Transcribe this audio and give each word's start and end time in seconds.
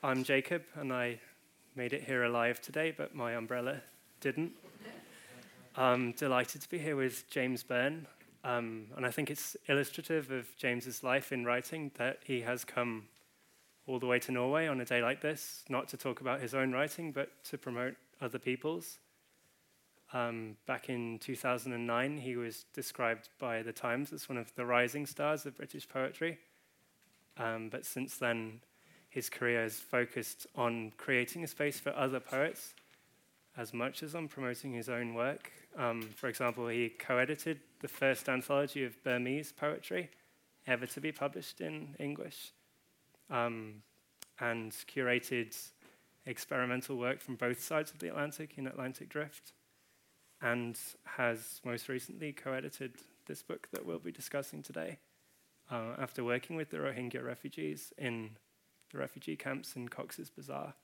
I'm 0.00 0.22
Jacob, 0.22 0.62
and 0.76 0.92
I 0.92 1.18
made 1.74 1.92
it 1.92 2.04
here 2.04 2.22
alive 2.22 2.60
today, 2.60 2.94
but 2.96 3.16
my 3.16 3.32
umbrella 3.32 3.80
didn't. 4.20 4.52
I'm 5.74 6.12
delighted 6.12 6.62
to 6.62 6.68
be 6.68 6.78
here 6.78 6.94
with 6.94 7.28
James 7.28 7.64
Byrne, 7.64 8.06
um, 8.44 8.86
and 8.96 9.04
I 9.04 9.10
think 9.10 9.28
it's 9.28 9.56
illustrative 9.66 10.30
of 10.30 10.56
James's 10.56 11.02
life 11.02 11.32
in 11.32 11.44
writing 11.44 11.90
that 11.96 12.20
he 12.24 12.42
has 12.42 12.64
come 12.64 13.08
all 13.88 13.98
the 13.98 14.06
way 14.06 14.20
to 14.20 14.30
Norway 14.30 14.68
on 14.68 14.80
a 14.80 14.84
day 14.84 15.02
like 15.02 15.20
this, 15.20 15.64
not 15.68 15.88
to 15.88 15.96
talk 15.96 16.20
about 16.20 16.40
his 16.40 16.54
own 16.54 16.70
writing, 16.70 17.10
but 17.10 17.30
to 17.46 17.58
promote 17.58 17.96
other 18.20 18.38
people's. 18.38 19.00
Um, 20.12 20.58
back 20.64 20.88
in 20.88 21.18
2009, 21.18 22.18
he 22.18 22.36
was 22.36 22.66
described 22.72 23.30
by 23.40 23.62
the 23.62 23.72
Times 23.72 24.12
as 24.12 24.28
one 24.28 24.38
of 24.38 24.54
the 24.54 24.64
rising 24.64 25.06
stars 25.06 25.44
of 25.44 25.56
British 25.56 25.88
poetry. 25.88 26.38
Um, 27.36 27.68
but 27.68 27.84
since 27.84 28.16
then, 28.16 28.60
his 29.08 29.28
career 29.30 29.62
has 29.62 29.74
focused 29.74 30.46
on 30.54 30.92
creating 30.96 31.44
a 31.44 31.46
space 31.46 31.80
for 31.80 31.90
other 31.90 32.20
poets 32.20 32.74
as 33.56 33.74
much 33.74 34.02
as 34.02 34.14
on 34.14 34.28
promoting 34.28 34.72
his 34.72 34.88
own 34.88 35.14
work. 35.14 35.50
Um, 35.76 36.02
for 36.14 36.28
example, 36.28 36.68
he 36.68 36.90
co 36.90 37.18
edited 37.18 37.60
the 37.80 37.88
first 37.88 38.28
anthology 38.28 38.84
of 38.84 39.02
Burmese 39.02 39.52
poetry 39.52 40.10
ever 40.66 40.86
to 40.86 41.00
be 41.00 41.12
published 41.12 41.60
in 41.60 41.94
English 41.98 42.52
um, 43.30 43.82
and 44.40 44.72
curated 44.72 45.56
experimental 46.26 46.96
work 46.96 47.20
from 47.20 47.36
both 47.36 47.62
sides 47.62 47.90
of 47.90 47.98
the 47.98 48.08
Atlantic 48.08 48.58
in 48.58 48.66
Atlantic 48.66 49.08
Drift, 49.08 49.52
and 50.42 50.78
has 51.04 51.60
most 51.64 51.88
recently 51.88 52.32
co 52.32 52.52
edited 52.52 52.92
this 53.26 53.42
book 53.42 53.68
that 53.72 53.84
we'll 53.84 53.98
be 53.98 54.12
discussing 54.12 54.62
today 54.62 54.98
uh, 55.70 55.94
after 55.98 56.22
working 56.22 56.56
with 56.56 56.70
the 56.70 56.78
Rohingya 56.78 57.24
refugees 57.24 57.92
in 57.98 58.30
the 58.92 58.98
refugee 58.98 59.36
camps 59.36 59.76
in 59.76 59.88
Cox's 59.88 60.30
Bazar. 60.30 60.74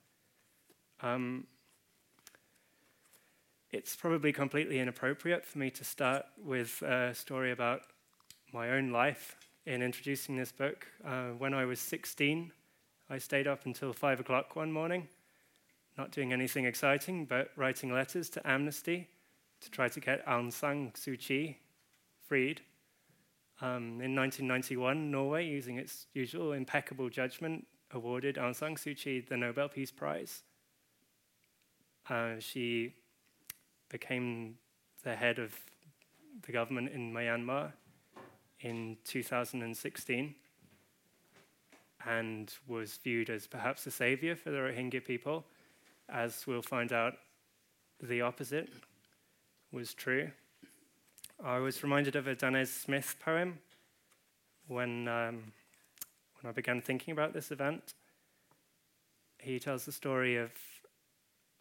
Um, 1.00 1.46
it's 3.70 3.96
probably 3.96 4.32
completely 4.32 4.78
inappropriate 4.78 5.44
for 5.44 5.58
me 5.58 5.70
to 5.70 5.84
start 5.84 6.26
with 6.38 6.80
a 6.82 7.14
story 7.14 7.50
about 7.50 7.82
my 8.52 8.70
own 8.70 8.90
life 8.90 9.36
in 9.66 9.82
introducing 9.82 10.36
this 10.36 10.52
book. 10.52 10.86
Uh, 11.04 11.30
when 11.30 11.54
I 11.54 11.64
was 11.64 11.80
16, 11.80 12.52
I 13.10 13.18
stayed 13.18 13.46
up 13.46 13.66
until 13.66 13.92
5 13.92 14.20
o'clock 14.20 14.54
one 14.54 14.70
morning, 14.70 15.08
not 15.98 16.12
doing 16.12 16.32
anything 16.32 16.66
exciting, 16.66 17.24
but 17.24 17.50
writing 17.56 17.92
letters 17.92 18.30
to 18.30 18.48
Amnesty 18.48 19.08
to 19.60 19.70
try 19.70 19.88
to 19.88 20.00
get 20.00 20.24
Aung 20.26 20.52
San 20.52 20.92
Suu 20.92 21.18
Kyi 21.18 21.58
freed. 22.26 22.60
Um, 23.60 24.00
in 24.00 24.14
1991, 24.14 25.10
Norway, 25.10 25.46
using 25.46 25.78
its 25.78 26.06
usual 26.12 26.52
impeccable 26.52 27.08
judgment, 27.08 27.66
awarded 27.94 28.36
Aung 28.36 28.54
San 28.54 28.74
Suu 28.74 28.96
Kyi 28.96 29.20
the 29.20 29.36
Nobel 29.36 29.68
Peace 29.68 29.90
Prize. 29.90 30.42
Uh, 32.10 32.34
she 32.38 32.94
became 33.88 34.56
the 35.04 35.14
head 35.14 35.38
of 35.38 35.54
the 36.42 36.52
government 36.52 36.90
in 36.92 37.12
Myanmar 37.12 37.72
in 38.60 38.96
2016 39.04 40.34
and 42.06 42.52
was 42.66 42.98
viewed 43.02 43.30
as 43.30 43.46
perhaps 43.46 43.86
a 43.86 43.90
savior 43.90 44.36
for 44.36 44.50
the 44.50 44.58
Rohingya 44.58 45.04
people. 45.04 45.44
As 46.08 46.46
we'll 46.46 46.62
find 46.62 46.92
out, 46.92 47.14
the 48.02 48.20
opposite 48.20 48.68
was 49.72 49.94
true. 49.94 50.30
I 51.42 51.58
was 51.58 51.82
reminded 51.82 52.16
of 52.16 52.26
a 52.26 52.36
Danez 52.36 52.68
Smith 52.68 53.16
poem 53.24 53.58
when, 54.68 55.08
um, 55.08 55.52
when 56.44 56.50
I 56.50 56.52
began 56.52 56.82
thinking 56.82 57.12
about 57.12 57.32
this 57.32 57.50
event. 57.50 57.94
He 59.38 59.58
tells 59.58 59.86
the 59.86 59.92
story 59.92 60.36
of 60.36 60.50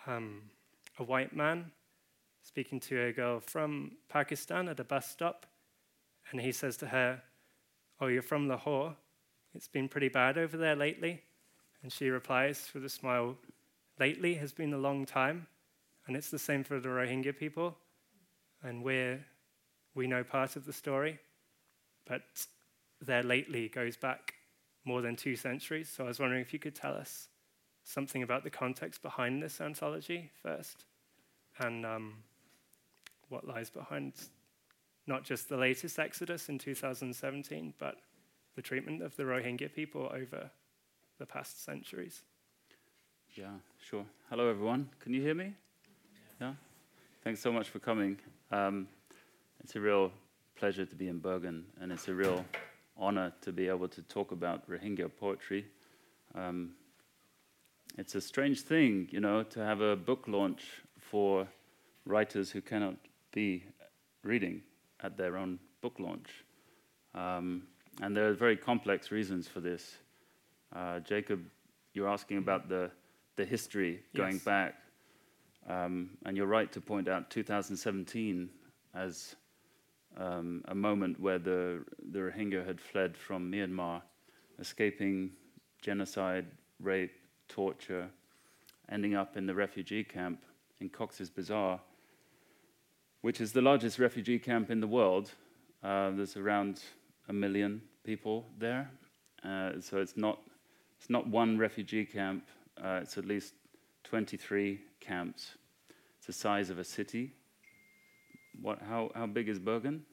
um, 0.06 0.42
a 1.00 1.04
white 1.06 1.34
man 1.34 1.72
speaking 2.42 2.82
to 2.82 3.02
a 3.02 3.14
girl 3.14 3.40
from 3.40 3.94
Pakistan 4.10 4.68
at 4.68 4.82
a 4.82 4.84
bus 4.84 5.10
stop, 5.10 5.46
and 6.30 6.42
he 6.42 6.52
says 6.52 6.76
to 6.78 6.88
her, 6.88 7.22
Oh, 8.02 8.08
you're 8.08 8.22
from 8.22 8.50
Lahore? 8.50 8.98
It's 9.56 9.70
been 9.70 9.88
pretty 9.88 10.10
bad 10.10 10.38
over 10.38 10.58
there 10.58 10.76
lately. 10.76 11.22
And 11.82 11.90
she 11.90 12.10
replies 12.10 12.70
with 12.74 12.84
a 12.84 12.90
smile, 12.90 13.38
Lately 14.02 14.34
has 14.34 14.52
been 14.52 14.74
a 14.74 14.78
long 14.78 15.06
time, 15.06 15.48
and 16.08 16.18
it's 16.18 16.30
the 16.30 16.40
same 16.40 16.66
for 16.66 16.82
the 16.82 16.90
Rohingya 16.90 17.38
people. 17.38 17.78
And 18.62 18.84
we're, 18.84 19.24
we 19.96 20.08
know 20.08 20.26
part 20.26 20.58
of 20.58 20.66
the 20.66 20.74
story, 20.74 21.20
but 22.06 22.24
their 23.00 23.24
lately 23.24 23.70
goes 23.70 23.96
back 23.96 24.34
more 24.86 25.02
than 25.02 25.16
two 25.16 25.36
centuries. 25.36 25.90
So 25.90 26.04
I 26.04 26.08
was 26.08 26.20
wondering 26.20 26.42
if 26.42 26.54
you 26.54 26.60
could 26.60 26.76
tell 26.76 26.94
us 26.94 27.30
something 27.84 28.24
about 28.24 28.44
the 28.44 28.50
context 28.50 29.02
behind 29.02 29.42
this 29.42 29.60
anthology 29.60 30.32
first, 30.42 30.86
and 31.60 31.86
um, 31.86 32.16
what 33.30 33.48
lies 33.48 33.70
behind 33.70 34.14
not 35.06 35.24
just 35.24 35.50
the 35.50 35.58
latest 35.58 36.00
exodus 36.00 36.50
in 36.50 36.58
2017, 36.58 37.74
but 37.78 37.98
the 38.56 38.62
treatment 38.62 39.02
of 39.02 39.16
the 39.18 39.24
Rohingya 39.24 39.74
people 39.74 40.10
over 40.14 40.50
the 41.20 41.26
past 41.26 41.64
centuries. 41.64 42.22
Yeah, 43.36 43.48
sure. 43.80 44.06
Hello, 44.30 44.50
everyone. 44.50 44.90
Can 45.00 45.14
you 45.14 45.22
hear 45.22 45.34
me? 45.34 45.54
Yeah? 46.40 46.54
Thanks 47.24 47.42
so 47.42 47.52
much 47.52 47.70
for 47.70 47.80
coming. 47.80 48.18
Um, 48.52 48.88
it's 49.64 49.76
a 49.76 49.80
real 49.80 50.12
pleasure 50.56 50.86
to 50.86 50.96
be 50.96 51.08
in 51.08 51.20
Bergen, 51.20 51.66
and 51.82 51.92
it's 51.92 52.08
a 52.08 52.14
real 52.14 52.46
honor 52.98 53.34
to 53.42 53.52
be 53.52 53.68
able 53.68 53.88
to 53.90 54.02
talk 54.04 54.32
about 54.32 54.70
Rohingya 54.70 55.10
poetry. 55.20 55.66
Um, 56.36 56.72
it's 57.98 58.16
a 58.16 58.22
strange 58.22 58.62
thing, 58.62 59.08
you 59.12 59.20
know, 59.20 59.44
to 59.44 59.60
have 59.60 59.82
a 59.82 59.96
book 59.96 60.26
launch 60.28 60.64
for 61.00 61.48
writers 62.06 62.52
who 62.52 62.62
cannot 62.62 62.96
be 63.32 63.64
reading 64.24 64.62
at 65.02 65.18
their 65.18 65.38
own 65.38 65.60
book 65.82 66.00
launch. 66.00 66.30
Um, 67.14 67.64
and 68.02 68.16
there 68.16 68.28
are 68.30 68.34
very 68.34 68.58
complex 68.58 69.12
reasons 69.12 69.48
for 69.48 69.60
this. 69.60 69.98
Uh, 70.76 71.00
Jacob, 71.02 71.44
you're 71.94 72.10
asking 72.10 72.38
about 72.38 72.68
the, 72.68 72.90
the 73.36 73.46
history 73.46 74.02
going 74.16 74.34
Yes. 74.34 74.44
back. 74.44 74.76
Um, 75.70 76.10
and 76.26 76.36
you're 76.36 76.48
right 76.48 76.72
to 76.74 76.82
point 76.82 77.08
out 77.08 77.30
2017 77.30 78.50
as 78.96 79.36
um, 80.18 80.64
a 80.68 80.76
moment 80.76 81.20
where 81.20 81.40
the, 81.40 81.84
the 82.12 82.20
Rohingya 82.20 82.66
had 82.66 82.80
fled 82.80 83.18
from 83.18 83.52
Myanmar, 83.52 84.02
escaping 84.60 85.32
genocide, 85.82 86.46
rape, 86.80 87.14
torture, 87.48 88.10
ending 88.90 89.16
up 89.16 89.38
in 89.38 89.46
the 89.46 89.56
refugee 89.56 90.04
camp 90.04 90.44
in 90.80 90.90
Cox's 90.90 91.30
Bazar, 91.30 91.80
which 93.22 93.40
is 93.42 93.54
the 93.54 93.62
largest 93.62 94.00
refugee 94.00 94.40
camp 94.40 94.70
in 94.70 94.80
the 94.80 94.88
world. 94.88 95.32
Uh, 95.84 96.12
there's 96.12 96.38
around 96.38 96.82
a 97.30 97.34
million 97.34 97.82
people 98.04 98.46
there. 98.60 98.90
Uh, 99.44 99.72
so 99.80 99.98
it's 99.98 100.18
not, 100.18 100.40
it's 101.00 101.10
not 101.10 101.28
one 101.28 101.58
refugee 101.58 102.06
camp, 102.06 102.46
uh, 102.84 103.00
it's 103.02 103.18
at 103.18 103.26
least 103.26 103.54
23 104.04 104.80
camps. 105.00 105.56
It's 106.18 106.28
the 106.28 106.34
size 106.34 106.70
of 106.70 106.80
a 106.80 106.84
city. 106.84 107.34
What, 108.62 108.80
how, 108.82 109.12
how 109.16 109.26
big 109.28 109.50
is 109.50 109.60
Bergen? 109.60 110.04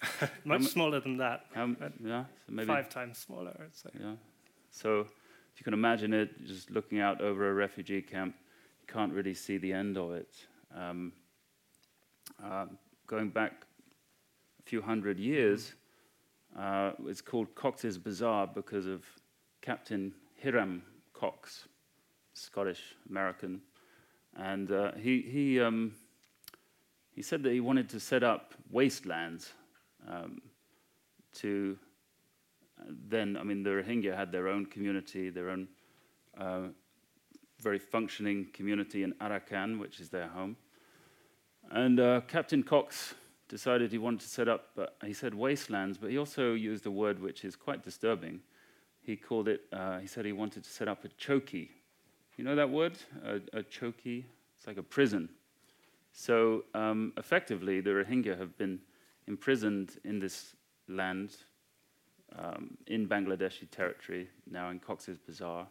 Much 0.44 0.60
mu- 0.60 0.66
smaller 0.66 1.00
than 1.00 1.16
that, 1.18 1.46
How, 1.54 1.64
Uh, 1.64 1.88
yeah, 2.04 2.24
so 2.46 2.52
maybe 2.52 2.66
five 2.66 2.88
times 2.88 3.18
smaller, 3.18 3.56
I'd 3.60 3.74
say. 3.74 3.90
yeah. 3.98 4.14
So 4.70 5.00
if 5.00 5.08
you 5.60 5.64
can 5.64 5.74
imagine 5.74 6.12
it, 6.12 6.44
just 6.46 6.70
looking 6.70 7.00
out 7.00 7.20
over 7.20 7.50
a 7.50 7.54
refugee 7.54 8.02
camp, 8.02 8.34
you 8.80 8.86
can't 8.92 9.12
really 9.12 9.34
see 9.34 9.58
the 9.58 9.72
end 9.72 9.96
of 9.96 10.12
it. 10.12 10.28
Um, 10.74 11.12
um, 12.44 12.78
going 13.06 13.30
back 13.30 13.64
a 14.60 14.62
few 14.62 14.80
hundred 14.82 15.18
years, 15.18 15.72
uh, 16.56 16.92
it's 17.06 17.20
called 17.20 17.54
Cox's 17.54 17.98
Bazar 17.98 18.46
because 18.46 18.86
of 18.86 19.04
Captain 19.62 20.14
Hiram 20.42 20.82
Cox, 21.12 21.66
Scottish 22.34 22.94
American, 23.10 23.60
and 24.36 24.70
uh, 24.70 24.92
he 24.92 25.22
he 25.22 25.60
um, 25.60 25.94
he 27.18 27.22
said 27.22 27.42
that 27.42 27.52
he 27.52 27.58
wanted 27.58 27.88
to 27.88 27.98
set 27.98 28.22
up 28.22 28.54
wastelands 28.70 29.52
um, 30.08 30.40
to 31.34 31.76
then, 33.08 33.36
I 33.36 33.42
mean, 33.42 33.64
the 33.64 33.70
Rohingya 33.70 34.16
had 34.16 34.30
their 34.30 34.46
own 34.46 34.66
community, 34.66 35.28
their 35.28 35.50
own 35.50 35.66
uh, 36.38 36.68
very 37.60 37.80
functioning 37.80 38.46
community 38.52 39.02
in 39.02 39.14
Arakan, 39.14 39.80
which 39.80 39.98
is 39.98 40.10
their 40.10 40.28
home. 40.28 40.56
And 41.72 41.98
uh, 41.98 42.20
Captain 42.28 42.62
Cox 42.62 43.16
decided 43.48 43.90
he 43.90 43.98
wanted 43.98 44.20
to 44.20 44.28
set 44.28 44.46
up, 44.46 44.66
uh, 44.78 44.86
he 45.04 45.12
said 45.12 45.34
wastelands, 45.34 45.98
but 45.98 46.10
he 46.10 46.18
also 46.18 46.54
used 46.54 46.86
a 46.86 46.90
word 46.92 47.20
which 47.20 47.44
is 47.44 47.56
quite 47.56 47.82
disturbing. 47.82 48.38
He 49.02 49.16
called 49.16 49.48
it, 49.48 49.62
uh, 49.72 49.98
he 49.98 50.06
said 50.06 50.24
he 50.24 50.32
wanted 50.32 50.62
to 50.62 50.70
set 50.70 50.86
up 50.86 51.04
a 51.04 51.08
choky. 51.08 51.72
You 52.36 52.44
know 52.44 52.54
that 52.54 52.70
word? 52.70 52.96
A, 53.24 53.40
a 53.54 53.64
choky? 53.64 54.24
It's 54.56 54.68
like 54.68 54.76
a 54.76 54.84
prison. 54.84 55.30
So 56.20 56.64
um, 56.74 57.12
effectively, 57.16 57.80
the 57.80 57.90
Rohingya 57.90 58.36
have 58.40 58.58
been 58.58 58.80
imprisoned 59.28 59.98
in 60.02 60.18
this 60.18 60.56
land 60.88 61.36
um, 62.36 62.76
in 62.88 63.06
Bangladeshi 63.06 63.70
territory, 63.70 64.28
now 64.50 64.70
in 64.70 64.80
Cox's 64.80 65.16
Bazar. 65.16 65.68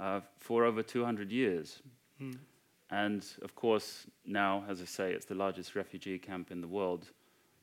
uh, 0.00 0.20
for 0.36 0.64
over 0.64 0.82
200 0.82 1.30
years. 1.30 1.80
Mm. 2.20 2.38
And 2.90 3.24
of 3.42 3.54
course, 3.54 4.08
now, 4.26 4.64
as 4.68 4.82
I 4.82 4.84
say, 4.84 5.12
it's 5.12 5.26
the 5.26 5.36
largest 5.36 5.76
refugee 5.76 6.18
camp 6.18 6.50
in 6.50 6.60
the 6.60 6.66
world. 6.66 7.12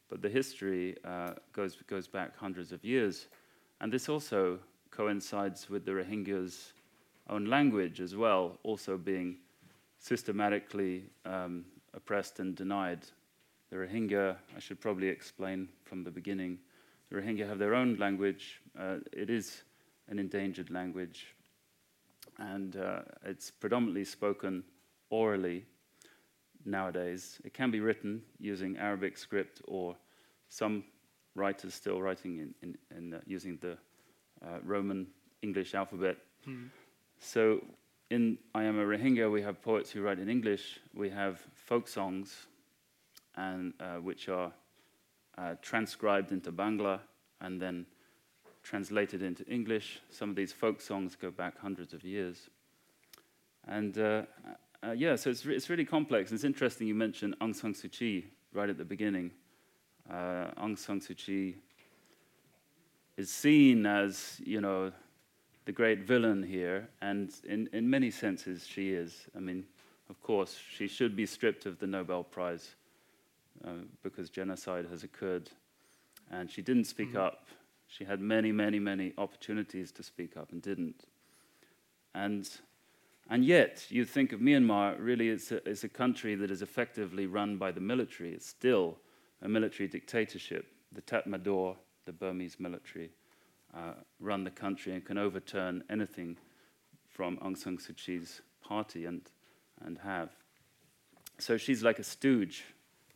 But 0.08 0.22
the 0.22 0.30
history 0.30 0.96
uh, 1.04 1.34
goes, 1.52 1.76
goes 1.86 2.08
back 2.08 2.38
hundreds 2.38 2.72
of 2.72 2.86
years. 2.86 3.28
And 3.82 3.92
this 3.92 4.08
also 4.08 4.60
coincides 4.90 5.70
with 5.70 5.84
the 5.84 5.92
Rohingya's 5.92 6.72
own 7.30 7.48
language 7.48 8.00
as 8.00 8.16
well, 8.16 8.58
also 8.64 8.98
being 8.98 9.40
systematically 10.00 11.10
um, 11.26 11.66
oppressed 11.96 12.40
and 12.40 12.56
denied. 12.56 13.00
The 13.72 13.78
Rohingya, 13.78 14.36
I 14.56 14.60
should 14.60 14.80
probably 14.80 15.08
explain 15.08 15.70
from 15.84 16.04
the 16.04 16.12
beginning, 16.12 16.60
the 17.10 17.18
Rohingya 17.18 17.48
have 17.48 17.60
their 17.60 17.76
own 17.76 17.96
language. 17.96 18.62
Uh, 18.78 18.98
it 19.12 19.30
is 19.30 19.64
an 20.10 20.20
endangered 20.20 20.70
language, 20.70 21.28
and 22.38 22.76
uh, 22.76 23.00
it's 23.26 23.52
predominantly 23.52 24.06
spoken 24.06 24.64
orally 25.10 25.66
nowadays. 26.66 27.40
It 27.44 27.54
can 27.54 27.72
be 27.72 27.80
written 27.80 28.22
using 28.40 28.78
Arabic 28.78 29.18
script 29.18 29.62
or 29.68 29.96
some 30.50 30.84
writers 31.36 31.74
still 31.74 32.02
writing 32.02 32.40
in, 32.40 32.54
in, 32.62 32.78
in 32.98 33.14
uh, 33.14 33.20
using 33.26 33.58
the 33.62 33.78
uh, 34.46 34.60
Roman 34.64 35.08
English 35.42 35.74
alphabet. 35.74 36.18
Mm. 36.48 36.70
So 37.20 37.62
in 38.10 38.38
I 38.54 38.64
Am 38.64 38.80
a 38.80 38.84
Rohingya, 38.84 39.32
we 39.32 39.42
have 39.42 39.62
poets 39.62 39.92
who 39.92 40.02
write 40.02 40.20
in 40.20 40.30
English. 40.30 40.80
We 40.94 41.10
have 41.10 41.42
folk 41.66 41.88
songs, 41.88 42.48
and 43.36 43.74
uh, 43.80 43.96
which 43.96 44.30
are 44.30 44.52
uh, 45.38 45.56
transcribed 45.62 46.32
into 46.32 46.52
Bangla 46.52 47.00
and 47.42 47.62
then 47.62 47.86
translated 48.64 49.22
into 49.22 49.46
English. 49.46 50.00
Some 50.10 50.30
of 50.30 50.36
these 50.36 50.54
folk 50.54 50.80
songs 50.82 51.16
go 51.16 51.32
back 51.32 51.60
hundreds 51.60 51.94
of 51.94 52.04
years. 52.04 52.50
And 53.68 53.98
uh, 53.98 54.24
uh, 54.84 54.92
yeah, 54.92 55.16
so 55.16 55.30
it's, 55.30 55.46
re- 55.46 55.56
it's 55.56 55.70
really 55.70 55.86
complex. 55.86 56.32
It's 56.32 56.44
interesting 56.44 56.88
you 56.88 56.96
mentioned 56.96 57.36
Aung 57.42 57.56
San 57.56 57.74
Suu 57.74 57.92
Kyi 57.92 58.26
right 58.54 58.70
at 58.70 58.78
the 58.78 58.86
beginning. 58.86 59.32
Uh, 60.10 60.52
Aung 60.58 60.78
San 60.78 61.00
Suu 61.00 61.18
Kyi 61.18 61.56
is 63.18 63.30
seen 63.32 63.86
as, 63.86 64.40
you 64.46 64.62
know, 64.62 64.92
the 65.66 65.72
great 65.72 66.02
villain 66.02 66.44
here, 66.44 66.88
and 67.02 67.32
in, 67.44 67.68
in 67.74 67.90
many 67.90 68.12
senses 68.12 68.68
she 68.68 68.92
is. 68.92 69.26
I 69.36 69.40
mean, 69.40 69.66
of 70.10 70.22
course, 70.22 70.58
she 70.72 70.88
should 70.88 71.16
be 71.16 71.26
stripped 71.26 71.66
of 71.66 71.80
the 71.80 71.88
Nobel 71.88 72.24
Prize 72.24 72.76
uh, 73.66 73.72
because 74.04 74.30
genocide 74.30 74.86
has 74.90 75.04
occurred. 75.04 75.50
And 76.32 76.50
she 76.50 76.62
didn't 76.62 76.86
speak 76.86 77.10
mm-hmm. 77.10 77.18
up. 77.18 77.48
She 77.88 78.04
had 78.04 78.20
many, 78.20 78.52
many, 78.52 78.80
many 78.80 79.14
opportunities 79.18 79.92
to 79.94 80.04
speak 80.04 80.38
up 80.38 80.52
and 80.52 80.62
didn't. 80.62 81.06
And 82.14 82.50
and 83.28 83.44
yet, 83.44 83.86
you 83.90 84.06
think 84.06 84.34
of 84.34 84.40
Myanmar, 84.40 84.98
really, 85.00 85.30
it's 85.30 85.52
a, 85.52 85.68
it's 85.68 85.84
a 85.84 85.90
country 85.90 86.36
that 86.36 86.52
is 86.52 86.62
effectively 86.62 87.26
run 87.26 87.58
by 87.58 87.72
the 87.72 87.82
military. 87.82 88.34
It's 88.34 88.46
still 88.46 88.98
a 89.42 89.50
military 89.50 89.90
dictatorship. 89.90 90.68
The 90.92 91.02
Tatmadaw, 91.02 91.76
the 92.06 92.12
Burmese 92.12 92.60
military, 92.60 93.10
uh, 93.76 93.94
run 94.20 94.44
the 94.44 94.52
country 94.52 94.94
and 94.94 95.04
can 95.04 95.18
overturn 95.18 95.84
anything 95.90 96.38
from 97.10 97.38
Aung 97.38 97.58
San 97.58 97.78
Suu 97.78 97.96
Kyi's 97.96 98.42
party 98.62 99.06
and, 99.06 99.22
and 99.84 99.98
have. 100.00 100.30
So 101.40 101.58
she's 101.58 101.84
like 101.84 102.00
a 102.00 102.04
stooge 102.04 102.64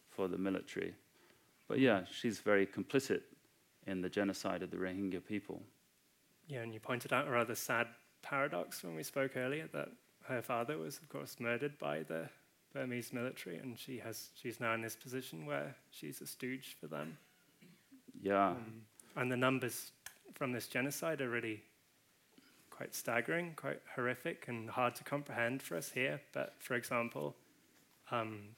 for 0.10 0.28
the 0.28 0.38
military. 0.38 0.94
But 1.68 1.80
yeah, 1.80 2.02
she's 2.12 2.40
very 2.40 2.66
complicit 2.66 3.22
in 3.88 4.02
the 4.02 4.10
genocide 4.10 4.64
of 4.64 4.72
the 4.72 4.78
Rohingya 4.78 5.26
people. 5.26 5.62
Yeah, 6.48 6.62
and 6.62 6.74
you 6.74 6.80
pointed 6.80 7.14
out 7.14 7.28
a 7.28 7.32
rather 7.32 7.56
sad 7.56 7.88
paradox 8.22 8.84
when 8.84 8.96
we 8.96 9.04
spoke 9.04 9.38
earlier 9.38 9.70
that 9.72 9.90
her 10.24 10.42
father 10.42 10.78
was, 10.78 10.98
of 10.98 11.10
course, 11.10 11.38
murdered 11.40 11.78
by 11.80 12.04
the 12.04 12.28
Burmese 12.74 13.14
military, 13.14 13.58
and 13.58 13.78
she 13.78 13.98
has 14.00 14.30
she's 14.36 14.60
now 14.60 14.74
in 14.74 14.82
this 14.82 14.96
position 14.96 15.46
where 15.46 15.76
she's 15.90 16.22
a 16.22 16.28
stooge 16.28 16.76
for 16.80 16.88
them. 16.88 17.18
Yeah. 18.22 18.50
Um, 18.50 18.82
and 19.16 19.32
the 19.32 19.38
numbers 19.38 19.92
from 20.34 20.52
this 20.52 20.68
genocide 20.68 21.22
are 21.22 21.30
really 21.30 21.64
quite 22.80 22.96
staggering, 22.96 23.52
quite 23.58 23.82
horrific, 23.94 24.48
and 24.48 24.70
hard 24.70 24.96
to 24.96 25.04
comprehend 25.04 25.62
for 25.62 25.76
us 25.76 25.92
here. 25.92 26.22
But 26.32 26.56
for 26.60 26.76
example, 26.76 27.36
um, 28.10 28.56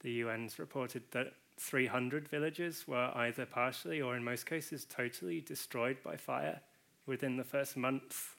the 0.00 0.22
UN's 0.22 0.58
reported 0.58 1.04
that 1.12 1.34
300 1.60 2.26
villages 2.26 2.88
were 2.88 3.12
either 3.14 3.46
partially 3.46 4.02
or 4.02 4.16
in 4.16 4.24
most 4.24 4.44
cases 4.44 4.84
totally 4.84 5.40
destroyed 5.40 5.98
by 6.02 6.16
fire 6.16 6.62
within 7.06 7.36
the 7.36 7.44
first 7.44 7.76
month 7.76 8.34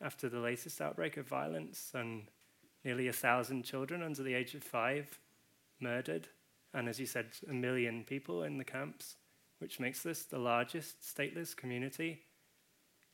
after 0.00 0.28
the 0.28 0.40
latest 0.40 0.80
outbreak 0.80 1.16
of 1.16 1.28
violence, 1.28 1.92
and 1.94 2.24
nearly 2.84 3.06
a 3.06 3.12
thousand 3.12 3.62
children 3.62 4.02
under 4.02 4.24
the 4.24 4.34
age 4.34 4.56
of 4.56 4.64
five 4.64 5.20
murdered, 5.78 6.26
and 6.74 6.88
as 6.88 6.98
you 6.98 7.06
said, 7.06 7.26
a 7.48 7.54
million 7.54 8.02
people 8.02 8.42
in 8.42 8.58
the 8.58 8.64
camps, 8.64 9.14
which 9.60 9.78
makes 9.78 10.02
this 10.02 10.24
the 10.24 10.38
largest 10.38 11.00
stateless 11.02 11.54
community 11.54 12.22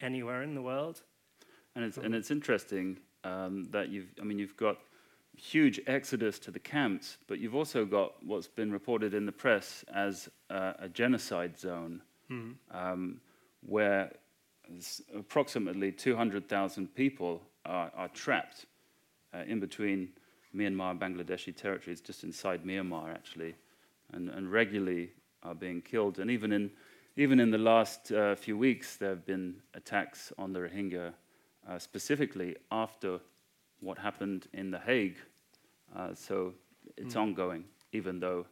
anywhere 0.00 0.42
in 0.42 0.54
the 0.54 0.62
world. 0.62 1.02
And 1.74 1.84
it's, 1.84 1.96
and 1.96 2.14
it's 2.14 2.30
interesting 2.30 2.98
um, 3.24 3.68
that 3.70 3.88
you've, 3.88 4.12
I 4.20 4.24
mean, 4.24 4.38
you've 4.38 4.56
got 4.56 4.78
huge 5.36 5.80
exodus 5.86 6.38
to 6.40 6.50
the 6.50 6.58
camps, 6.58 7.18
but 7.26 7.38
you've 7.38 7.54
also 7.54 7.84
got 7.84 8.14
what's 8.24 8.48
been 8.48 8.72
reported 8.72 9.14
in 9.14 9.26
the 9.26 9.32
press 9.32 9.84
as 9.94 10.28
uh, 10.50 10.72
a 10.80 10.88
genocide 10.88 11.58
zone, 11.58 12.02
mm-hmm. 12.30 12.76
um, 12.76 13.20
where 13.64 14.10
approximately 15.16 15.92
200,000 15.92 16.94
people 16.94 17.42
are, 17.64 17.90
are 17.96 18.08
trapped 18.08 18.66
uh, 19.34 19.42
in 19.46 19.60
between 19.60 20.08
Myanmar 20.54 20.90
and 20.90 21.00
Bangladeshi 21.00 21.54
territories, 21.54 22.00
just 22.00 22.24
inside 22.24 22.64
Myanmar, 22.64 23.10
actually, 23.10 23.54
and, 24.12 24.28
and 24.30 24.50
regularly 24.50 25.10
are 25.42 25.54
being 25.54 25.80
killed. 25.80 26.18
And 26.18 26.30
even 26.30 26.52
in, 26.52 26.70
even 27.18 27.40
in 27.40 27.50
the 27.50 27.58
last 27.58 28.12
uh, 28.12 28.36
few 28.36 28.56
weeks, 28.56 28.96
there 28.96 29.10
have 29.10 29.26
been 29.26 29.56
attacks 29.74 30.32
on 30.38 30.52
the 30.52 30.60
Rohingya, 30.60 31.12
uh, 31.68 31.78
specifically 31.78 32.54
after 32.70 33.18
what 33.80 33.98
happened 33.98 34.46
in 34.52 34.70
The 34.70 34.78
Hague. 34.78 35.16
Uh, 35.96 36.14
so 36.14 36.54
it's 36.96 37.16
mm. 37.16 37.20
ongoing, 37.20 37.64
even 37.92 38.20
though 38.20 38.46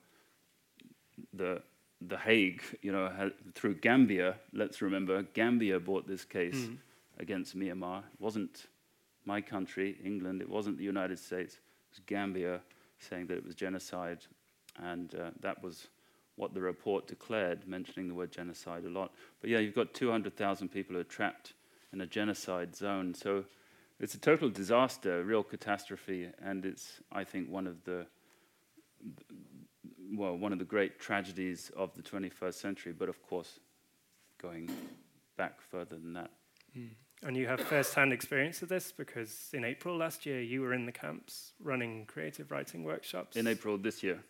the 1.32 1.62
the 2.08 2.18
Hague, 2.18 2.62
you 2.82 2.92
know, 2.92 3.08
had, 3.08 3.32
through 3.54 3.76
Gambia, 3.76 4.34
let's 4.52 4.82
remember, 4.82 5.22
Gambia 5.32 5.80
brought 5.80 6.06
this 6.06 6.24
case 6.24 6.66
mm. 6.66 6.76
against 7.18 7.56
Myanmar. 7.56 8.00
It 8.00 8.20
wasn't 8.20 8.66
my 9.24 9.40
country, 9.40 9.96
England, 10.04 10.42
it 10.42 10.48
wasn't 10.48 10.76
the 10.76 10.84
United 10.84 11.18
States, 11.18 11.54
it 11.54 11.60
was 11.92 12.00
Gambia 12.06 12.60
saying 12.98 13.28
that 13.28 13.38
it 13.38 13.46
was 13.46 13.54
genocide. 13.54 14.18
And 14.78 15.14
uh, 15.14 15.30
that 15.40 15.62
was 15.62 15.88
what 16.36 16.54
the 16.54 16.60
report 16.60 17.06
declared, 17.06 17.66
mentioning 17.66 18.08
the 18.08 18.14
word 18.14 18.30
genocide 18.30 18.84
a 18.84 18.90
lot. 18.90 19.12
But 19.40 19.50
yeah, 19.50 19.58
you've 19.58 19.74
got 19.74 19.94
200,000 19.94 20.68
people 20.68 20.94
who 20.94 21.00
are 21.00 21.04
trapped 21.04 21.54
in 21.92 22.00
a 22.00 22.06
genocide 22.06 22.76
zone. 22.76 23.14
So 23.14 23.44
it's 23.98 24.14
a 24.14 24.20
total 24.20 24.50
disaster, 24.50 25.20
a 25.20 25.24
real 25.24 25.42
catastrophe, 25.42 26.28
and 26.42 26.64
it's, 26.64 27.00
I 27.10 27.24
think, 27.24 27.50
one 27.50 27.66
of 27.66 27.84
the 27.84 28.06
well, 30.12 30.36
one 30.36 30.52
of 30.52 30.58
the 30.58 30.64
great 30.64 30.98
tragedies 30.98 31.70
of 31.76 31.94
the 31.94 32.02
21st 32.02 32.54
century, 32.54 32.94
but 32.96 33.08
of 33.08 33.22
course, 33.22 33.60
going 34.40 34.70
back 35.36 35.60
further 35.60 35.96
than 35.96 36.12
that. 36.14 36.30
Mm. 36.76 36.90
And 37.22 37.36
you 37.36 37.46
have 37.46 37.60
first-hand 37.60 38.12
experience 38.12 38.62
of 38.62 38.68
this 38.68 38.92
because 38.92 39.48
in 39.52 39.64
April 39.64 39.96
last 39.96 40.26
year 40.26 40.40
you 40.40 40.60
were 40.60 40.74
in 40.74 40.84
the 40.86 40.92
camps 40.92 41.52
running 41.60 42.04
creative 42.06 42.50
writing 42.50 42.84
workshops. 42.84 43.36
In 43.36 43.46
April 43.46 43.78
this 43.78 44.02
year. 44.02 44.22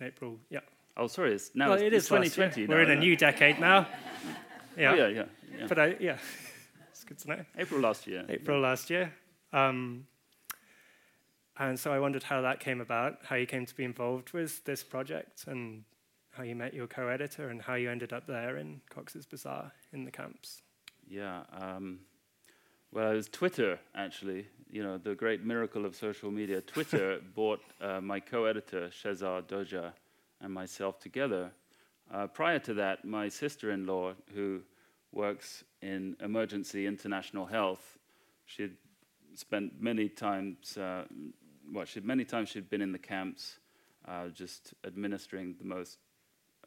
In 0.00 0.06
April, 0.06 0.38
yeah. 0.50 0.60
Oh, 0.96 1.06
sorry, 1.08 1.34
it's 1.34 1.50
now 1.54 1.68
well, 1.68 1.74
it's, 1.74 1.82
it 1.82 1.92
is 1.92 2.04
2020. 2.04 2.66
We're 2.66 2.82
in 2.82 2.90
a 2.90 2.96
new 2.96 3.16
decade 3.16 3.60
now. 3.60 3.86
yeah. 4.78 4.94
Yeah, 4.94 5.08
yeah, 5.08 5.24
yeah. 5.58 5.66
But 5.66 5.78
I, 5.78 5.96
yeah, 6.00 6.16
it's 6.90 7.04
good 7.04 7.18
to 7.18 7.28
know. 7.28 7.44
April 7.58 7.80
last 7.80 8.06
year. 8.06 8.24
April 8.28 8.60
yeah. 8.60 8.68
last 8.68 8.88
year. 8.90 9.12
Um, 9.52 10.06
and 11.58 11.78
so 11.78 11.92
I 11.92 11.98
wondered 11.98 12.22
how 12.22 12.40
that 12.42 12.60
came 12.60 12.80
about, 12.80 13.18
how 13.24 13.36
you 13.36 13.46
came 13.46 13.66
to 13.66 13.74
be 13.74 13.84
involved 13.84 14.32
with 14.32 14.64
this 14.64 14.82
project, 14.82 15.44
and 15.46 15.84
how 16.30 16.42
you 16.42 16.54
met 16.54 16.72
your 16.72 16.86
co 16.86 17.08
editor, 17.08 17.50
and 17.50 17.60
how 17.60 17.74
you 17.74 17.90
ended 17.90 18.12
up 18.12 18.26
there 18.26 18.56
in 18.56 18.80
Cox's 18.88 19.26
Bazar 19.26 19.72
in 19.92 20.04
the 20.04 20.10
camps. 20.10 20.62
Yeah. 21.06 21.42
Um, 21.52 22.00
well, 22.92 23.10
it 23.10 23.16
was 23.16 23.28
Twitter, 23.28 23.78
actually. 23.94 24.46
You 24.70 24.82
know, 24.82 24.96
the 24.96 25.14
great 25.14 25.44
miracle 25.44 25.84
of 25.84 25.94
social 25.94 26.30
media. 26.30 26.62
Twitter 26.62 27.20
bought 27.34 27.60
uh, 27.80 28.00
my 28.00 28.20
co 28.20 28.46
editor, 28.46 28.88
Shehzar 28.88 29.42
Doja, 29.42 29.92
and 30.46 30.54
myself 30.54 30.98
together. 31.00 31.50
Uh, 32.14 32.28
prior 32.28 32.60
to 32.60 32.72
that, 32.72 33.04
my 33.04 33.28
sister 33.28 33.72
in 33.72 33.84
law, 33.84 34.14
who 34.32 34.62
works 35.12 35.64
in 35.82 36.16
emergency 36.20 36.86
international 36.86 37.44
health, 37.44 37.98
she'd 38.44 38.76
spent 39.34 39.72
many 39.80 40.08
times 40.08 40.78
uh, 40.78 41.02
well, 41.72 41.84
she 41.84 41.98
many 42.00 42.24
times 42.24 42.48
she'd 42.48 42.70
been 42.70 42.80
in 42.80 42.92
the 42.92 42.98
camps, 42.98 43.58
uh, 44.06 44.28
just 44.28 44.72
administering 44.86 45.56
the 45.58 45.64
most 45.64 45.98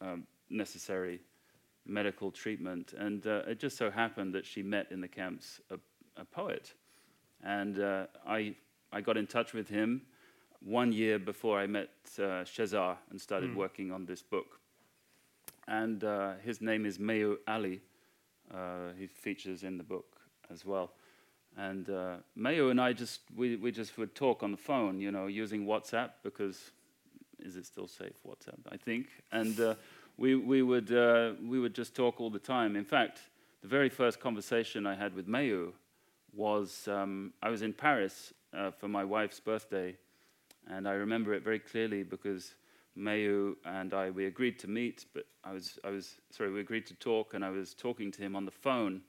um, 0.01 0.27
necessary 0.49 1.21
medical 1.85 2.31
treatment. 2.31 2.93
And 2.97 3.25
uh, 3.25 3.43
it 3.47 3.59
just 3.59 3.77
so 3.77 3.89
happened 3.89 4.35
that 4.35 4.45
she 4.45 4.61
met 4.61 4.91
in 4.91 4.99
the 4.99 5.07
camps 5.07 5.61
a, 5.71 5.77
a 6.17 6.25
poet 6.25 6.73
And 7.41 7.79
uh, 7.79 8.07
I, 8.27 8.55
I 8.91 8.99
got 8.99 9.15
in 9.15 9.25
touch 9.25 9.53
with 9.53 9.69
him 9.69 10.01
one 10.65 10.91
year 10.91 11.19
before 11.19 11.59
I 11.59 11.67
met 11.67 11.89
uh, 12.17 12.43
Shehzar 12.45 12.97
and 13.11 13.19
started 13.21 13.51
Mm. 13.51 13.55
working 13.55 13.91
on 13.91 14.05
this 14.05 14.21
book. 14.21 14.59
And 15.67 16.03
uh, 16.03 16.33
his 16.43 16.61
name 16.61 16.85
is 16.85 16.97
Mayu 16.97 17.37
Ali. 17.47 17.81
Uh, 18.53 18.91
he 18.97 19.07
features 19.07 19.63
in 19.63 19.77
the 19.77 19.83
book 19.83 20.19
as 20.49 20.65
well. 20.65 20.91
And 21.57 21.89
uh, 21.89 22.17
Mayu 22.37 22.71
and 22.71 22.79
I 22.81 22.93
just 22.93 23.21
we, 23.35 23.55
we 23.55 23.71
just 23.71 23.97
would 23.97 24.15
talk 24.15 24.43
on 24.43 24.51
the 24.51 24.57
phone, 24.57 24.99
you 24.99 25.11
know, 25.11 25.27
using 25.27 25.65
WhatsApp 25.65 26.11
because 26.23 26.71
is 27.39 27.55
it 27.55 27.65
still 27.65 27.87
safe 27.87 28.17
WhatsApp? 28.27 28.59
I 28.71 28.77
think. 28.77 29.07
And 29.31 29.59
uh, 29.59 29.75
we 30.17 30.35
we 30.35 30.61
would 30.61 30.91
uh, 30.91 31.33
we 31.47 31.59
would 31.59 31.75
just 31.75 31.95
talk 31.95 32.19
all 32.19 32.29
the 32.31 32.39
time. 32.39 32.75
In 32.75 32.85
fact, 32.85 33.19
the 33.61 33.67
very 33.67 33.89
first 33.89 34.19
conversation 34.19 34.85
I 34.87 34.95
had 34.95 35.13
with 35.15 35.27
Mayu 35.27 35.73
was 36.33 36.87
um, 36.87 37.33
I 37.41 37.49
was 37.49 37.61
in 37.61 37.73
Paris 37.73 38.33
uh, 38.53 38.71
for 38.71 38.87
my 38.87 39.03
wife's 39.03 39.39
birthday, 39.39 39.95
and 40.69 40.87
I 40.87 40.93
remember 40.93 41.33
it 41.33 41.43
very 41.43 41.59
clearly 41.59 42.03
because 42.03 42.53
Mayu 42.97 43.55
and 43.65 43.93
I 43.93 44.09
we 44.09 44.25
agreed 44.25 44.59
to 44.59 44.67
meet, 44.67 45.05
but 45.13 45.25
I 45.43 45.53
was 45.53 45.79
I 45.83 45.89
was 45.89 46.15
sorry 46.29 46.51
we 46.51 46.59
agreed 46.59 46.85
to 46.87 46.95
talk, 46.95 47.33
and 47.33 47.43
I 47.43 47.49
was 47.49 47.73
talking 47.73 48.11
to 48.11 48.21
him 48.21 48.35
on 48.35 48.45
the 48.45 48.51
phone. 48.51 49.01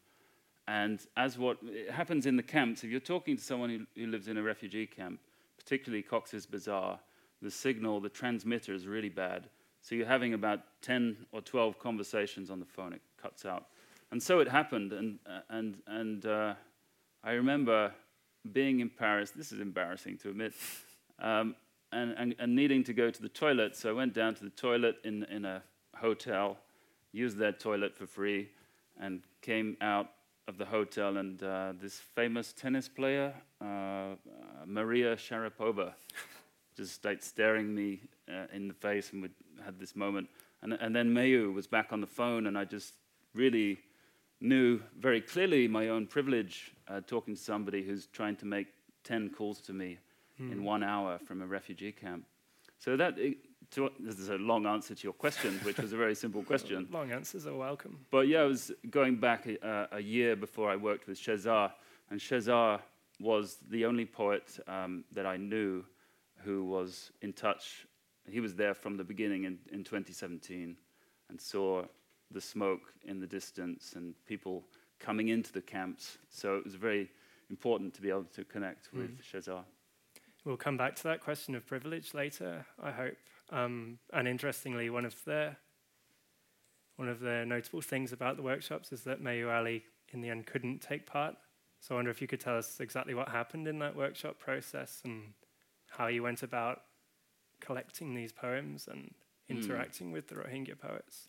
And 0.69 1.05
as 1.17 1.37
what 1.37 1.59
happens 1.91 2.27
in 2.27 2.37
the 2.37 2.43
camps, 2.43 2.85
if 2.85 2.91
you're 2.91 3.01
talking 3.01 3.37
to 3.37 3.43
someone 3.43 3.71
who, 3.71 3.87
who 4.01 4.09
lives 4.09 4.29
in 4.29 4.37
a 4.37 4.43
refugee 4.43 4.87
camp, 4.87 5.19
particularly 5.59 6.03
Cox's 6.03 6.47
Bazar, 6.47 7.01
the 7.43 7.51
signal, 7.51 8.01
the 8.01 8.09
transmitter 8.09 8.73
is 8.73 8.87
really 8.87 9.09
bad. 9.09 9.49
So 9.81 9.95
you're 9.95 10.07
having 10.07 10.35
about 10.35 10.61
10 10.83 11.27
or 11.33 11.41
12 11.41 11.79
conversations 11.79 12.51
on 12.51 12.61
the 12.61 12.67
phone, 12.67 12.93
it 12.93 13.01
cuts 13.21 13.45
out. 13.45 13.67
And 14.13 14.23
so 14.23 14.41
it 14.41 14.49
happened, 14.49 14.93
and, 14.93 15.19
uh, 15.27 15.41
and, 15.49 15.79
and 15.87 16.27
uh, 16.27 16.55
I 17.25 17.33
remember 17.33 17.93
being 18.53 18.81
in 18.81 18.91
Paris, 18.91 19.31
this 19.31 19.53
is 19.53 19.61
embarrassing 19.61 20.19
to 20.19 20.31
admit, 20.31 20.53
um, 21.21 21.55
and, 21.93 22.15
and, 22.17 22.35
and 22.39 22.55
needing 22.55 22.85
to 22.85 22.93
go 22.93 23.11
to 23.11 23.23
the 23.23 23.29
toilet. 23.29 23.77
So 23.77 23.91
I 23.91 23.93
went 23.93 24.15
down 24.15 24.35
to 24.37 24.45
the 24.45 24.51
toilet 24.51 24.97
in, 25.05 25.25
in 25.25 25.45
a 25.45 25.63
hotel, 25.97 26.59
used 27.13 27.37
their 27.37 27.53
toilet 27.53 27.97
for 27.97 28.07
free, 28.07 28.49
and 29.01 29.23
came 29.43 29.77
out 29.81 30.11
of 30.47 30.59
the 30.59 30.65
hotel. 30.65 31.17
And 31.17 31.43
uh, 31.43 31.73
this 31.81 31.99
famous 31.99 32.53
tennis 32.53 32.89
player, 32.89 33.35
uh, 33.61 33.65
uh, 33.65 34.17
Maria 34.67 35.17
Sharapova, 35.17 35.93
just 36.77 37.05
like 37.05 37.23
staring 37.23 37.75
me 37.75 38.01
uh, 38.29 38.47
in 38.53 38.69
the 38.69 38.75
face, 38.75 39.13
and 39.13 39.23
we 39.23 39.31
had 39.65 39.79
this 39.79 39.97
moment. 39.97 40.29
And, 40.63 40.75
and 40.75 40.95
then 40.95 41.13
Mayu 41.13 41.53
was 41.53 41.67
back 41.67 41.93
on 41.93 42.01
the 42.01 42.07
phone, 42.07 42.47
and 42.47 42.57
I 42.57 42.65
just 42.65 42.95
really 43.35 43.79
knew 44.41 44.81
very 44.99 45.21
clearly 45.21 45.69
my 45.69 45.89
own 45.89 46.07
privilege 46.07 46.73
uh, 46.89 47.01
talking 47.07 47.35
to 47.35 47.41
somebody 47.41 47.83
who's 47.83 48.07
trying 48.07 48.37
to 48.37 48.47
make 48.47 48.69
10 49.05 49.31
calls 49.31 49.61
to 49.61 49.73
me 49.73 49.99
in 50.41 50.65
one 50.65 50.83
hour 50.83 51.19
from 51.19 51.43
a 51.43 51.47
refugee 51.47 51.93
camp. 51.93 52.25
So 52.79 52.97
that 52.97 53.19
it, 53.19 53.39
to, 53.73 53.91
this 54.01 54.19
is 54.19 54.31
a 54.31 54.37
long 54.37 54.67
answer 54.67 54.95
to 54.95 55.05
your 55.05 55.13
question, 55.13 55.61
which 55.63 55.77
was 55.77 55.93
a 55.93 55.97
very 55.97 56.15
simple 56.15 56.43
question. 56.51 56.89
Long 56.91 57.13
answers 57.13 57.47
are 57.47 57.55
welcome. 57.55 57.99
But 58.11 58.27
yeah, 58.29 58.41
I 58.41 58.45
was 58.45 58.73
going 58.91 59.17
back 59.17 59.47
a, 59.47 59.67
uh, 59.67 59.87
a 59.93 60.01
year 60.01 60.35
before 60.35 60.71
I 60.71 60.77
worked 60.77 61.07
with 61.07 61.19
Shehzar, 61.19 61.73
and 62.11 62.19
Shehzar 62.19 62.81
was 63.21 63.59
the 63.69 63.85
only 63.85 64.07
poet 64.07 64.59
um, 64.67 65.05
that 65.13 65.27
I 65.27 65.37
knew 65.37 65.85
who 66.43 66.65
was 66.65 67.13
in 67.21 67.33
touch. 67.33 67.87
He 68.29 68.41
was 68.41 68.55
there 68.55 68.75
from 68.75 68.97
the 68.97 69.05
beginning 69.05 69.45
in, 69.45 69.59
in 69.71 69.85
2017 69.85 70.77
and 71.29 71.41
saw 71.41 71.85
the 72.31 72.41
smoke 72.41 72.95
in 73.05 73.21
the 73.21 73.27
distance 73.27 73.93
and 73.95 74.15
people 74.27 74.65
coming 74.99 75.29
into 75.29 75.53
the 75.53 75.61
camps. 75.61 76.19
So 76.31 76.57
it 76.57 76.65
was 76.65 76.75
very 76.75 77.11
important 77.51 77.93
to 77.95 78.03
be 78.03 78.09
able 78.09 78.25
to 78.35 78.45
connect 78.45 78.93
with 78.93 79.21
Shehzar. 79.23 79.65
We'll 80.45 80.57
come 80.57 80.77
back 80.77 80.97
to 80.97 81.03
that 81.05 81.21
question 81.21 81.55
of 81.55 81.67
privilege 81.67 82.15
later, 82.15 82.65
I 82.83 82.91
hope. 82.91 83.17
Um, 83.51 83.99
and 84.13 84.27
interestingly, 84.27 84.89
one 84.91 85.05
of 85.05 85.15
the 85.25 85.57
one 86.97 87.09
of 87.09 87.21
the 87.21 87.45
notable 87.47 87.81
things 87.81 88.13
about 88.13 88.37
the 88.37 88.43
workshops 88.43 88.93
is 88.93 89.03
that 89.05 89.23
Mayu 89.23 89.51
Ali, 89.51 89.85
in 90.13 90.21
the 90.21 90.29
end, 90.29 90.47
couldn't 90.47 90.81
take 90.81 91.07
part. 91.07 91.35
So 91.81 91.95
I 91.95 91.97
wonder 91.97 92.11
if 92.11 92.21
you 92.21 92.29
could 92.29 92.41
tell 92.41 92.59
us 92.59 92.79
exactly 92.81 93.15
what 93.15 93.29
happened 93.29 93.67
in 93.67 93.79
that 93.79 93.97
workshop 93.97 94.39
process 94.39 95.01
and 95.05 95.33
how 95.89 96.09
you 96.09 96.23
went 96.23 96.43
about 96.43 96.83
collecting 97.61 98.15
these 98.15 98.33
poems 98.33 98.87
and 98.91 99.15
interacting 99.49 100.13
with 100.13 100.29
the 100.29 100.35
Rohingya 100.35 100.79
poets. 100.79 101.29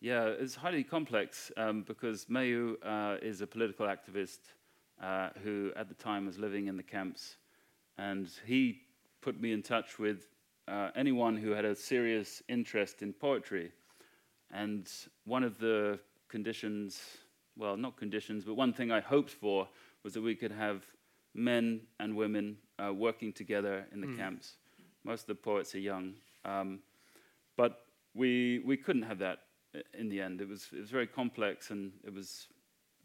Yeah, 0.00 0.26
it's 0.26 0.56
highly 0.56 0.84
complex 0.84 1.50
um, 1.56 1.82
because 1.82 2.26
Mayu 2.26 2.74
uh, 2.84 3.16
is 3.22 3.40
a 3.40 3.46
political 3.46 3.86
activist 3.86 4.38
uh, 5.02 5.30
who, 5.42 5.72
at 5.76 5.88
the 5.88 5.94
time, 5.94 6.26
was 6.26 6.38
living 6.38 6.66
in 6.66 6.76
the 6.76 6.82
camps, 6.82 7.36
and 7.98 8.30
he 8.44 8.80
put 9.20 9.40
me 9.40 9.52
in 9.52 9.62
touch 9.62 9.98
with 9.98 10.28
uh, 10.68 10.90
anyone 10.94 11.36
who 11.36 11.50
had 11.50 11.64
a 11.64 11.74
serious 11.74 12.42
interest 12.48 13.02
in 13.02 13.12
poetry. 13.12 13.72
And 14.52 14.90
one 15.24 15.42
of 15.42 15.58
the 15.58 15.98
conditions, 16.28 17.00
well, 17.56 17.76
not 17.76 17.96
conditions, 17.96 18.44
but 18.44 18.54
one 18.54 18.72
thing 18.72 18.90
I 18.90 19.00
hoped 19.00 19.30
for 19.30 19.68
was 20.02 20.14
that 20.14 20.22
we 20.22 20.34
could 20.34 20.52
have 20.52 20.84
men 21.34 21.80
and 22.00 22.16
women 22.16 22.56
uh, 22.78 22.92
working 22.92 23.32
together 23.32 23.86
in 23.92 24.00
the 24.00 24.08
camps. 24.16 24.56
Most 25.04 25.22
of 25.22 25.26
the 25.28 25.34
poets 25.34 25.74
are 25.74 25.80
young, 25.80 26.14
um, 26.44 26.80
but 27.56 27.84
we 28.14 28.60
we 28.64 28.76
couldn't 28.76 29.02
have 29.02 29.18
that 29.18 29.40
in 29.98 30.08
the 30.08 30.20
end. 30.20 30.40
It 30.40 30.48
was 30.48 30.68
it 30.72 30.80
was 30.80 30.90
very 30.90 31.06
complex, 31.06 31.70
and 31.70 31.92
it 32.04 32.12
was. 32.12 32.48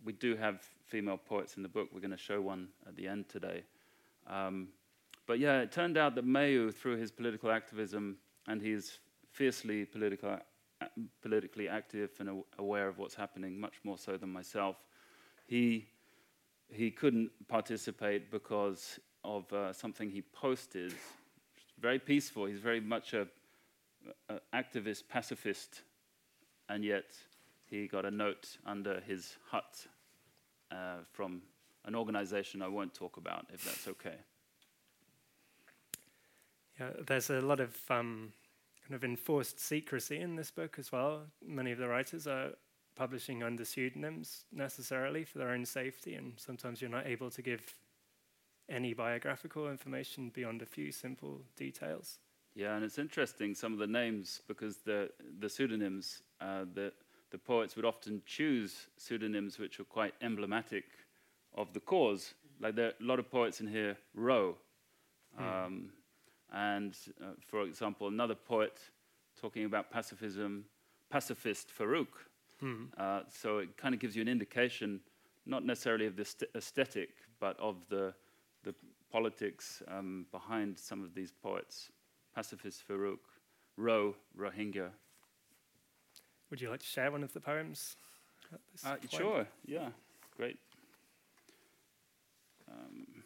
We 0.03 0.13
do 0.13 0.35
have 0.35 0.63
female 0.87 1.17
poets 1.17 1.57
in 1.57 1.63
the 1.63 1.69
book. 1.69 1.89
We're 1.93 1.99
going 1.99 2.09
to 2.09 2.17
show 2.17 2.41
one 2.41 2.69
at 2.87 2.95
the 2.95 3.07
end 3.07 3.29
today. 3.29 3.63
Um, 4.25 4.69
but 5.31 5.39
yeah, 5.39 5.61
it 5.61 5.71
turned 5.71 5.97
out 5.97 6.15
that 6.15 6.25
Mayu, 6.25 6.73
through 6.73 6.97
his 6.97 7.09
political 7.09 7.51
activism, 7.51 8.17
and 8.49 8.61
he's 8.61 8.99
fiercely 9.31 9.85
political, 9.85 10.37
politically 11.21 11.69
active 11.69 12.09
and 12.19 12.43
aware 12.59 12.89
of 12.89 12.97
what's 12.97 13.15
happening, 13.15 13.57
much 13.57 13.75
more 13.85 13.97
so 13.97 14.17
than 14.17 14.29
myself, 14.29 14.75
he 15.47 15.87
he 16.67 16.91
couldn't 16.91 17.31
participate 17.47 18.29
because 18.29 18.99
of 19.23 19.53
uh, 19.53 19.71
something 19.71 20.09
he 20.09 20.21
posted. 20.21 20.93
Very 21.79 21.99
peaceful. 21.99 22.43
He's 22.43 22.59
very 22.59 22.81
much 22.81 23.13
a, 23.13 23.25
a 24.27 24.35
activist, 24.53 25.03
pacifist, 25.07 25.83
and 26.67 26.83
yet 26.83 27.05
he 27.69 27.87
got 27.87 28.03
a 28.05 28.11
note 28.11 28.57
under 28.65 28.99
his 28.99 29.37
hut 29.49 29.87
uh, 30.71 31.05
from 31.13 31.41
an 31.85 31.95
organization 31.95 32.61
I 32.61 32.67
won't 32.67 32.93
talk 32.93 33.15
about, 33.15 33.45
if 33.53 33.63
that's 33.63 33.87
okay. 33.87 34.17
Yeah, 36.79 36.89
there's 37.05 37.29
a 37.29 37.41
lot 37.41 37.59
of 37.59 37.75
um, 37.89 38.33
kind 38.87 38.95
of 38.95 39.03
enforced 39.03 39.59
secrecy 39.59 40.19
in 40.19 40.35
this 40.35 40.51
book 40.51 40.77
as 40.79 40.91
well. 40.91 41.21
Many 41.45 41.71
of 41.71 41.77
the 41.77 41.87
writers 41.87 42.27
are 42.27 42.51
publishing 42.95 43.43
under 43.43 43.65
pseudonyms 43.65 44.45
necessarily 44.51 45.23
for 45.23 45.37
their 45.37 45.49
own 45.49 45.65
safety, 45.65 46.15
and 46.15 46.33
sometimes 46.37 46.81
you're 46.81 46.89
not 46.89 47.07
able 47.07 47.29
to 47.31 47.41
give 47.41 47.75
any 48.69 48.93
biographical 48.93 49.69
information 49.69 50.29
beyond 50.33 50.61
a 50.61 50.65
few 50.65 50.91
simple 50.91 51.41
details. 51.55 52.19
Yeah, 52.55 52.75
and 52.75 52.83
it's 52.83 52.97
interesting 52.97 53.55
some 53.55 53.73
of 53.73 53.79
the 53.79 53.87
names 53.87 54.41
because 54.47 54.77
the 54.77 55.09
the 55.39 55.49
pseudonyms, 55.49 56.21
uh, 56.41 56.65
the 56.73 56.91
the 57.31 57.37
poets 57.37 57.75
would 57.75 57.85
often 57.85 58.21
choose 58.25 58.87
pseudonyms 58.97 59.57
which 59.57 59.79
were 59.79 59.85
quite 59.85 60.13
emblematic 60.21 60.83
of 61.55 61.73
the 61.73 61.79
cause. 61.79 62.33
Like 62.59 62.75
there 62.75 62.87
are 62.87 62.93
a 62.99 63.03
lot 63.03 63.19
of 63.19 63.31
poets 63.31 63.61
in 63.61 63.67
here, 63.67 63.97
Ro, 64.13 64.57
um, 65.37 65.91
and 66.51 66.95
uh, 67.21 67.27
for 67.39 67.63
example, 67.63 68.07
another 68.07 68.35
poet 68.35 68.79
talking 69.39 69.65
about 69.65 69.91
pacifism, 69.91 70.65
pacifist 71.09 71.69
Farouk. 71.77 72.07
Uh, 72.97 73.21
so 73.27 73.57
it 73.59 73.75
kind 73.77 73.93
of 73.95 73.99
gives 73.99 74.15
you 74.15 74.21
an 74.21 74.27
indication, 74.27 74.99
not 75.45 75.65
necessarily 75.65 76.05
of 76.05 76.15
the 76.15 76.25
st- 76.25 76.51
aesthetic, 76.55 77.09
but 77.39 77.59
of 77.59 77.75
the 77.89 78.13
the 78.63 78.75
politics 79.11 79.81
um, 79.87 80.25
behind 80.31 80.77
some 80.77 81.03
of 81.03 81.13
these 81.15 81.31
poets. 81.31 81.89
Pacifist 82.35 82.83
Farouk, 82.87 83.19
Ro, 83.77 84.15
Rohingya. 84.37 84.89
Would 86.49 86.61
you 86.61 86.69
like 86.69 86.81
to 86.81 86.85
share 86.85 87.11
one 87.11 87.23
of 87.23 87.33
the 87.33 87.39
poems? 87.39 87.95
Uh, 88.85 88.95
sure, 89.09 89.47
yeah, 89.65 89.89
great. 90.37 90.57
Um, 92.69 93.20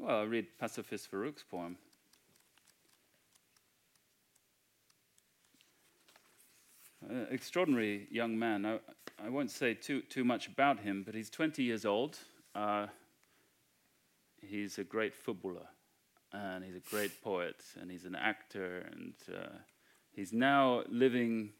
well, 0.00 0.20
I'll 0.20 0.26
read 0.26 0.46
Pacifist 0.58 1.10
Farouk's 1.10 1.42
poem. 1.42 1.76
Uh, 7.08 7.24
extraordinary 7.30 8.06
young 8.10 8.38
man. 8.38 8.64
I, 8.64 8.78
I 9.24 9.28
won't 9.28 9.50
say 9.50 9.74
too, 9.74 10.00
too 10.02 10.24
much 10.24 10.48
about 10.48 10.80
him, 10.80 11.02
but 11.04 11.14
he's 11.14 11.28
20 11.28 11.62
years 11.62 11.84
old. 11.84 12.18
Uh, 12.54 12.86
he's 14.40 14.78
a 14.78 14.84
great 14.84 15.14
footballer, 15.14 15.66
and 16.32 16.64
he's 16.64 16.76
a 16.76 16.90
great 16.90 17.22
poet, 17.22 17.62
and 17.78 17.90
he's 17.90 18.04
an 18.06 18.14
actor, 18.14 18.86
and 18.92 19.14
uh, 19.34 19.58
he's 20.12 20.32
now 20.32 20.82
living 20.88 21.50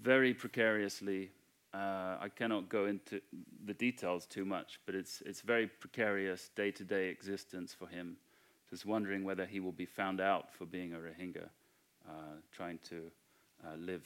very 0.00 0.32
precariously 0.32 1.30
uh, 1.74 2.18
I 2.20 2.28
cannot 2.28 2.68
go 2.68 2.86
into 2.86 3.20
the 3.64 3.72
details 3.74 4.26
too 4.26 4.44
much, 4.44 4.78
but 4.84 4.94
it's, 4.94 5.22
it's 5.24 5.40
very 5.40 5.66
precarious 5.66 6.50
day 6.54 6.70
to 6.70 6.84
day 6.84 7.08
existence 7.08 7.72
for 7.72 7.86
him. 7.86 8.16
Just 8.68 8.84
wondering 8.84 9.24
whether 9.24 9.46
he 9.46 9.60
will 9.60 9.72
be 9.72 9.86
found 9.86 10.20
out 10.20 10.52
for 10.52 10.66
being 10.66 10.92
a 10.92 10.96
Rohingya, 10.96 11.48
uh, 12.08 12.36
trying 12.50 12.78
to 12.90 13.10
uh, 13.64 13.76
live 13.78 14.02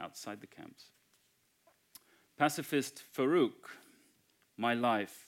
outside 0.00 0.40
the 0.40 0.46
camps. 0.46 0.84
Pacifist 2.38 3.02
Farouk, 3.14 3.70
my 4.56 4.72
life. 4.72 5.26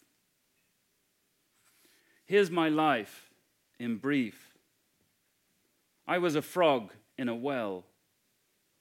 Here's 2.24 2.50
my 2.50 2.68
life 2.68 3.30
in 3.78 3.96
brief. 3.96 4.54
I 6.06 6.18
was 6.18 6.36
a 6.36 6.42
frog 6.42 6.92
in 7.18 7.28
a 7.28 7.34
well, 7.34 7.84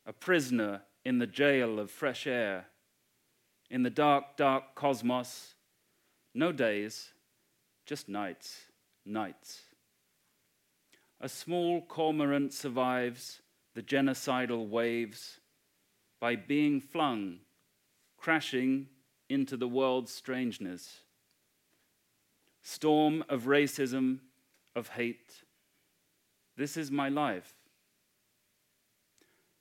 a 0.06 0.14
prisoner 0.14 0.82
in 1.06 1.20
the 1.20 1.28
jail 1.28 1.80
of 1.80 1.92
fresh 1.92 2.28
air, 2.28 2.68
in 3.70 3.84
the 3.84 3.90
dark, 3.90 4.38
dark 4.38 4.76
cosmos. 4.76 5.56
No 6.34 6.52
days, 6.52 7.14
just 7.86 8.08
nights, 8.08 8.66
nights. 9.06 9.62
A 11.22 11.30
small 11.30 11.82
cormorant 11.82 12.54
survives 12.54 13.42
the 13.76 13.82
genocidal 13.82 14.68
waves 14.68 15.40
by 16.20 16.36
being 16.36 16.80
flung, 16.80 17.40
crashing 18.18 18.88
into 19.30 19.58
the 19.58 19.68
world's 19.68 20.14
strangeness. 20.14 21.02
Storm 22.62 23.24
of 23.30 23.44
racism, 23.44 24.20
of 24.76 24.90
hate. 24.90 25.44
This 26.58 26.78
is 26.78 26.92
my 26.92 27.10
life. 27.10 27.54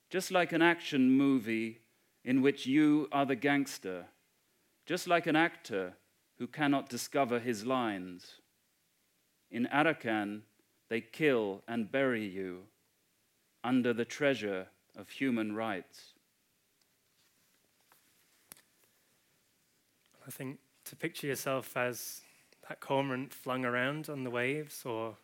Just 0.09 0.31
like 0.31 0.51
an 0.51 0.61
action 0.61 1.11
movie 1.11 1.81
in 2.25 2.41
which 2.41 2.65
you 2.65 3.07
are 3.11 3.25
the 3.25 3.35
gangster, 3.35 4.05
just 4.85 5.07
like 5.07 5.27
an 5.27 5.35
actor 5.35 5.93
who 6.37 6.47
cannot 6.47 6.89
discover 6.89 7.39
his 7.39 7.65
lines. 7.65 8.41
In 9.51 9.67
Arakan, 9.73 10.41
they 10.89 11.01
kill 11.01 11.63
and 11.67 11.91
bury 11.91 12.25
you 12.25 12.63
under 13.63 13.93
the 13.93 14.05
treasure 14.05 14.67
of 14.97 15.09
human 15.09 15.55
rights. 15.55 16.13
I 20.25 20.31
think 20.31 20.59
to 20.85 20.95
picture 20.95 21.27
yourself 21.27 21.75
as 21.75 22.21
that 22.67 22.79
cormorant 22.79 23.33
flung 23.33 23.65
around 23.65 24.09
on 24.09 24.23
the 24.23 24.29
waves 24.29 24.83
or 24.85 25.17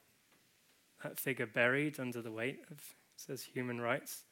that 1.03 1.19
figure 1.19 1.45
buried 1.45 1.99
under 1.99 2.21
the 2.21 2.31
weight 2.31 2.59
of 2.71 2.95
says 3.15 3.43
human 3.43 3.79
rights, 3.79 4.23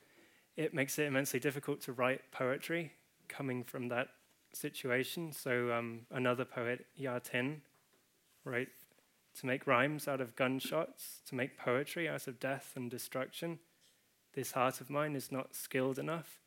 it 0.55 0.74
makes 0.74 1.00
it 1.00 1.05
immensely 1.05 1.39
difficult 1.39 1.81
to 1.81 1.93
write 1.93 2.22
poetry 2.31 2.93
coming 3.27 3.63
from 3.63 3.88
that 3.89 4.10
situation. 4.53 5.31
So 5.31 5.72
um, 5.72 6.01
another 6.12 6.45
poet, 6.45 6.86
Ya 6.95 7.19
Tin, 7.19 7.62
wrote 8.45 8.67
to 9.39 9.45
make 9.45 9.65
rhymes 9.65 10.07
out 10.07 10.22
of 10.22 10.36
gunshots, 10.36 11.22
to 11.27 11.36
make 11.36 11.57
poetry 11.57 12.07
out 12.07 12.27
of 12.27 12.39
death 12.39 12.74
and 12.75 12.89
destruction. 12.89 13.60
This 14.33 14.51
heart 14.51 14.79
of 14.79 14.89
mine 14.89 15.15
is 15.15 15.31
not 15.31 15.55
skilled 15.55 15.98
enough. 15.98 16.39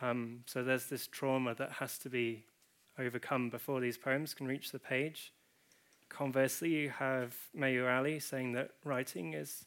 Um, 0.00 0.40
so 0.46 0.64
there's 0.64 0.86
this 0.86 1.06
trauma 1.06 1.54
that 1.54 1.72
has 1.72 1.98
to 1.98 2.08
be 2.08 2.44
overcome 2.98 3.48
before 3.50 3.80
these 3.80 3.96
poems 3.96 4.34
can 4.34 4.46
reach 4.46 4.72
the 4.72 4.78
page. 4.78 5.32
Conversely, 6.08 6.70
you 6.70 6.90
have 6.90 7.34
Mayu 7.56 7.88
Ali 7.88 8.18
saying 8.18 8.52
that 8.52 8.72
writing 8.84 9.34
is 9.34 9.64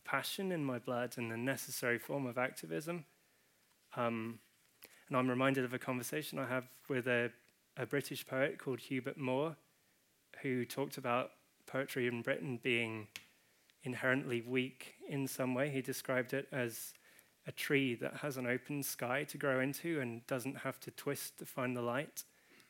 a 0.00 0.08
passion 0.08 0.52
in 0.52 0.64
my 0.64 0.78
blood 0.78 1.14
and 1.16 1.32
a 1.32 1.36
necessary 1.36 1.98
form 1.98 2.26
of 2.26 2.38
activism. 2.38 3.04
Um, 3.96 4.38
and 5.08 5.16
I'm 5.16 5.28
reminded 5.28 5.64
of 5.64 5.74
a 5.74 5.78
conversation 5.78 6.38
I 6.38 6.46
have 6.46 6.64
with 6.88 7.06
a, 7.06 7.30
a 7.76 7.86
British 7.86 8.26
poet 8.26 8.58
called 8.58 8.80
Hubert 8.80 9.18
Moore, 9.18 9.56
who 10.42 10.64
talked 10.64 10.98
about 10.98 11.32
poetry 11.66 12.06
in 12.06 12.22
Britain 12.22 12.58
being 12.62 13.08
inherently 13.82 14.42
weak 14.42 14.94
in 15.08 15.26
some 15.26 15.54
way. 15.54 15.70
He 15.70 15.82
described 15.82 16.32
it 16.32 16.46
as 16.52 16.94
a 17.46 17.52
tree 17.52 17.94
that 17.96 18.14
has 18.14 18.36
an 18.36 18.46
open 18.46 18.82
sky 18.82 19.24
to 19.24 19.38
grow 19.38 19.60
into 19.60 20.00
and 20.00 20.26
doesn't 20.26 20.58
have 20.58 20.78
to 20.80 20.90
twist 20.92 21.38
to 21.38 21.46
find 21.46 21.76
the 21.76 21.82
light. 21.82 22.24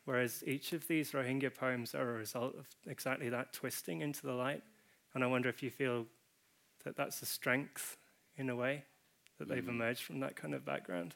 Whereas 0.05 0.43
each 0.47 0.73
of 0.73 0.89
these 0.89 1.13
Rohingya 1.13 1.55
poems 1.55 1.95
are 1.95 2.15
a 2.15 2.19
result 2.19 2.55
of 2.57 2.67
exactly 2.87 3.29
that 3.29 3.53
twisting 3.53 4.01
into 4.01 4.27
the 4.27 4.33
light. 4.33 4.63
And 5.15 5.23
I 5.23 5.27
wonder 5.27 5.49
if 5.49 5.63
you 5.63 5.71
feel 5.71 6.07
that 6.85 6.97
that's 6.97 7.23
a 7.23 7.27
strength 7.27 7.97
in 8.37 8.51
a 8.51 8.57
way 8.57 8.85
that 9.39 9.49
they've 9.49 9.65
mm. 9.65 9.71
emerged 9.71 10.03
from 10.03 10.21
that 10.21 10.37
kind 10.37 10.55
of 10.55 10.65
background. 10.65 11.15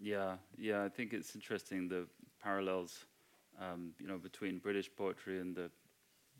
Yeah, 0.00 0.36
yeah, 0.58 0.84
I 0.84 0.88
think 0.88 1.12
it's 1.12 1.34
interesting 1.34 1.88
the 1.88 2.06
parallels, 2.42 3.06
um, 3.60 3.92
you 3.98 4.06
know, 4.06 4.18
between 4.18 4.58
British 4.58 4.90
poetry 4.94 5.40
and 5.40 5.54
the 5.54 5.70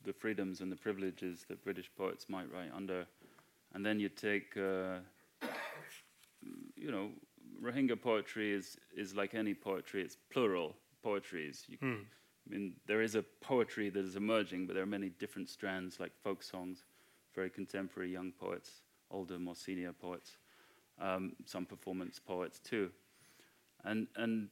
the 0.04 0.12
freedoms 0.12 0.60
and 0.60 0.70
the 0.70 0.76
privileges 0.76 1.44
that 1.48 1.64
British 1.64 1.90
poets 1.96 2.26
might 2.28 2.52
write 2.52 2.70
under, 2.72 3.06
and 3.74 3.84
then 3.84 3.98
you 3.98 4.08
take, 4.08 4.56
uh, 4.56 4.98
you 6.76 6.92
know, 6.92 7.08
Rohingya 7.60 8.00
poetry 8.00 8.52
is 8.52 8.76
is 8.96 9.14
like 9.14 9.34
any 9.34 9.54
poetry; 9.54 10.02
it's 10.02 10.16
plural 10.30 10.76
poetries. 11.02 11.64
You, 11.66 11.78
mm. 11.78 12.00
I 12.46 12.52
mean, 12.52 12.74
there 12.86 13.02
is 13.02 13.14
a 13.16 13.24
poetry 13.40 13.90
that 13.90 14.04
is 14.04 14.14
emerging, 14.14 14.66
but 14.66 14.74
there 14.74 14.82
are 14.82 14.86
many 14.98 15.08
different 15.08 15.48
strands, 15.48 15.98
like 15.98 16.12
folk 16.22 16.42
songs, 16.42 16.84
very 17.36 17.50
contemporary 17.50 18.10
young 18.10 18.32
poets, 18.32 18.82
older, 19.10 19.38
more 19.38 19.54
senior 19.54 19.92
poets, 19.92 20.38
um, 21.00 21.36
some 21.44 21.64
performance 21.64 22.18
poets 22.18 22.58
too, 22.58 22.90
and 23.84 24.08
and 24.16 24.48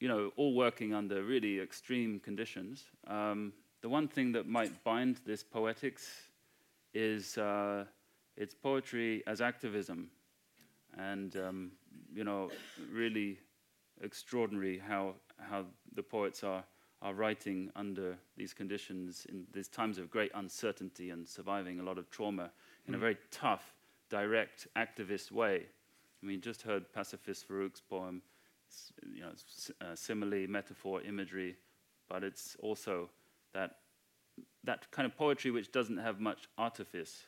you 0.00 0.08
know, 0.08 0.32
all 0.36 0.54
working 0.54 0.92
under 0.92 1.22
really 1.22 1.60
extreme 1.60 2.20
conditions. 2.20 2.84
Um, 3.06 3.54
the 3.80 3.88
one 3.88 4.08
thing 4.08 4.32
that 4.32 4.46
might 4.46 4.84
bind 4.84 5.20
this 5.24 5.42
poetics 5.42 6.06
is 6.92 7.38
uh, 7.38 7.84
it's 8.36 8.54
poetry 8.54 9.22
as 9.26 9.40
activism, 9.40 10.10
and 10.98 11.36
um, 11.36 11.72
you 12.14 12.24
know, 12.24 12.50
really 12.92 13.38
extraordinary 14.02 14.78
how 14.78 15.14
how 15.38 15.64
the 15.94 16.02
poets 16.02 16.44
are, 16.44 16.64
are 17.04 17.12
writing 17.12 17.70
under 17.76 18.16
these 18.36 18.54
conditions 18.54 19.26
in 19.28 19.44
these 19.52 19.68
times 19.68 19.98
of 19.98 20.10
great 20.10 20.32
uncertainty 20.34 21.10
and 21.10 21.28
surviving 21.28 21.78
a 21.78 21.82
lot 21.82 21.98
of 21.98 22.10
trauma 22.10 22.50
in 22.88 22.94
mm. 22.94 22.96
a 22.96 22.98
very 22.98 23.18
tough, 23.30 23.74
direct, 24.08 24.66
activist 24.74 25.30
way. 25.30 25.66
I 26.22 26.26
mean, 26.26 26.40
just 26.40 26.62
heard 26.62 26.90
pacifist 26.94 27.46
Farouk's 27.46 27.82
poem, 27.82 28.22
you 29.14 29.20
know, 29.20 29.32
uh, 29.82 29.94
simile, 29.94 30.46
metaphor, 30.48 31.02
imagery, 31.02 31.56
but 32.08 32.24
it's 32.24 32.56
also 32.60 33.10
that 33.52 33.76
that 34.64 34.90
kind 34.90 35.06
of 35.06 35.16
poetry 35.16 35.50
which 35.50 35.70
doesn't 35.70 35.98
have 35.98 36.20
much 36.20 36.48
artifice. 36.56 37.26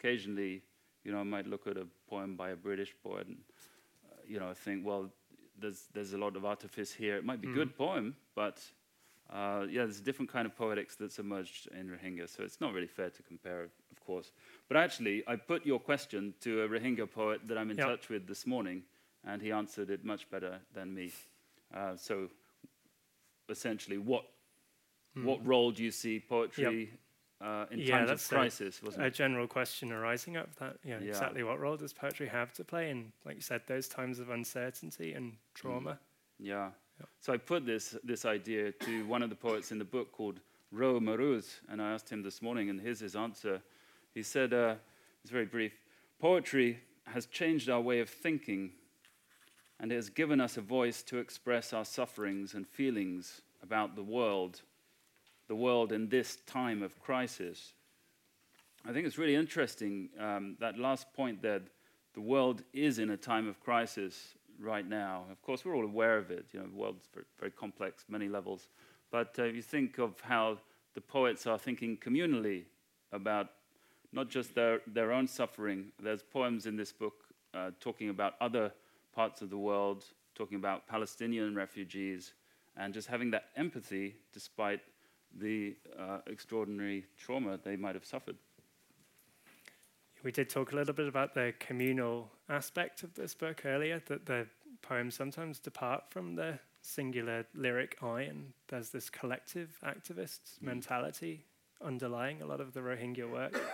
Occasionally, 0.00 0.62
you 1.04 1.12
know, 1.12 1.18
I 1.18 1.22
might 1.22 1.46
look 1.46 1.66
at 1.66 1.76
a 1.76 1.86
poem 2.08 2.34
by 2.34 2.50
a 2.50 2.56
British 2.56 2.94
poet 3.04 3.26
and, 3.26 3.36
uh, 4.10 4.16
you 4.26 4.40
know, 4.40 4.54
think, 4.54 4.86
well, 4.86 5.10
there's 5.58 5.84
there's 5.92 6.14
a 6.14 6.18
lot 6.18 6.34
of 6.34 6.46
artifice 6.46 6.92
here. 6.92 7.16
It 7.16 7.26
might 7.26 7.42
be 7.42 7.48
a 7.48 7.50
mm. 7.50 7.56
good 7.56 7.76
poem, 7.76 8.16
but 8.34 8.62
uh, 9.32 9.66
yeah, 9.68 9.84
there's 9.84 9.98
a 9.98 10.02
different 10.02 10.30
kind 10.30 10.46
of 10.46 10.56
poetics 10.56 10.96
that's 10.96 11.18
emerged 11.18 11.68
in 11.78 11.88
Rohingya. 11.88 12.28
So 12.28 12.42
it's 12.42 12.60
not 12.60 12.72
really 12.72 12.86
fair 12.86 13.10
to 13.10 13.22
compare, 13.22 13.62
of 13.62 14.00
course. 14.04 14.32
But 14.68 14.76
actually, 14.76 15.22
I 15.26 15.36
put 15.36 15.64
your 15.64 15.80
question 15.80 16.34
to 16.40 16.62
a 16.62 16.68
Rohingya 16.68 17.10
poet 17.10 17.40
that 17.46 17.56
I'm 17.56 17.70
in 17.70 17.78
yep. 17.78 17.86
touch 17.86 18.08
with 18.08 18.26
this 18.26 18.46
morning, 18.46 18.82
and 19.24 19.40
he 19.40 19.52
answered 19.52 19.90
it 19.90 20.04
much 20.04 20.30
better 20.30 20.58
than 20.74 20.94
me. 20.94 21.12
Uh, 21.74 21.96
so 21.96 22.28
essentially, 23.48 23.98
what 23.98 24.24
mm. 25.16 25.24
what 25.24 25.44
role 25.46 25.70
do 25.70 25.82
you 25.82 25.90
see 25.90 26.20
poetry 26.20 26.80
yep 26.90 26.98
uh, 27.42 27.66
in 27.70 27.80
yeah, 27.80 27.98
times 27.98 28.10
of 28.10 28.28
crisis, 28.28 28.80
a, 28.80 28.84
wasn't 28.84 29.04
it? 29.04 29.08
A 29.08 29.10
general 29.10 29.46
question 29.46 29.90
arising 29.90 30.36
up 30.36 30.54
that, 30.56 30.76
you 30.84 30.92
know, 30.92 31.00
yeah. 31.02 31.08
exactly 31.08 31.42
what 31.42 31.58
role 31.58 31.76
does 31.76 31.92
poetry 31.92 32.28
have 32.28 32.52
to 32.54 32.64
play 32.64 32.90
in, 32.90 33.12
like 33.24 33.34
you 33.34 33.40
said, 33.40 33.62
those 33.66 33.88
times 33.88 34.20
of 34.20 34.30
uncertainty 34.30 35.12
and 35.12 35.34
trauma? 35.54 35.92
Mm. 35.92 35.98
Yeah. 36.38 36.68
So 37.20 37.32
I 37.32 37.36
put 37.36 37.66
this, 37.66 37.96
this 38.04 38.24
idea 38.24 38.72
to 38.72 39.06
one 39.06 39.22
of 39.22 39.30
the 39.30 39.36
poets 39.36 39.72
in 39.72 39.78
the 39.78 39.84
book 39.84 40.12
called 40.12 40.40
Ro 40.70 40.98
Mehrooz, 41.00 41.60
and 41.68 41.80
I 41.80 41.92
asked 41.92 42.10
him 42.10 42.22
this 42.22 42.42
morning, 42.42 42.70
and 42.70 42.80
here's 42.80 43.00
his 43.00 43.14
answer. 43.14 43.60
He 44.14 44.22
said, 44.22 44.52
uh, 44.52 44.74
it's 45.22 45.30
very 45.30 45.46
brief 45.46 45.72
Poetry 46.18 46.78
has 47.04 47.26
changed 47.26 47.68
our 47.68 47.80
way 47.80 48.00
of 48.00 48.08
thinking, 48.08 48.70
and 49.80 49.90
it 49.90 49.96
has 49.96 50.08
given 50.08 50.40
us 50.40 50.56
a 50.56 50.60
voice 50.60 51.02
to 51.04 51.18
express 51.18 51.72
our 51.72 51.84
sufferings 51.84 52.54
and 52.54 52.66
feelings 52.66 53.42
about 53.62 53.96
the 53.96 54.02
world 54.02 54.62
the 55.48 55.56
world 55.56 55.92
in 55.92 56.08
this 56.08 56.38
time 56.46 56.82
of 56.82 56.98
crisis. 56.98 57.74
I 58.88 58.92
think 58.92 59.06
it's 59.06 59.18
really 59.18 59.34
interesting 59.34 60.08
um, 60.18 60.56
that 60.60 60.78
last 60.78 61.12
point 61.12 61.42
that 61.42 61.62
the 62.14 62.22
world 62.22 62.62
is 62.72 62.98
in 62.98 63.10
a 63.10 63.16
time 63.18 63.46
of 63.46 63.60
crisis 63.60 64.34
right 64.60 64.88
now. 64.88 65.24
Of 65.30 65.42
course, 65.42 65.64
we're 65.64 65.76
all 65.76 65.84
aware 65.84 66.18
of 66.18 66.30
it. 66.30 66.46
You 66.52 66.60
know, 66.60 66.66
the 66.66 66.76
world's 66.76 67.08
very, 67.12 67.26
very 67.38 67.50
complex, 67.50 68.04
many 68.08 68.28
levels. 68.28 68.68
But 69.10 69.34
uh, 69.38 69.44
you 69.44 69.62
think 69.62 69.98
of 69.98 70.20
how 70.20 70.58
the 70.94 71.00
poets 71.00 71.46
are 71.46 71.58
thinking 71.58 71.96
communally 71.96 72.64
about 73.12 73.50
not 74.12 74.28
just 74.28 74.54
their, 74.54 74.80
their 74.86 75.12
own 75.12 75.26
suffering. 75.26 75.92
There's 76.02 76.22
poems 76.22 76.66
in 76.66 76.76
this 76.76 76.92
book 76.92 77.24
uh, 77.54 77.70
talking 77.80 78.08
about 78.08 78.34
other 78.40 78.72
parts 79.14 79.42
of 79.42 79.50
the 79.50 79.58
world, 79.58 80.04
talking 80.34 80.56
about 80.56 80.86
Palestinian 80.86 81.54
refugees, 81.54 82.32
and 82.76 82.94
just 82.94 83.08
having 83.08 83.30
that 83.30 83.44
empathy 83.56 84.16
despite 84.32 84.80
the 85.38 85.76
uh, 85.98 86.18
extraordinary 86.26 87.04
trauma 87.18 87.58
they 87.62 87.76
might 87.76 87.94
have 87.94 88.04
suffered. 88.04 88.36
We 90.22 90.30
did 90.30 90.48
talk 90.48 90.72
a 90.72 90.76
little 90.76 90.94
bit 90.94 91.08
about 91.08 91.34
the 91.34 91.52
communal 91.58 92.30
aspect 92.48 93.02
of 93.02 93.14
this 93.14 93.34
book 93.34 93.62
earlier, 93.64 94.00
that 94.06 94.26
the 94.26 94.46
poems 94.80 95.16
sometimes 95.16 95.58
depart 95.58 96.04
from 96.10 96.36
the 96.36 96.60
singular 96.80 97.44
lyric 97.54 97.96
I, 98.00 98.22
and 98.22 98.52
there's 98.68 98.90
this 98.90 99.10
collective 99.10 99.76
activist 99.84 100.38
mm. 100.60 100.62
mentality 100.62 101.44
underlying 101.84 102.40
a 102.40 102.46
lot 102.46 102.60
of 102.60 102.72
the 102.72 102.80
Rohingya 102.80 103.30
work. 103.30 103.60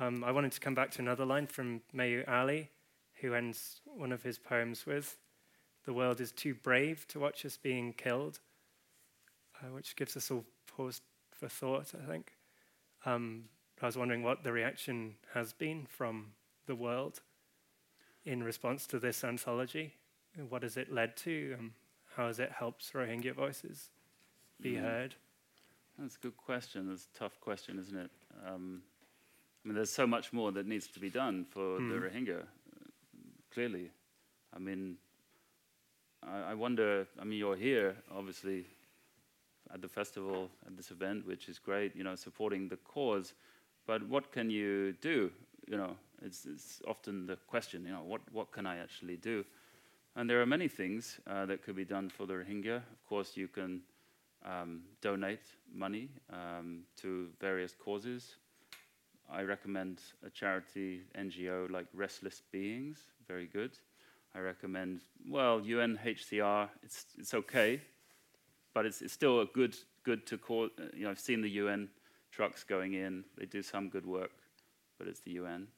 Um, 0.00 0.24
I 0.24 0.32
wanted 0.32 0.50
to 0.50 0.58
come 0.58 0.74
back 0.74 0.90
to 0.90 1.02
another 1.02 1.24
line 1.24 1.46
from 1.46 1.80
Mayu 1.94 2.28
Ali, 2.28 2.68
who 3.20 3.32
ends 3.32 3.80
one 3.84 4.10
of 4.10 4.24
his 4.24 4.38
poems 4.38 4.84
with, 4.86 5.18
The 5.86 5.92
world 5.92 6.20
is 6.20 6.32
too 6.32 6.52
brave 6.52 7.06
to 7.10 7.20
watch 7.20 7.46
us 7.46 7.56
being 7.56 7.92
killed, 7.92 8.40
uh, 9.62 9.68
which 9.68 9.94
gives 9.94 10.16
us 10.16 10.32
all 10.32 10.44
pause 10.66 11.00
for 11.30 11.48
thought, 11.48 11.92
I 11.94 12.04
think. 12.10 12.32
Um, 13.06 13.44
I 13.82 13.86
was 13.86 13.98
wondering 13.98 14.22
what 14.22 14.44
the 14.44 14.52
reaction 14.52 15.16
has 15.34 15.52
been 15.52 15.86
from 15.86 16.32
the 16.66 16.74
world 16.74 17.20
in 18.24 18.42
response 18.42 18.86
to 18.86 18.98
this 18.98 19.22
anthology. 19.22 19.94
What 20.48 20.62
has 20.62 20.76
it 20.76 20.92
led 20.92 21.16
to? 21.18 21.56
Um, 21.58 21.74
how 22.16 22.28
has 22.28 22.38
it 22.38 22.50
helped 22.50 22.92
Rohingya 22.92 23.34
voices 23.34 23.90
be 24.60 24.72
mm. 24.72 24.80
heard? 24.80 25.14
That's 25.98 26.16
a 26.16 26.18
good 26.18 26.36
question. 26.36 26.88
That's 26.88 27.08
a 27.14 27.18
tough 27.18 27.38
question, 27.40 27.78
isn't 27.78 27.96
it? 27.96 28.10
Um, 28.46 28.82
I 29.64 29.68
mean, 29.68 29.74
there's 29.74 29.90
so 29.90 30.06
much 30.06 30.32
more 30.32 30.52
that 30.52 30.66
needs 30.66 30.86
to 30.88 31.00
be 31.00 31.10
done 31.10 31.44
for 31.50 31.78
mm. 31.78 31.90
the 31.90 31.96
Rohingya, 31.96 32.40
uh, 32.40 32.44
clearly. 33.52 33.90
I 34.54 34.58
mean, 34.58 34.96
I, 36.22 36.50
I 36.50 36.54
wonder, 36.54 37.06
I 37.20 37.24
mean, 37.24 37.38
you're 37.38 37.56
here, 37.56 37.96
obviously, 38.14 38.66
at 39.72 39.82
the 39.82 39.88
festival, 39.88 40.50
at 40.66 40.76
this 40.76 40.90
event, 40.90 41.26
which 41.26 41.48
is 41.48 41.58
great, 41.58 41.94
you 41.96 42.04
know, 42.04 42.14
supporting 42.14 42.68
the 42.68 42.76
cause. 42.76 43.34
But 43.86 44.08
what 44.08 44.32
can 44.32 44.50
you 44.50 44.92
do? 45.00 45.30
You 45.68 45.76
know, 45.76 45.96
it's, 46.22 46.46
it's 46.46 46.80
often 46.86 47.26
the 47.26 47.36
question, 47.46 47.84
you 47.84 47.92
know, 47.92 48.02
what, 48.02 48.20
what 48.32 48.52
can 48.52 48.66
I 48.66 48.78
actually 48.78 49.16
do? 49.16 49.44
And 50.16 50.30
there 50.30 50.40
are 50.40 50.46
many 50.46 50.68
things 50.68 51.18
uh, 51.26 51.46
that 51.46 51.62
could 51.62 51.76
be 51.76 51.84
done 51.84 52.08
for 52.08 52.26
the 52.26 52.34
Rohingya. 52.34 52.76
Of 52.76 53.04
course, 53.08 53.36
you 53.36 53.48
can 53.48 53.80
um, 54.44 54.82
donate 55.00 55.44
money 55.72 56.08
um, 56.32 56.82
to 57.02 57.28
various 57.40 57.74
causes. 57.74 58.36
I 59.30 59.42
recommend 59.42 60.00
a 60.24 60.30
charity 60.30 61.02
NGO 61.18 61.70
like 61.70 61.86
Restless 61.94 62.42
Beings, 62.52 62.98
very 63.26 63.46
good. 63.46 63.72
I 64.34 64.40
recommend, 64.40 65.00
well, 65.28 65.60
UNHCR, 65.60 66.68
it's, 66.82 67.06
it's 67.18 67.34
okay, 67.34 67.80
but 68.74 68.84
it's, 68.84 69.00
it's 69.00 69.14
still 69.14 69.40
a 69.40 69.46
good, 69.46 69.76
good 70.04 70.26
to 70.26 70.38
call. 70.38 70.66
Uh, 70.78 70.84
you 70.94 71.04
know, 71.04 71.10
I've 71.10 71.20
seen 71.20 71.40
the 71.40 71.50
UN 71.50 71.88
trucks 72.34 72.64
going 72.64 72.94
in, 72.94 73.24
they 73.38 73.46
do 73.46 73.62
some 73.62 73.88
good 73.88 74.06
work, 74.06 74.32
but 74.98 75.06
it's 75.06 75.20
the 75.20 75.32
UN. 75.32 75.68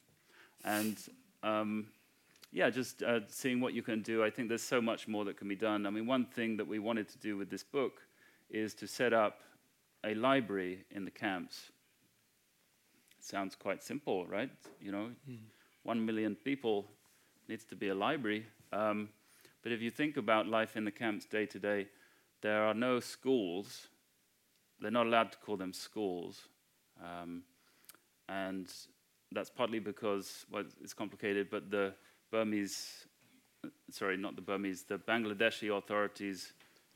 And 0.65 0.97
um, 1.43 1.87
yeah, 2.51 2.69
just 2.69 3.03
uh, 3.03 3.19
seeing 3.27 3.59
what 3.59 3.73
you 3.73 3.83
can 3.83 4.01
do. 4.01 4.23
I 4.23 4.29
think 4.29 4.49
there's 4.49 4.63
so 4.63 4.81
much 4.81 5.07
more 5.07 5.25
that 5.25 5.37
can 5.37 5.47
be 5.47 5.55
done. 5.55 5.85
I 5.85 5.89
mean, 5.89 6.07
one 6.07 6.25
thing 6.25 6.57
that 6.57 6.67
we 6.67 6.79
wanted 6.79 7.09
to 7.09 7.17
do 7.19 7.37
with 7.37 7.49
this 7.49 7.63
book 7.63 8.01
is 8.49 8.73
to 8.75 8.87
set 8.87 9.13
up 9.13 9.39
a 10.03 10.15
library 10.15 10.85
in 10.91 11.05
the 11.05 11.11
camps. 11.11 11.71
Sounds 13.19 13.55
quite 13.55 13.83
simple, 13.83 14.25
right? 14.25 14.49
You 14.81 14.91
know, 14.91 15.09
mm. 15.29 15.37
one 15.83 16.05
million 16.05 16.35
people 16.35 16.85
needs 17.47 17.65
to 17.65 17.75
be 17.75 17.89
a 17.89 17.95
library. 17.95 18.45
Um, 18.71 19.09
but 19.63 19.71
if 19.71 19.81
you 19.81 19.91
think 19.91 20.17
about 20.17 20.47
life 20.47 20.77
in 20.77 20.85
the 20.85 20.91
camps 20.91 21.25
day 21.25 21.45
to 21.47 21.59
day, 21.59 21.87
there 22.41 22.63
are 22.63 22.73
no 22.73 22.99
schools. 22.99 23.87
They're 24.79 24.91
not 24.91 25.07
allowed 25.07 25.31
to 25.31 25.37
call 25.39 25.57
them 25.57 25.73
schools. 25.73 26.47
Um, 27.03 27.43
and 28.29 28.71
that's 29.31 29.49
partly 29.49 29.79
because, 29.79 30.45
well, 30.51 30.63
it's 30.81 30.93
complicated, 30.93 31.49
but 31.49 31.69
the 31.69 31.93
Burmese, 32.31 33.07
sorry, 33.89 34.17
not 34.17 34.35
the 34.35 34.41
Burmese, 34.41 34.83
the 34.83 34.97
Bangladeshi 34.97 35.75
authorities 35.75 36.53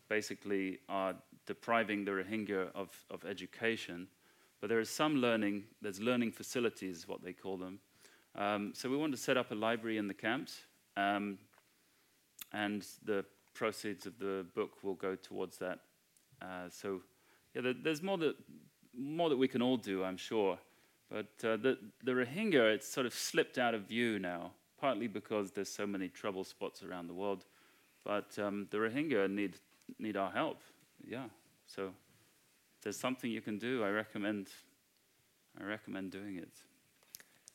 basically 0.10 0.80
are 0.90 1.16
depriving 1.46 2.06
the 2.06 2.12
Rohingya 2.12 2.70
of, 2.76 2.90
of 3.10 3.26
education. 3.26 4.08
But 4.60 4.70
there 4.70 4.80
is 4.80 4.90
some 4.90 5.16
learning, 5.16 5.64
there's 5.82 6.00
learning 6.00 6.34
facilities, 6.34 7.08
what 7.08 7.24
they 7.24 7.34
call 7.34 7.58
them. 7.58 7.80
Um, 8.36 8.74
so 8.76 8.90
we 8.90 8.98
want 8.98 9.12
to 9.14 9.18
set 9.18 9.38
up 9.38 9.52
a 9.52 9.56
library 9.56 9.98
in 9.98 10.08
the 10.08 10.14
camps, 10.14 10.62
um, 10.96 11.38
and 12.54 12.86
the 13.04 13.26
proceeds 13.54 14.06
of 14.06 14.18
the 14.20 14.46
book 14.56 14.84
will 14.84 14.96
go 14.96 15.16
towards 15.16 15.58
that. 15.58 15.80
Uh, 16.42 16.70
so, 16.70 17.02
yeah, 17.56 17.74
there's 17.84 18.02
more 18.02 18.18
that, 18.18 18.36
more 18.98 19.30
that 19.30 19.38
we 19.38 19.48
can 19.48 19.62
all 19.62 19.78
do, 19.78 20.04
I'm 20.04 20.18
sure. 20.18 20.58
But 21.10 21.28
uh, 21.44 21.58
the, 21.58 21.78
the 22.04 22.12
Rohingya, 22.12 22.74
it's 22.74 22.88
sort 22.88 23.06
of 23.06 23.14
slipped 23.14 23.58
out 23.58 23.74
of 23.74 23.84
view 23.84 24.20
now 24.20 24.52
partly 24.82 25.08
because 25.08 25.52
there's 25.52 25.70
so 25.70 25.86
many 25.86 26.10
trouble 26.10 26.44
spots 26.44 26.82
around 26.82 27.08
the 27.08 27.14
world. 27.14 27.46
But 28.04 28.38
um, 28.40 28.68
the 28.72 28.78
Rohingya 28.78 29.30
need, 29.30 29.60
need 30.00 30.18
our 30.18 30.32
help. 30.32 30.62
Yeah. 31.08 31.26
So 31.68 31.92
there's 32.82 32.98
something 33.00 33.30
you 33.30 33.42
can 33.42 33.60
do. 33.60 33.84
I 33.84 33.90
recommend, 33.90 34.50
I 35.60 35.64
recommend 35.64 36.12
doing 36.12 36.38
it. 36.38 36.50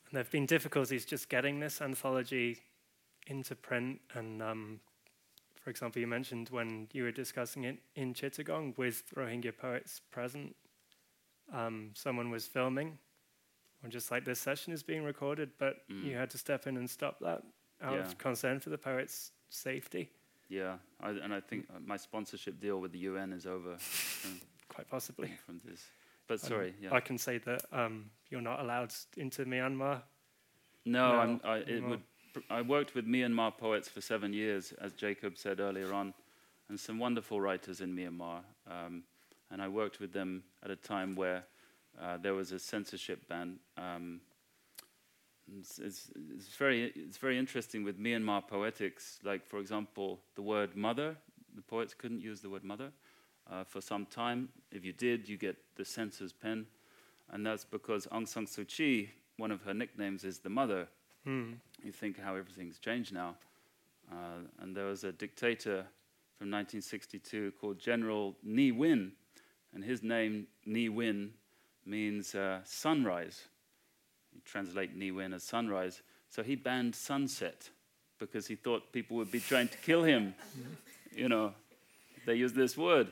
And 0.07 0.13
there 0.13 0.23
have 0.23 0.31
been 0.31 0.47
difficulties 0.47 1.05
just 1.05 1.29
getting 1.29 1.59
this 1.59 1.83
anthology 1.83 2.63
into 3.27 3.57
print. 3.57 4.01
And 4.15 4.41
um, 4.41 4.81
for 5.67 5.71
example, 5.71 6.01
you 6.01 6.07
mentioned 6.07 6.51
when 6.51 6.87
you 6.93 7.03
were 7.03 7.11
discussing 7.11 7.65
it 7.65 7.79
in 7.97 8.15
Chittagong 8.15 8.79
with 8.79 9.03
Rohingya 9.17 9.59
poets 9.59 10.01
present, 10.13 10.55
um, 11.53 11.91
someone 11.93 12.31
was 12.31 12.47
filming 12.47 12.99
or 13.83 13.89
just 13.89 14.13
like 14.13 14.25
this 14.25 14.39
session 14.39 14.73
is 14.73 14.85
being 14.85 15.03
recorded, 15.03 15.51
but 15.59 15.79
mm. 15.91 16.05
you 16.05 16.17
had 16.17 16.31
to 16.31 16.39
step 16.39 16.69
in 16.69 16.77
and 16.77 16.89
stop 16.89 17.19
that 17.19 17.43
out 17.83 17.95
yeah. 17.95 17.99
of 17.99 18.17
concern 18.17 18.61
for 18.61 18.71
the 18.71 18.79
poet's 18.79 19.33
safety. 19.51 20.09
Yeah, 20.49 20.77
I, 21.01 21.11
and 21.11 21.35
I 21.35 21.41
think 21.41 21.67
my 21.85 21.97
sponsorship 21.97 22.61
deal 22.61 22.81
with 22.81 22.93
the 22.93 23.01
UN 23.01 23.33
is 23.33 23.45
over. 23.45 23.77
Quite 24.69 24.89
possibly. 24.89 25.33
From 25.47 25.61
this. 25.65 25.83
But 26.29 26.45
um, 26.45 26.49
sorry, 26.49 26.75
yeah. 26.81 26.95
I 26.95 27.01
can 27.01 27.19
say 27.19 27.39
that 27.39 27.65
um, 27.73 28.11
you're 28.31 28.41
not 28.41 28.61
allowed 28.61 28.95
into 29.17 29.45
Myanmar. 29.45 30.03
No, 30.85 31.25
no 31.25 31.41
I, 31.43 31.57
it 31.57 31.83
would, 31.83 32.03
I 32.51 32.63
worked 32.63 32.95
with 32.95 33.07
Myanmar 33.07 33.57
poets 33.57 33.89
for 33.89 34.01
seven 34.01 34.33
years, 34.33 34.73
as 34.81 34.93
Jacob 34.93 35.37
said 35.39 35.61
earlier 35.61 35.93
on, 35.93 36.15
and 36.69 36.79
some 36.79 36.99
wonderful 36.99 37.41
writers 37.41 37.81
in 37.81 37.95
Myanmar. 37.95 38.41
Um, 38.71 39.05
and 39.51 39.63
I 39.63 39.69
worked 39.69 40.01
with 40.01 40.13
them 40.13 40.43
at 40.63 40.71
a 40.71 40.77
time 40.77 41.15
where 41.15 41.45
uh, 42.01 42.19
there 42.19 42.35
was 42.35 42.53
a 42.53 42.59
censorship 42.59 43.29
ban. 43.29 43.59
Um, 43.79 44.21
it's, 45.59 45.79
it's, 45.79 46.11
it's, 46.35 46.49
very, 46.57 46.93
it's 46.97 47.19
very 47.19 47.39
interesting 47.39 47.85
with 47.85 47.99
Myanmar 47.99 48.47
poetics. 48.47 49.21
Like, 49.23 49.47
for 49.47 49.59
example, 49.59 50.21
the 50.35 50.43
word 50.43 50.77
mother, 50.77 51.17
the 51.55 51.63
poets 51.63 51.95
couldn't 51.95 52.21
use 52.21 52.41
the 52.41 52.51
word 52.51 52.65
mother 52.65 52.91
uh, 53.51 53.65
for 53.65 53.81
some 53.81 54.07
time. 54.07 54.49
If 54.73 54.85
you 54.85 54.93
did, 54.93 55.29
you 55.29 55.37
get 55.37 55.57
the 55.77 55.85
censor's 55.85 56.33
pen. 56.33 56.67
And 57.31 57.47
that's 57.47 57.65
because 57.65 58.07
Aung 58.09 58.27
San 58.27 58.47
Suu 58.47 58.67
Kyi, 58.67 59.11
one 59.37 59.51
of 59.51 59.63
her 59.63 59.75
nicknames 59.75 60.25
is 60.25 60.41
the 60.41 60.51
mother. 60.51 60.89
Hmm. 61.27 61.55
You 61.83 61.91
think 61.91 62.21
how 62.21 62.37
everything's 62.37 62.79
changed 62.79 63.13
now. 63.13 63.35
Uh, 64.11 64.47
and 64.61 64.77
there 64.77 64.85
was 64.85 65.03
a 65.03 65.11
dictator 65.11 65.85
from 66.39 66.53
1962 66.53 67.53
called 67.61 67.81
General 67.81 68.37
Ne 68.45 68.71
Win, 68.71 69.11
and 69.75 69.83
his 69.83 70.05
name, 70.05 70.47
Ne 70.65 70.89
Win, 70.89 71.33
means 71.85 72.37
uh, 72.37 72.61
sunrise. 72.65 73.43
You 74.33 74.41
translate 74.45 74.95
Ne 74.95 75.11
Win 75.11 75.33
as 75.33 75.43
sunrise. 75.43 76.01
So 76.29 76.45
he 76.45 76.55
banned 76.55 76.95
sunset 76.95 77.71
because 78.21 78.47
he 78.47 78.55
thought 78.55 78.93
people 78.93 79.17
would 79.17 79.33
be 79.33 79.41
trying 79.41 79.67
to 79.67 79.79
kill 79.79 80.05
him. 80.05 80.33
you 81.17 81.29
know, 81.29 81.55
they 82.25 82.37
use 82.37 82.53
this 82.53 82.77
word. 82.77 83.09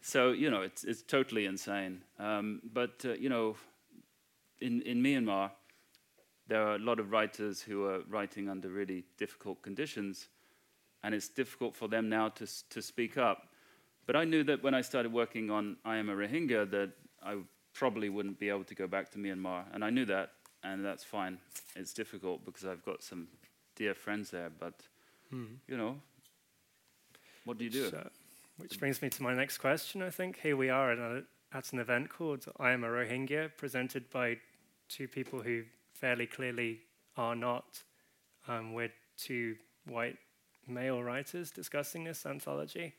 So, 0.00 0.32
you 0.32 0.50
know, 0.50 0.62
it's, 0.62 0.84
it's 0.84 1.02
totally 1.02 1.44
insane. 1.44 2.00
Um, 2.18 2.62
but, 2.72 3.04
uh, 3.04 3.12
you 3.12 3.28
know, 3.28 3.56
in, 4.58 4.80
in 4.82 5.02
Myanmar, 5.02 5.50
there 6.48 6.66
are 6.66 6.74
a 6.74 6.78
lot 6.78 6.98
of 6.98 7.12
writers 7.12 7.60
who 7.60 7.84
are 7.84 8.00
writing 8.08 8.48
under 8.48 8.68
really 8.68 9.04
difficult 9.18 9.62
conditions, 9.62 10.28
and 11.02 11.14
it's 11.14 11.28
difficult 11.28 11.76
for 11.76 11.88
them 11.88 12.08
now 12.08 12.30
to, 12.30 12.46
to 12.70 12.82
speak 12.82 13.16
up. 13.16 13.48
But 14.06 14.16
I 14.16 14.24
knew 14.24 14.42
that 14.44 14.62
when 14.62 14.74
I 14.74 14.80
started 14.80 15.12
working 15.12 15.50
on 15.50 15.76
I 15.84 15.96
Am 15.96 16.08
a 16.08 16.14
Rohingya, 16.14 16.70
that 16.70 16.90
I 17.22 17.36
probably 17.74 18.08
wouldn't 18.08 18.38
be 18.38 18.48
able 18.48 18.64
to 18.64 18.74
go 18.74 18.86
back 18.86 19.10
to 19.10 19.18
Myanmar. 19.18 19.64
And 19.72 19.84
I 19.84 19.90
knew 19.90 20.06
that, 20.06 20.32
and 20.64 20.82
that's 20.84 21.04
fine. 21.04 21.38
It's 21.76 21.92
difficult 21.92 22.44
because 22.44 22.64
I've 22.64 22.84
got 22.84 23.02
some 23.02 23.28
dear 23.76 23.94
friends 23.94 24.30
there, 24.30 24.50
but, 24.58 24.74
hmm. 25.30 25.44
you 25.68 25.76
know, 25.76 25.96
what 27.44 27.58
do 27.58 27.64
you 27.64 27.70
do? 27.70 27.90
So, 27.90 28.08
which 28.56 28.80
brings 28.80 29.02
me 29.02 29.10
to 29.10 29.22
my 29.22 29.34
next 29.34 29.58
question, 29.58 30.02
I 30.02 30.10
think. 30.10 30.40
Here 30.40 30.56
we 30.56 30.70
are 30.70 30.92
at, 30.92 30.98
a, 30.98 31.22
at 31.52 31.72
an 31.72 31.78
event 31.78 32.08
called 32.08 32.46
I 32.58 32.72
Am 32.72 32.84
a 32.84 32.88
Rohingya, 32.88 33.50
presented 33.58 34.10
by 34.10 34.38
two 34.88 35.06
people 35.06 35.40
who 35.40 35.64
fairly 36.00 36.26
clearly 36.26 36.80
are 37.16 37.34
not. 37.34 37.82
Um, 38.46 38.72
we're 38.72 38.92
two 39.16 39.56
white 39.86 40.16
male 40.66 41.02
writers 41.02 41.50
discussing 41.50 42.04
this 42.04 42.24
anthology. 42.26 42.94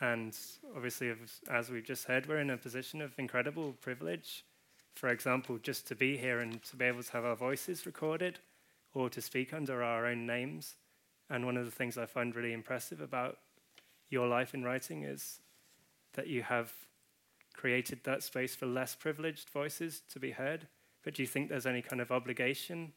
And 0.00 0.36
obviously, 0.74 1.12
as 1.50 1.70
we've 1.70 1.84
just 1.84 2.06
heard, 2.06 2.26
we're 2.26 2.40
in 2.40 2.50
a 2.50 2.56
position 2.56 3.00
of 3.00 3.16
incredible 3.18 3.74
privilege. 3.80 4.44
For 4.96 5.08
example, 5.08 5.58
just 5.58 5.86
to 5.88 5.94
be 5.94 6.16
here 6.16 6.40
and 6.40 6.62
to 6.64 6.76
be 6.76 6.86
able 6.86 7.02
to 7.02 7.12
have 7.12 7.24
our 7.24 7.36
voices 7.36 7.86
recorded 7.86 8.40
or 8.94 9.08
to 9.10 9.20
speak 9.20 9.54
under 9.54 9.82
our 9.82 10.06
own 10.06 10.26
names. 10.26 10.76
And 11.30 11.46
one 11.46 11.56
of 11.56 11.64
the 11.64 11.70
things 11.70 11.96
I 11.96 12.06
find 12.06 12.34
really 12.34 12.52
impressive 12.52 13.00
about 13.00 13.38
your 14.10 14.26
life 14.26 14.54
in 14.54 14.64
writing 14.64 15.04
is 15.04 15.40
that 16.14 16.26
you 16.26 16.42
have 16.42 16.72
created 17.54 18.00
that 18.04 18.22
space 18.22 18.54
for 18.54 18.66
less 18.66 18.94
privileged 18.94 19.48
voices 19.50 20.02
to 20.10 20.18
be 20.18 20.32
heard. 20.32 20.66
But 21.02 21.14
do 21.14 21.22
you 21.22 21.26
think 21.26 21.48
there's 21.48 21.66
any 21.66 21.82
kind 21.82 22.00
of 22.00 22.12
obligation 22.12 22.92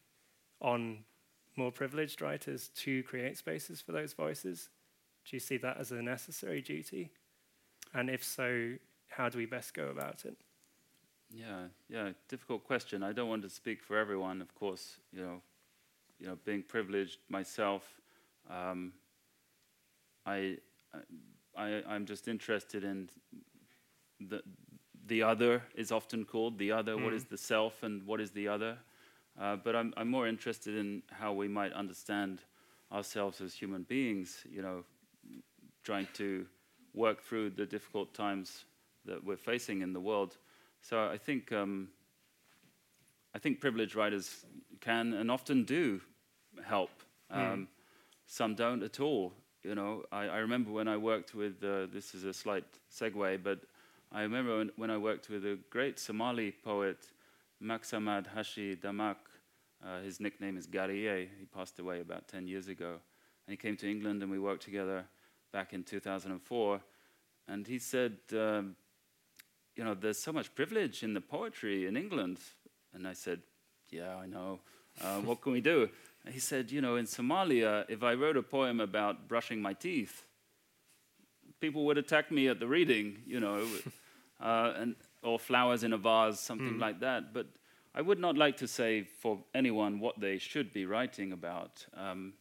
on 0.62 1.04
more 1.56 1.72
privileged 1.72 2.22
writers 2.22 2.70
to 2.76 3.04
create 3.04 3.38
spaces 3.38 3.82
for 3.82 3.91
those 3.91 4.13
voices? 4.13 4.70
Do 5.26 5.36
you 5.36 5.39
see 5.39 5.58
that 5.58 5.78
as 5.78 5.91
a 5.91 6.02
necessary 6.02 6.62
duty? 6.62 7.12
And 7.94 8.10
if 8.10 8.24
so, 8.24 8.74
how 9.08 9.30
do 9.30 9.38
we 9.38 9.46
best 9.46 9.74
go 9.74 9.88
about 9.88 10.26
it? 10.26 10.38
Yeah, 11.32 11.68
yeah, 11.89 12.10
difficult 12.30 12.63
question. 12.63 13.02
I 13.04 13.12
don't 13.12 13.30
want 13.30 13.41
to 13.44 13.50
speak 13.50 13.82
for 13.82 13.98
everyone, 13.98 14.41
of 14.41 14.54
course. 14.54 14.98
You 15.12 15.22
know, 15.22 15.41
you 16.20 16.28
know, 16.28 16.38
being 16.46 16.62
privileged 16.62 17.20
myself, 17.30 17.84
um, 18.50 18.94
I, 20.26 20.58
I, 21.58 21.82
I'm 21.88 22.06
just 22.06 22.28
interested 22.28 22.84
in 22.84 23.10
the 24.20 24.41
the 25.08 25.24
other 25.24 25.63
is 25.76 25.91
often 25.91 26.26
called 26.26 26.58
the 26.58 26.72
other. 26.72 26.96
Mm. 26.96 27.04
What 27.04 27.13
is 27.13 27.26
the 27.26 27.38
self, 27.38 27.84
and 27.84 28.06
what 28.06 28.20
is 28.20 28.32
the 28.32 28.48
other? 28.48 28.78
Uh, 29.39 29.56
but 29.58 29.76
I'm 29.76 29.94
I'm 29.98 30.10
more 30.10 30.28
interested 30.28 30.76
in 30.76 31.04
how 31.12 31.34
we 31.34 31.48
might 31.48 31.74
understand 31.74 32.41
ourselves 32.91 33.41
as 33.41 33.54
human 33.54 33.84
beings. 33.84 34.44
You 34.50 34.62
know, 34.62 34.84
trying 35.84 36.08
to 36.13 36.46
work 36.94 37.22
through 37.22 37.52
the 37.52 37.65
difficult 37.65 38.13
times 38.13 38.65
that 39.06 39.24
we're 39.24 39.38
facing 39.38 39.82
in 39.82 39.94
the 39.94 40.00
world. 40.00 40.38
So 40.82 41.08
I 41.08 41.18
think 41.18 41.52
um, 41.52 41.89
I 43.36 43.39
think 43.39 43.60
privileged 43.60 43.96
writers 43.96 44.46
can 44.80 45.13
and 45.13 45.30
often 45.30 45.63
do 45.63 46.02
help. 46.63 46.91
Hmm. 47.32 47.39
Um, 47.39 47.60
mm. 47.60 47.68
Some 48.28 48.56
don't 48.56 48.82
at 48.82 49.00
all. 49.00 49.34
You 49.63 49.76
know, 49.76 50.04
I, 50.12 50.26
I 50.26 50.38
remember 50.38 50.72
when 50.72 50.88
I 50.88 50.98
worked 50.98 51.36
with. 51.36 51.63
Uh, 51.63 51.88
this 51.91 52.15
is 52.15 52.24
a 52.24 52.34
slight 52.34 52.65
segue, 52.91 53.44
but 53.44 53.60
I 54.15 54.21
remember 54.21 54.60
when, 54.60 54.71
when 54.78 54.89
I 54.89 54.97
worked 54.97 55.28
with 55.28 55.43
a 55.45 55.60
great 55.69 55.99
Somali 55.99 56.49
poet, 56.49 56.99
Maxamed 57.62 58.28
Xaashi 58.34 58.80
Dhamac. 58.80 59.17
Uh, 59.86 59.99
his 59.99 60.21
nickname 60.21 60.56
is 60.56 60.67
Gaarriye. 60.67 61.28
He 61.38 61.45
passed 61.54 61.80
away 61.80 61.99
about 61.99 62.30
10 62.30 62.47
years 62.47 62.69
ago. 62.69 62.91
And 63.45 63.51
he 63.51 63.58
came 63.58 63.75
to 63.75 63.91
England 63.91 64.21
and 64.21 64.32
we 64.32 64.39
worked 64.39 64.63
together 64.63 65.04
back 65.51 65.73
in 65.73 65.84
2004, 65.84 66.82
and 67.49 67.67
he 67.67 67.78
said, 67.78 68.17
um, 68.32 68.78
you 69.75 69.84
know, 69.84 69.93
there's 69.93 70.17
so 70.17 70.32
much 70.32 70.56
privilege 70.56 71.04
in 71.04 71.13
the 71.13 71.19
poetry 71.19 71.86
in 71.86 71.97
England. 71.97 72.39
And 72.93 73.06
I 73.06 73.13
said, 73.13 73.41
yeah, 73.89 74.15
I 74.15 74.28
know. 74.28 74.62
Uh, 75.01 75.19
what 75.25 75.41
can 75.41 75.51
we 75.51 75.60
do? 75.60 75.89
And 76.23 76.34
he 76.34 76.39
said, 76.39 76.71
you 76.71 76.80
know, 76.80 76.95
in 76.95 77.06
Somalia, 77.06 77.84
if 77.89 78.01
I 78.01 78.13
wrote 78.13 78.38
a 78.38 78.43
poem 78.43 78.80
about 78.80 79.28
brushing 79.28 79.62
my 79.62 79.73
teeth, 79.73 80.25
people 81.60 81.86
would 81.86 81.97
attack 81.97 82.32
me 82.32 82.47
at 82.47 82.62
the 82.62 82.67
reading, 82.67 83.17
you 83.28 83.41
know, 83.41 83.67
uh, 84.41 84.74
and, 84.78 84.95
or 85.24 85.39
flowers 85.39 85.84
in 85.84 85.93
a 85.93 85.98
vase, 85.98 86.39
something 86.39 86.76
mm. 86.76 86.82
like 86.82 87.00
that. 87.00 87.34
But 87.34 87.48
I 87.93 88.02
would 88.02 88.19
not 88.19 88.38
like 88.38 88.58
to 88.58 88.67
say 88.67 89.04
for 89.04 89.39
anyone 89.54 90.00
what 90.00 90.19
they 90.19 90.38
should 90.38 90.74
be 90.74 90.86
writing 90.86 91.32
about. 91.32 91.86
Um, 91.95 92.34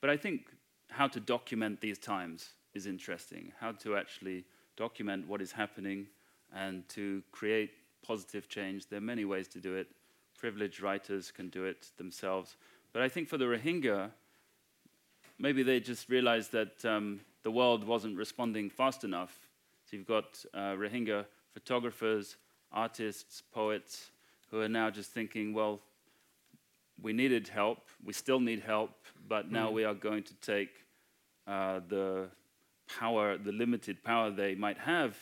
but 0.00 0.10
I 0.10 0.16
think 0.16 0.46
how 0.88 1.08
to 1.08 1.20
document 1.20 1.80
these 1.80 1.98
times 1.98 2.50
is 2.74 2.86
interesting. 2.86 3.52
How 3.58 3.72
to 3.72 3.96
actually 3.96 4.44
document 4.76 5.26
what 5.26 5.40
is 5.40 5.52
happening 5.52 6.06
and 6.54 6.88
to 6.90 7.22
create 7.32 7.70
positive 8.02 8.48
change. 8.48 8.88
There 8.88 8.98
are 8.98 9.02
many 9.02 9.24
ways 9.24 9.48
to 9.48 9.60
do 9.60 9.74
it. 9.74 9.88
Privileged 10.38 10.80
writers 10.80 11.30
can 11.30 11.48
do 11.48 11.64
it 11.64 11.88
themselves. 11.96 12.56
But 12.92 13.02
I 13.02 13.08
think 13.08 13.28
for 13.28 13.38
the 13.38 13.44
Rohingya, 13.44 14.10
maybe 15.38 15.62
they 15.62 15.80
just 15.80 16.08
realized 16.08 16.52
that 16.52 16.84
um, 16.84 17.20
the 17.42 17.50
world 17.50 17.84
wasn't 17.84 18.16
responding 18.16 18.70
fast 18.70 19.04
enough. 19.04 19.49
So 19.90 19.96
you've 19.96 20.06
got 20.06 20.44
uh, 20.54 20.76
Rohingya 20.76 21.24
photographers, 21.52 22.36
artists, 22.70 23.42
poets 23.52 24.12
who 24.48 24.60
are 24.60 24.68
now 24.68 24.88
just 24.88 25.10
thinking, 25.10 25.52
well, 25.52 25.80
we 27.02 27.12
needed 27.12 27.48
help, 27.48 27.88
we 28.04 28.12
still 28.12 28.38
need 28.38 28.60
help, 28.60 28.92
but 29.28 29.50
now 29.50 29.68
mm. 29.68 29.72
we 29.72 29.84
are 29.84 29.94
going 29.94 30.22
to 30.22 30.34
take 30.34 30.70
uh, 31.48 31.80
the 31.88 32.28
power, 33.00 33.36
the 33.36 33.50
limited 33.50 34.04
power 34.04 34.30
they 34.30 34.54
might 34.54 34.78
have 34.78 35.16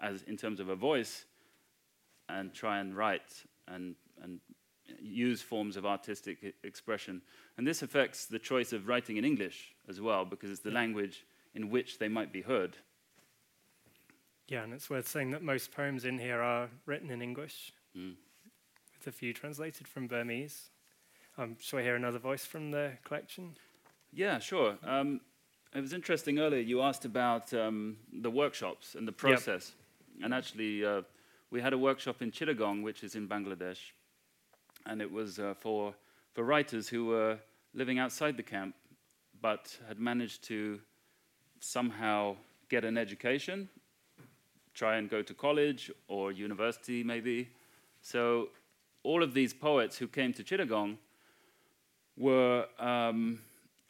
as 0.00 0.22
in 0.22 0.38
terms 0.38 0.58
of 0.58 0.70
a 0.70 0.76
voice, 0.76 1.26
and 2.30 2.54
try 2.54 2.78
and 2.78 2.96
write 2.96 3.44
and 3.68 3.94
and 4.22 4.40
use 5.02 5.42
forms 5.42 5.76
of 5.76 5.84
artistic 5.84 6.54
expression. 6.62 7.20
And 7.58 7.66
this 7.66 7.82
affects 7.82 8.24
the 8.24 8.38
choice 8.38 8.72
of 8.72 8.88
writing 8.88 9.18
in 9.18 9.24
English 9.24 9.74
as 9.86 10.00
well, 10.00 10.24
because 10.24 10.50
it's 10.50 10.60
the 10.60 10.70
language 10.70 11.26
in 11.54 11.68
which 11.68 11.98
they 11.98 12.08
might 12.08 12.32
be 12.32 12.40
heard. 12.40 12.78
Yeah, 14.48 14.62
and 14.62 14.72
it's 14.74 14.90
worth 14.90 15.08
saying 15.08 15.30
that 15.30 15.42
most 15.42 15.72
poems 15.72 16.04
in 16.04 16.18
here 16.18 16.40
are 16.40 16.68
written 16.86 17.10
in 17.10 17.22
English, 17.22 17.72
mm. 17.96 18.14
with 18.98 19.06
a 19.06 19.12
few 19.12 19.32
translated 19.32 19.88
from 19.88 20.06
Burmese. 20.06 20.70
Um, 21.38 21.56
shall 21.58 21.78
I 21.78 21.82
hear 21.82 21.96
another 21.96 22.18
voice 22.18 22.44
from 22.44 22.70
the 22.70 22.92
collection? 23.04 23.56
Yeah, 24.12 24.38
sure. 24.38 24.76
Um, 24.84 25.20
it 25.74 25.80
was 25.80 25.92
interesting 25.92 26.38
earlier 26.38 26.60
you 26.60 26.82
asked 26.82 27.04
about 27.04 27.52
um, 27.54 27.96
the 28.12 28.30
workshops 28.30 28.94
and 28.94 29.08
the 29.08 29.12
process. 29.12 29.72
Yep. 30.16 30.24
And 30.24 30.34
actually, 30.34 30.84
uh, 30.84 31.02
we 31.50 31.60
had 31.60 31.72
a 31.72 31.78
workshop 31.78 32.22
in 32.22 32.30
Chittagong, 32.30 32.82
which 32.82 33.02
is 33.02 33.16
in 33.16 33.26
Bangladesh, 33.26 33.92
and 34.86 35.00
it 35.00 35.10
was 35.10 35.38
uh, 35.38 35.54
for, 35.58 35.94
for 36.32 36.44
writers 36.44 36.88
who 36.88 37.06
were 37.06 37.38
living 37.72 37.98
outside 37.98 38.36
the 38.36 38.42
camp 38.42 38.74
but 39.44 39.76
had 39.86 39.98
managed 39.98 40.42
to 40.44 40.80
somehow 41.60 42.34
get 42.70 42.82
an 42.82 42.96
education, 42.96 43.68
try 44.74 44.96
and 44.96 45.08
go 45.08 45.22
to 45.22 45.34
college 45.34 45.90
or 46.08 46.32
university 46.32 47.02
maybe. 47.02 47.48
So 48.02 48.48
all 49.02 49.22
of 49.22 49.34
these 49.34 49.54
poets 49.54 49.96
who 49.96 50.08
came 50.08 50.32
to 50.34 50.42
Chittagong 50.42 50.96
were 52.16 52.66
um, 52.78 53.40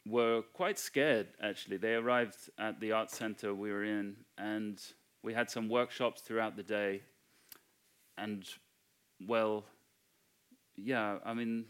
were 0.05 0.43
quite 0.53 0.77
scared, 0.77 1.27
actually. 1.41 1.77
They 1.77 1.95
arrived 1.95 2.37
at 2.59 2.79
the 2.79 2.91
art 2.91 3.09
center 3.09 3.53
we 3.53 3.71
were 3.71 3.83
in, 3.83 4.15
and 4.37 4.79
we 5.23 5.33
had 5.33 5.49
some 5.49 5.67
workshops 5.67 6.21
throughout 6.21 6.55
the 6.55 6.63
day. 6.63 7.01
And, 8.17 8.45
well, 9.27 9.65
yeah, 10.75 11.17
I 11.25 11.33
mean, 11.33 11.65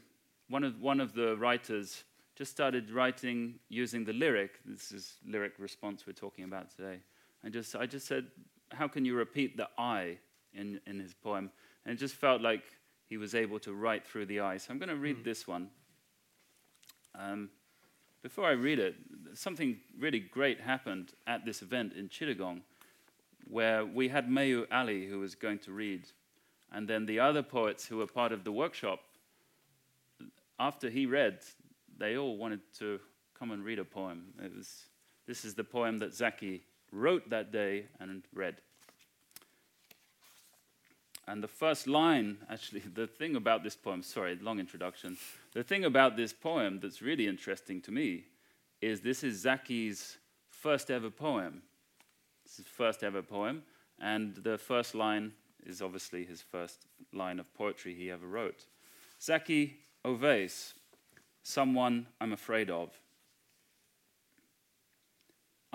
one 0.50 0.64
of, 0.64 0.82
one 0.82 1.00
of 1.00 1.14
the 1.14 1.38
writers 1.38 2.04
just 2.36 2.52
started 2.52 2.92
writing 2.92 3.56
using 3.70 4.04
the 4.04 4.14
lyric. 4.14 4.60
This 4.66 4.92
is 4.92 5.14
lyric 5.26 5.54
response 5.58 6.06
we're 6.06 6.14
talking 6.14 6.44
about 6.44 6.70
today. 6.76 7.00
And 7.44 7.54
just, 7.54 7.76
I 7.76 7.86
just 7.86 8.06
said, 8.06 8.26
how 8.72 8.88
can 8.88 9.06
you 9.06 9.16
repeat 9.16 9.58
the 9.58 9.70
I 9.78 10.18
in, 10.54 10.80
in 10.86 11.00
his 11.00 11.14
poem? 11.14 11.52
And 11.86 11.94
it 11.94 12.00
just 12.00 12.16
felt 12.16 12.42
like 12.42 12.64
he 13.08 13.18
was 13.18 13.36
able 13.36 13.60
to 13.60 13.74
write 13.74 14.06
through 14.06 14.26
the 14.26 14.40
I. 14.40 14.58
So 14.58 14.72
I'm 14.72 14.80
going 14.80 14.90
to 14.90 14.96
read 14.96 15.18
mm. 15.18 15.24
this 15.24 15.48
one. 15.48 15.70
Um, 17.18 17.50
before 18.24 18.48
I 18.48 18.54
read 18.54 18.80
it, 18.80 18.96
something 19.36 19.78
really 20.00 20.20
great 20.20 20.60
happened 20.60 21.14
at 21.28 21.46
this 21.46 21.62
event 21.62 21.94
in 21.94 22.10
Chittagong, 22.10 22.62
where 23.48 23.86
we 23.86 24.08
had 24.08 24.28
Mayu 24.28 24.66
Ali 24.72 25.06
who 25.06 25.20
was 25.20 25.36
going 25.36 25.60
to 25.60 25.72
read, 25.72 26.08
and 26.72 26.88
then 26.88 27.06
the 27.06 27.20
other 27.20 27.44
poets 27.44 27.86
who 27.86 27.98
were 27.98 28.08
part 28.08 28.32
of 28.32 28.44
the 28.44 28.52
workshop, 28.52 29.00
after 30.58 30.90
he 30.90 31.06
read, 31.06 31.40
they 31.98 32.18
all 32.18 32.38
wanted 32.38 32.62
to 32.80 33.00
come 33.38 33.52
and 33.52 33.64
read 33.64 33.78
a 33.78 33.86
poem. 33.86 34.24
It 34.44 34.56
was, 34.56 34.86
this 35.28 35.46
is 35.46 35.54
the 35.54 35.64
poem 35.64 36.00
that 36.00 36.14
Zaki 36.14 36.64
wrote 36.96 37.30
that 37.30 37.52
day 37.52 37.86
and 38.00 38.24
read. 38.34 38.56
And 41.28 41.44
the 41.44 41.48
first 41.48 41.88
line, 41.88 42.38
actually, 42.50 42.80
the 42.94 43.08
thing 43.08 43.36
about 43.36 43.64
this 43.64 43.76
poem, 43.76 44.02
sorry, 44.02 44.38
long 44.42 44.60
introduction. 44.60 45.18
The 45.54 45.64
thing 45.64 45.86
about 45.86 46.16
this 46.16 46.34
poem 46.34 46.80
that's 46.82 47.02
really 47.02 47.28
interesting 47.28 47.82
to 47.82 47.92
me 47.92 48.26
is 48.82 49.02
this 49.02 49.24
is 49.24 49.40
Zaki's 49.40 50.18
first 50.50 50.92
ever 50.92 51.10
poem. 51.10 51.62
This 52.44 52.60
is 52.60 52.66
first 52.66 53.04
ever 53.04 53.22
poem, 53.22 53.64
and 54.00 54.36
the 54.36 54.58
first 54.58 54.94
line 54.94 55.34
is 55.66 55.82
obviously 55.82 56.24
his 56.24 56.42
first 56.42 56.86
line 57.12 57.40
of 57.40 57.52
poetry 57.56 57.96
he 57.96 58.12
ever 58.12 58.28
wrote. 58.28 58.66
Zaki 59.20 59.78
Owais, 60.06 60.74
someone 61.42 62.06
I'm 62.22 62.34
afraid 62.34 62.70
of. 62.70 62.92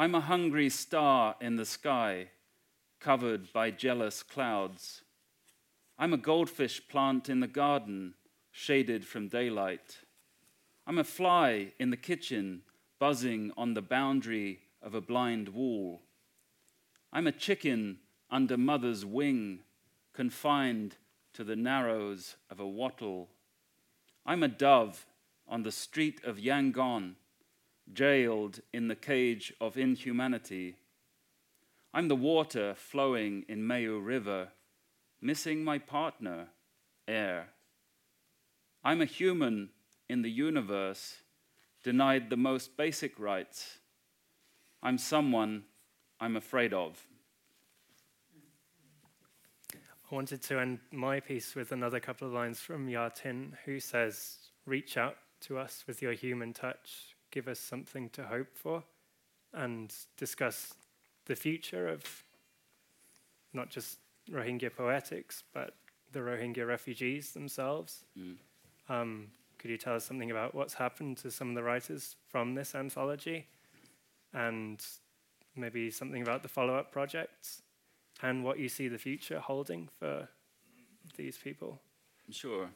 I'm 0.00 0.14
a 0.14 0.20
hungry 0.20 0.70
star 0.70 1.36
in 1.42 1.56
the 1.56 1.66
sky, 1.66 2.28
covered 3.00 3.52
by 3.52 3.70
jealous 3.70 4.22
clouds. 4.22 5.02
I'm 5.98 6.14
a 6.14 6.16
goldfish 6.16 6.80
plant 6.88 7.28
in 7.28 7.40
the 7.40 7.46
garden, 7.46 8.14
shaded 8.50 9.04
from 9.04 9.28
daylight. 9.28 9.98
I'm 10.86 10.96
a 10.96 11.04
fly 11.04 11.74
in 11.78 11.90
the 11.90 11.98
kitchen, 11.98 12.62
buzzing 12.98 13.52
on 13.58 13.74
the 13.74 13.82
boundary 13.82 14.60
of 14.80 14.94
a 14.94 15.02
blind 15.02 15.50
wall. 15.50 16.00
I'm 17.12 17.26
a 17.26 17.30
chicken 17.30 17.98
under 18.30 18.56
mother's 18.56 19.04
wing, 19.04 19.60
confined 20.14 20.96
to 21.34 21.44
the 21.44 21.56
narrows 21.56 22.36
of 22.50 22.58
a 22.58 22.66
wattle. 22.66 23.28
I'm 24.24 24.42
a 24.42 24.48
dove 24.48 25.04
on 25.46 25.62
the 25.62 25.70
street 25.70 26.24
of 26.24 26.38
Yangon, 26.38 27.16
jailed 27.94 28.60
in 28.72 28.88
the 28.88 28.96
cage 28.96 29.52
of 29.60 29.76
inhumanity. 29.76 30.76
I'm 31.92 32.08
the 32.08 32.16
water 32.16 32.74
flowing 32.76 33.44
in 33.48 33.62
Mayu 33.62 34.04
River, 34.04 34.48
missing 35.20 35.64
my 35.64 35.78
partner, 35.78 36.48
air. 37.08 37.48
I'm 38.84 39.00
a 39.00 39.06
human 39.06 39.70
in 40.08 40.22
the 40.22 40.30
universe, 40.30 41.16
denied 41.82 42.30
the 42.30 42.36
most 42.36 42.76
basic 42.76 43.18
rights. 43.18 43.78
I'm 44.82 44.98
someone 44.98 45.64
I'm 46.20 46.36
afraid 46.36 46.72
of. 46.72 47.06
I 49.74 50.14
wanted 50.14 50.42
to 50.42 50.58
end 50.58 50.80
my 50.90 51.20
piece 51.20 51.54
with 51.54 51.70
another 51.70 52.00
couple 52.00 52.26
of 52.26 52.34
lines 52.34 52.58
from 52.58 52.88
Yartin, 52.88 53.52
who 53.64 53.78
says, 53.78 54.38
Reach 54.66 54.96
out 54.96 55.16
to 55.42 55.58
us 55.58 55.84
with 55.86 56.02
your 56.02 56.12
human 56.12 56.52
touch, 56.52 57.09
give 57.30 57.48
us 57.48 57.58
something 57.58 58.08
to 58.10 58.24
hope 58.24 58.54
for, 58.54 58.82
and 59.52 59.94
discuss 60.16 60.74
the 61.26 61.36
future 61.36 61.88
of 61.88 62.24
not 63.52 63.70
just 63.70 63.98
Rohingya 64.30 64.74
poetics, 64.74 65.42
but 65.52 65.74
the 66.12 66.20
Rohingya 66.20 66.66
refugees 66.66 67.32
themselves. 67.32 68.04
Mm. 68.18 68.36
Um, 68.88 69.28
could 69.58 69.70
you 69.70 69.76
tell 69.76 69.94
us 69.94 70.04
something 70.04 70.30
about 70.30 70.54
what's 70.54 70.74
happened 70.74 71.18
to 71.18 71.30
some 71.30 71.50
of 71.50 71.54
the 71.54 71.62
writers 71.62 72.16
from 72.28 72.54
this 72.54 72.74
anthology? 72.74 73.46
And 74.32 74.84
maybe 75.56 75.90
something 75.90 76.22
about 76.22 76.42
the 76.42 76.48
follow 76.48 76.74
up 76.76 76.92
projects 76.92 77.62
and 78.22 78.44
what 78.44 78.58
you 78.58 78.68
see 78.68 78.88
the 78.88 78.98
future 78.98 79.40
holding 79.40 79.88
for 79.98 80.28
these 81.16 81.36
people? 81.36 81.80
Sure. 82.30 82.70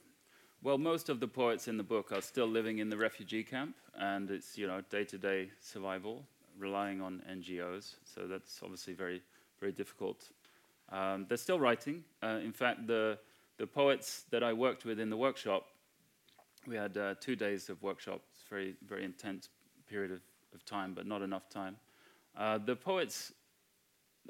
Well, 0.63 0.79
most 0.79 1.09
of 1.09 1.21
the 1.21 1.29
poets 1.29 1.69
in 1.69 1.77
the 1.77 1.83
book 1.83 2.13
are 2.13 2.23
still 2.23 2.47
living 2.47 2.79
in 2.79 2.89
the 2.89 2.97
refugee 2.97 3.45
camp, 3.45 3.77
and 3.99 4.31
it's 4.31 4.57
you 4.59 4.67
know 4.67 4.81
day-to-day 4.91 5.51
survival, 5.61 6.25
relying 6.59 7.01
on 7.01 7.23
NGOs. 7.31 7.97
So 8.05 8.27
that's 8.27 8.61
obviously 8.63 8.95
very, 8.95 9.23
very 9.61 9.73
difficult. 9.73 10.29
Um, 10.91 11.27
they're 11.29 11.37
still 11.37 11.59
writing. 11.59 12.05
Uh, 12.23 12.41
in 12.43 12.53
fact, 12.53 12.87
the 12.87 13.19
the 13.59 13.67
poets 13.67 14.25
that 14.31 14.43
I 14.43 14.53
worked 14.53 14.85
with 14.85 14.99
in 14.99 15.11
the 15.11 15.17
workshop, 15.17 15.67
we 16.67 16.77
had 16.77 16.97
uh, 16.97 17.15
two 17.21 17.37
days 17.37 17.69
of 17.69 17.83
workshops, 17.83 18.25
very, 18.51 18.75
very 18.87 19.05
intense 19.05 19.49
period 19.89 20.11
of, 20.11 20.21
of 20.55 20.65
time, 20.65 20.95
but 20.95 21.07
not 21.07 21.23
enough 21.23 21.49
time. 21.49 21.77
Uh, 22.37 22.59
the 22.59 22.75
poets 22.75 23.33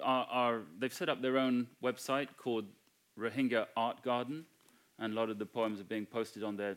are, 0.02 0.26
are, 0.30 0.60
they've 0.78 0.92
set 0.92 1.08
up 1.08 1.22
their 1.22 1.38
own 1.38 1.66
website 1.82 2.28
called 2.36 2.66
Rohingya 3.18 3.66
Art 3.76 4.02
Garden, 4.02 4.44
and 4.98 5.12
a 5.12 5.16
lot 5.16 5.30
of 5.30 5.38
the 5.38 5.46
poems 5.46 5.80
are 5.80 5.84
being 5.84 6.06
posted 6.06 6.42
on 6.42 6.56
there 6.56 6.76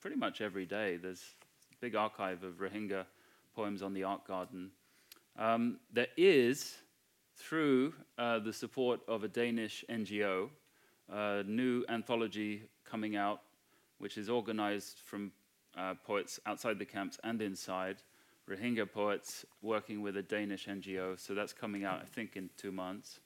pretty 0.00 0.16
much 0.16 0.40
every 0.40 0.64
day. 0.64 0.96
There's 0.96 1.34
big 1.82 1.96
archive 1.96 2.44
of 2.44 2.60
Rohingya 2.60 3.04
poems 3.56 3.82
on 3.82 3.92
the 3.92 4.04
Art 4.04 4.24
Garden. 4.24 4.70
Um, 5.36 5.80
there 5.92 6.06
is, 6.16 6.76
through 7.36 7.92
uh, 8.16 8.38
the 8.38 8.52
support 8.52 9.00
of 9.08 9.24
a 9.24 9.28
Danish 9.28 9.84
NGO, 9.90 10.48
a 11.12 11.42
new 11.42 11.84
anthology 11.88 12.62
coming 12.84 13.16
out, 13.16 13.40
which 13.98 14.16
is 14.16 14.30
organized 14.30 15.00
from 15.04 15.32
uh, 15.76 15.94
poets 16.06 16.38
outside 16.46 16.78
the 16.78 16.84
camps 16.84 17.18
and 17.24 17.42
inside, 17.42 17.96
Rohingya 18.48 18.90
poets 18.90 19.44
working 19.60 20.02
with 20.02 20.16
a 20.16 20.22
Danish 20.22 20.66
NGO. 20.66 21.18
So 21.18 21.34
that's 21.34 21.52
coming 21.52 21.84
out, 21.84 22.00
I 22.00 22.06
think, 22.14 22.36
in 22.36 22.48
two 22.56 22.70
months. 22.70 23.18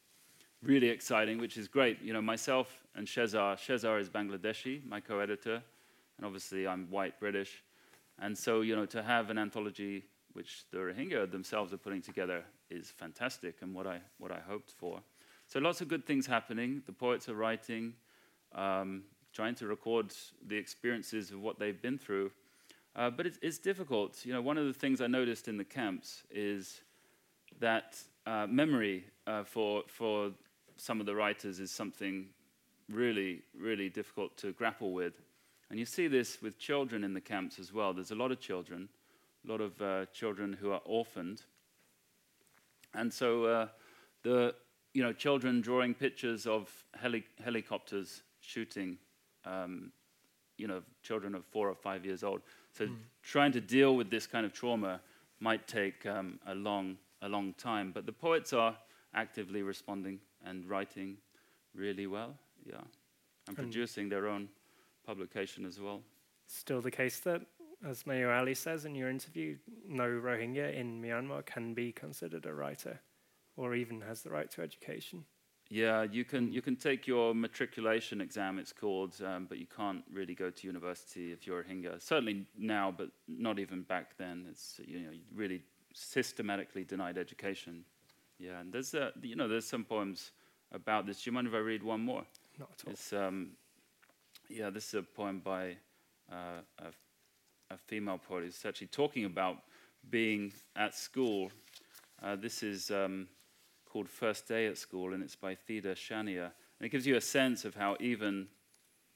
Really 0.63 0.89
exciting, 0.89 1.39
which 1.39 1.59
is 1.59 1.69
great. 1.69 2.01
You 2.01 2.15
know, 2.15 2.23
myself 2.23 2.87
and 2.95 3.07
Shehzar, 3.07 3.57
Shehzar 3.57 4.01
is 4.01 4.09
Bangladeshi, 4.09 4.83
my 4.87 5.01
co-editor, 5.01 5.63
and 6.17 6.25
obviously 6.25 6.67
I'm 6.67 6.91
white 6.91 7.21
British. 7.21 7.63
And 8.19 8.37
so, 8.37 8.63
you 8.63 8.75
know, 8.75 8.87
to 8.87 9.03
have 9.03 9.31
an 9.31 9.39
anthology 9.39 10.05
which 10.33 10.65
the 10.71 10.79
Rohingya 10.79 11.31
themselves 11.31 11.73
are 11.73 11.79
putting 11.79 12.03
together 12.03 12.45
is 12.71 12.91
fantastic 12.91 13.57
and 13.63 13.75
what 13.75 13.87
I, 13.87 14.01
what 14.19 14.31
I 14.31 14.41
hoped 14.41 14.71
for. 14.71 15.01
So 15.47 15.61
lots 15.61 15.81
of 15.81 15.89
good 15.89 16.07
things 16.07 16.27
happening. 16.27 16.83
The 16.87 16.93
poets 16.93 17.29
are 17.29 17.35
writing, 17.35 17.95
um, 18.55 19.05
trying 19.33 19.55
to 19.57 19.67
record 19.67 20.13
the 20.47 20.57
experiences 20.57 21.31
of 21.31 21.41
what 21.41 21.59
they've 21.59 21.81
been 21.81 21.99
through. 21.99 22.33
Uh, 22.97 23.11
but 23.11 23.27
it's, 23.27 23.39
it's, 23.43 23.59
difficult. 23.59 24.25
You 24.25 24.33
know, 24.33 24.41
one 24.41 24.57
of 24.57 24.67
the 24.67 24.73
things 24.73 25.01
I 25.01 25.07
noticed 25.07 25.49
in 25.49 25.59
the 25.59 25.65
camps 25.65 26.23
is 26.31 26.81
that 27.61 28.03
uh, 28.27 28.47
memory 28.49 29.05
uh, 29.27 29.45
for 29.45 29.83
for 29.87 30.33
some 30.77 31.01
of 31.01 31.07
the 31.07 31.15
writers 31.15 31.61
is 31.61 31.71
something 31.71 32.27
really, 32.89 33.43
really 33.59 33.89
difficult 33.89 34.37
to 34.39 34.53
grapple 34.53 34.93
with. 34.93 35.15
And 35.71 35.79
you 35.79 35.85
see 35.85 36.07
this 36.07 36.41
with 36.41 36.59
children 36.59 37.03
in 37.03 37.13
the 37.13 37.21
camps 37.21 37.59
as 37.59 37.73
well. 37.73 37.93
There's 37.93 38.13
a 38.13 38.17
lot 38.17 38.31
of 38.31 38.41
children, 38.41 38.89
a 39.47 39.51
lot 39.51 39.61
of 39.61 39.81
uh, 39.83 40.07
children 40.13 40.53
who 40.53 40.71
are 40.71 40.83
orphaned. 40.85 41.43
And 42.95 43.13
so 43.13 43.45
uh, 43.45 43.69
the 44.23 44.55
you 44.95 45.03
know 45.03 45.13
children 45.13 45.61
drawing 45.61 45.93
pictures 45.95 46.47
of 46.47 46.71
heli- 46.95 47.27
helicopters 47.43 48.23
shooting, 48.41 48.97
um, 49.45 49.93
you 50.57 50.69
know, 50.69 50.83
children 51.03 51.35
of 51.35 51.45
four 51.45 51.69
or 51.69 51.75
five 51.75 52.05
years 52.05 52.23
old. 52.23 52.43
So 52.73 52.87
mm. 52.87 52.97
trying 53.23 53.53
to 53.53 53.61
deal 53.61 53.97
with 53.97 54.09
this 54.09 54.27
kind 54.27 54.47
of 54.47 54.53
trauma 54.53 55.01
might 55.41 55.67
take 55.67 56.07
um, 56.07 56.39
a 56.47 56.55
long, 56.55 56.97
a 57.23 57.29
long 57.29 57.55
time. 57.55 57.91
But 57.93 58.07
the 58.07 58.13
poets 58.13 58.53
are 58.53 58.77
actively 59.15 59.63
responding 59.63 60.21
and 60.45 60.69
writing 60.69 61.17
really 61.75 62.07
well. 62.07 62.35
Yeah, 62.65 62.77
and, 62.77 63.49
and 63.49 63.57
producing 63.57 64.09
their 64.09 64.29
own 64.29 64.49
publication 65.07 65.65
as 65.65 65.81
well. 65.81 66.03
Still 66.47 66.81
the 66.81 66.91
case 66.91 67.21
that, 67.21 67.43
as 67.87 68.05
Mayu 68.05 68.37
Ali 68.37 68.55
says 68.55 68.85
in 68.85 68.95
your 68.95 69.09
interview, 69.09 69.57
no 69.89 70.05
Rohingya 70.05 70.75
in 70.75 71.03
Myanmar 71.03 71.45
can 71.45 71.75
be 71.75 71.93
considered 71.93 72.47
a 72.47 72.55
writer, 72.55 73.01
or 73.57 73.75
even 73.75 74.01
has 74.03 74.23
the 74.23 74.31
right 74.31 74.51
to 74.53 74.63
education. 74.63 75.25
Yeah, 75.69 76.05
you 76.05 76.25
can 76.25 76.53
you 76.53 76.63
can 76.63 76.77
take 76.77 77.09
your 77.09 77.35
matriculation 77.35 78.21
exam. 78.21 78.59
It's 78.59 78.73
called, 78.73 79.21
um, 79.25 79.47
but 79.49 79.59
you 79.59 79.67
can't 79.67 80.05
really 80.13 80.35
go 80.35 80.49
to 80.51 80.67
university 80.67 81.33
if 81.33 81.47
you're 81.47 81.61
a 81.61 81.65
Rohingya. 81.65 82.01
Certainly 82.01 82.47
now, 82.57 82.95
but 82.97 83.09
not 83.27 83.59
even 83.59 83.83
back 83.83 84.17
then. 84.17 84.47
It's 84.49 84.81
you 84.87 85.01
know 85.01 85.11
really 85.35 85.63
systematically 85.93 86.85
denied 86.85 87.19
education. 87.19 87.85
Yeah, 88.39 88.61
and 88.61 88.73
there's 88.73 88.95
uh, 88.95 89.11
you 89.23 89.35
know 89.35 89.49
there's 89.49 89.67
some 89.67 89.85
poems 89.85 90.31
about 90.73 91.07
this. 91.07 91.23
Do 91.23 91.31
you 91.31 91.35
mind 91.35 91.49
if 91.49 91.55
I 91.55 91.59
read 91.59 91.83
one 91.83 92.01
more? 92.01 92.25
Not 92.59 92.71
at 92.73 92.87
all. 92.87 92.93
It's, 92.93 93.13
um, 93.13 93.51
yeah, 94.49 94.71
this 94.71 94.89
is 94.89 94.95
a 94.95 95.03
poem 95.03 95.41
by 95.45 95.77
uh, 96.31 96.61
a, 96.79 97.75
a, 97.75 97.77
female 97.77 98.19
poet 98.19 98.45
who's 98.45 98.65
actually 98.65 98.89
talking 98.89 99.25
about 99.25 99.59
being 100.11 100.53
at 100.75 100.95
school. 100.95 101.51
Uh, 102.23 102.37
this 102.37 102.63
is. 102.63 102.91
Um, 102.91 103.29
called 103.97 104.11
First 104.11 104.47
Day 104.47 104.67
at 104.67 104.77
School, 104.77 105.15
and 105.15 105.23
it's 105.23 105.37
by 105.37 105.55
Theda 105.55 105.95
Shania. 105.95 106.51
And 106.79 106.85
it 106.85 106.91
gives 106.91 107.07
you 107.07 107.17
a 107.17 107.21
sense 107.23 107.65
of 107.65 107.75
how 107.75 107.97
even 107.99 108.47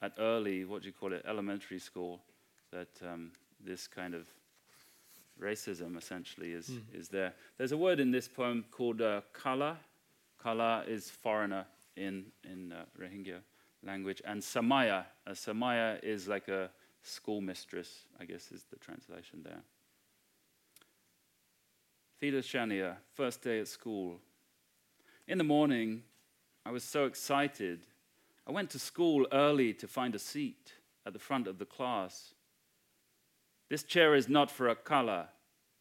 at 0.01 0.13
early, 0.17 0.65
what 0.65 0.81
do 0.81 0.87
you 0.87 0.91
call 0.91 1.13
it, 1.13 1.23
elementary 1.27 1.77
school, 1.77 2.23
that 2.71 2.89
um, 3.07 3.31
this 3.63 3.85
kind 3.85 4.15
of 4.15 4.27
racism 5.39 5.95
essentially 5.99 6.53
is, 6.53 6.69
mm. 6.69 6.81
is 6.99 7.09
there. 7.09 7.33
There's 7.59 7.73
a 7.73 7.77
word 7.77 7.99
in 7.99 8.09
this 8.09 8.27
poem 8.27 8.65
called 8.71 9.03
uh, 9.03 9.21
kala. 9.33 9.77
Kala 10.41 10.83
is 10.87 11.11
foreigner 11.11 11.67
in, 11.95 12.25
in 12.43 12.71
uh, 12.71 12.85
Rohingya 12.99 13.41
language. 13.85 14.21
And 14.25 14.41
samaya. 14.41 15.05
Samaya 15.29 16.03
is 16.03 16.27
like 16.27 16.47
a 16.47 16.69
schoolmistress, 17.03 18.05
I 18.19 18.25
guess 18.25 18.51
is 18.51 18.65
the 18.71 18.77
translation 18.77 19.41
there. 19.43 19.61
Theda 22.19 22.41
Shania, 22.41 22.97
first 23.15 23.41
day 23.41 23.59
at 23.59 23.67
school, 23.67 24.19
in 25.27 25.37
the 25.37 25.43
morning, 25.43 26.03
I 26.65 26.71
was 26.71 26.83
so 26.83 27.05
excited. 27.05 27.87
I 28.47 28.51
went 28.51 28.69
to 28.71 28.79
school 28.79 29.25
early 29.31 29.73
to 29.75 29.87
find 29.87 30.13
a 30.13 30.19
seat 30.19 30.73
at 31.05 31.13
the 31.13 31.19
front 31.19 31.47
of 31.47 31.57
the 31.57 31.65
class. 31.65 32.35
This 33.69 33.83
chair 33.83 34.13
is 34.13 34.29
not 34.29 34.51
for 34.51 34.67
a 34.67 34.75
kala, 34.75 35.29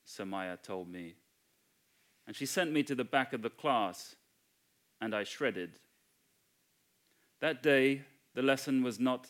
Samaya 0.07 0.61
told 0.63 0.89
me. 0.89 1.17
And 2.27 2.35
she 2.35 2.47
sent 2.47 2.73
me 2.73 2.83
to 2.85 2.95
the 2.95 3.05
back 3.05 3.33
of 3.33 3.43
the 3.43 3.51
class, 3.51 4.17
and 5.01 5.15
I 5.15 5.25
shredded. 5.25 5.73
That 7.41 7.63
day, 7.63 8.03
the 8.35 8.43
lesson 8.43 8.83
was 8.83 9.01
not, 9.01 9.29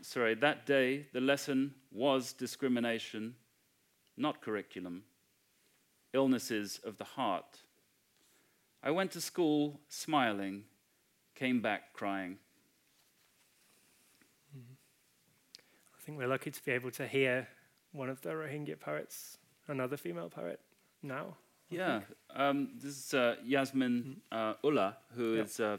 sorry, 0.00 0.34
that 0.34 0.66
day, 0.66 1.06
the 1.12 1.20
lesson 1.20 1.74
was 1.92 2.32
discrimination, 2.32 3.34
not 4.16 4.40
curriculum, 4.40 5.02
illnesses 6.12 6.80
of 6.84 6.96
the 6.96 7.04
heart. 7.04 7.60
I 8.82 8.90
went 8.90 9.10
to 9.12 9.20
school 9.20 9.80
smiling, 9.88 10.64
came 11.34 11.60
back 11.60 11.92
crying. 11.92 12.38
I 14.56 16.00
think 16.00 16.18
we're 16.18 16.28
lucky 16.28 16.50
to 16.50 16.64
be 16.64 16.72
able 16.72 16.90
to 16.92 17.06
hear 17.06 17.48
one 17.92 18.10
of 18.10 18.20
the 18.20 18.30
Rohingya 18.30 18.78
poets 18.78 19.38
another 19.68 19.96
female 19.96 20.28
poet 20.28 20.60
now. 21.02 21.36
Yeah, 21.70 22.00
um, 22.34 22.68
this 22.76 23.06
is 23.06 23.14
uh, 23.14 23.36
Yasmin 23.44 24.20
uh, 24.30 24.54
Ullah, 24.62 24.96
who 25.16 25.36
is 25.36 25.58
uh, 25.58 25.78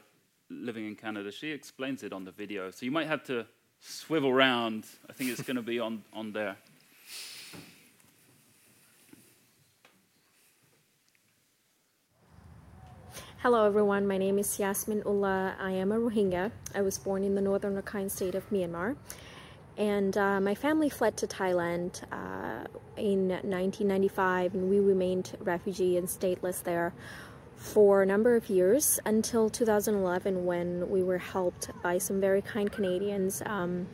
living 0.49 0.85
in 0.85 0.95
Canada. 0.95 1.31
She 1.31 1.51
explains 1.51 2.03
it 2.03 2.13
on 2.13 2.23
the 2.23 2.31
video, 2.31 2.71
so 2.71 2.85
you 2.85 2.91
might 2.91 3.07
have 3.07 3.23
to 3.25 3.45
swivel 3.79 4.33
round. 4.33 4.85
I 5.09 5.13
think 5.13 5.29
it's 5.31 5.41
going 5.41 5.55
to 5.55 5.61
be 5.61 5.79
on, 5.79 6.03
on 6.13 6.31
there. 6.31 6.57
Hello 13.39 13.67
everyone, 13.67 14.07
my 14.07 14.17
name 14.17 14.39
is 14.39 14.57
Yasmin 14.57 15.03
Ullah. 15.05 15.55
I 15.59 15.69
am 15.71 15.91
a 15.91 15.97
Rohingya. 15.97 16.51
I 16.73 16.81
was 16.81 16.97
born 16.97 17.23
in 17.23 17.35
the 17.35 17.41
northern 17.41 17.79
Rakhine 17.79 18.09
state 18.09 18.33
of 18.33 18.49
Myanmar. 18.49 18.95
And 19.77 20.17
uh, 20.17 20.39
my 20.39 20.55
family 20.55 20.89
fled 20.89 21.15
to 21.17 21.27
Thailand 21.27 22.01
uh, 22.11 22.65
in 22.97 23.27
1995, 23.27 24.55
and 24.55 24.69
we 24.69 24.79
remained 24.79 25.37
refugee 25.41 25.97
and 25.97 26.07
stateless 26.07 26.63
there 26.63 26.93
for 27.55 28.03
a 28.03 28.05
number 28.05 28.35
of 28.35 28.49
years 28.49 28.99
until 29.05 29.49
2011 29.49 30.45
when 30.45 30.89
we 30.89 31.03
were 31.03 31.17
helped 31.17 31.69
by 31.81 31.97
some 31.97 32.19
very 32.21 32.41
kind 32.41 32.71
Canadians 32.71 33.41
um, 33.45 33.87